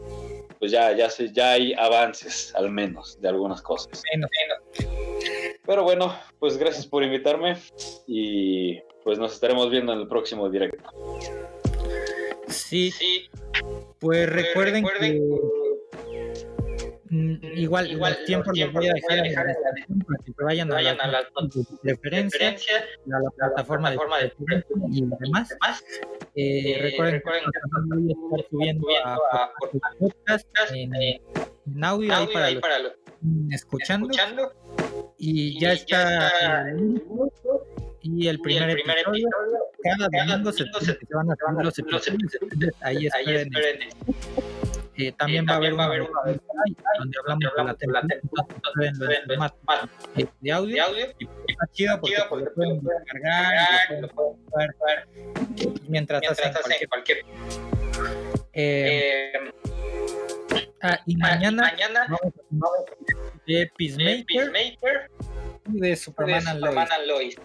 [0.59, 4.03] pues ya, ya, se, ya hay avances, al menos, de algunas cosas.
[5.67, 7.57] Pero bueno, pues gracias por invitarme
[8.07, 10.91] y pues nos estaremos viendo en el próximo directo.
[12.49, 13.29] Sí, sí.
[13.99, 15.21] Pues, recuerden, que
[17.55, 21.29] igual, igual tiempo les voy a dejar, en la descripción para que vayan, a, la,
[21.83, 23.99] preferencia, a la plataforma, de,
[24.91, 25.55] y demás.
[26.35, 29.51] Eh, recuerden, que voy a estar subiendo a,
[29.99, 32.77] podcast en, en audio, ahí para, los, para
[33.51, 34.09] escuchando.
[34.11, 34.53] escuchando.
[35.19, 36.67] Y, ya está,
[38.03, 39.29] y el primer, el primer episodio,
[39.83, 42.39] cada domingo se, se, van a los episodios,
[42.81, 43.89] ahí esperen.
[44.99, 46.11] Eh, también va, a haber, va a haber un
[46.99, 48.07] donde hablamos de la temporada
[50.15, 55.09] de, de audio, está chido porque, lo pueden descargar, lo pueden ver,
[55.89, 57.19] mientras, mientras hacen cualquier, cualquier.
[58.55, 59.33] Eh,
[60.83, 62.97] ah, y mañana, ah, y mañana vamos a
[63.47, 65.11] de Peacemaker, de Peacemaker
[65.69, 67.37] de Superman, de Superman and Lois.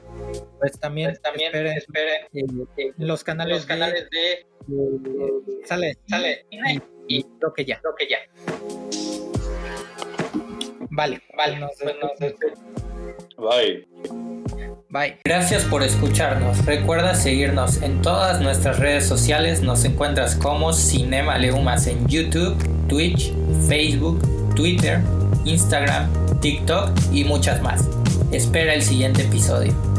[0.60, 5.00] Pues también, pues también esperen, esperen eh, los canales, los canales de, de,
[5.46, 6.82] de sale, sale y,
[7.18, 7.80] y creo que ya.
[7.80, 8.18] Creo que ya.
[10.90, 11.60] Vale, vale.
[13.38, 13.88] Bye.
[14.90, 15.18] Bye.
[15.24, 16.66] Gracias por escucharnos.
[16.66, 19.62] Recuerda seguirnos en todas nuestras redes sociales.
[19.62, 22.58] Nos encuentras como Cinema Leumas en YouTube,
[22.88, 23.34] Twitch,
[23.68, 24.20] Facebook,
[24.54, 25.00] Twitter,
[25.46, 27.88] Instagram, TikTok y muchas más.
[28.32, 29.91] Espera el siguiente episodio.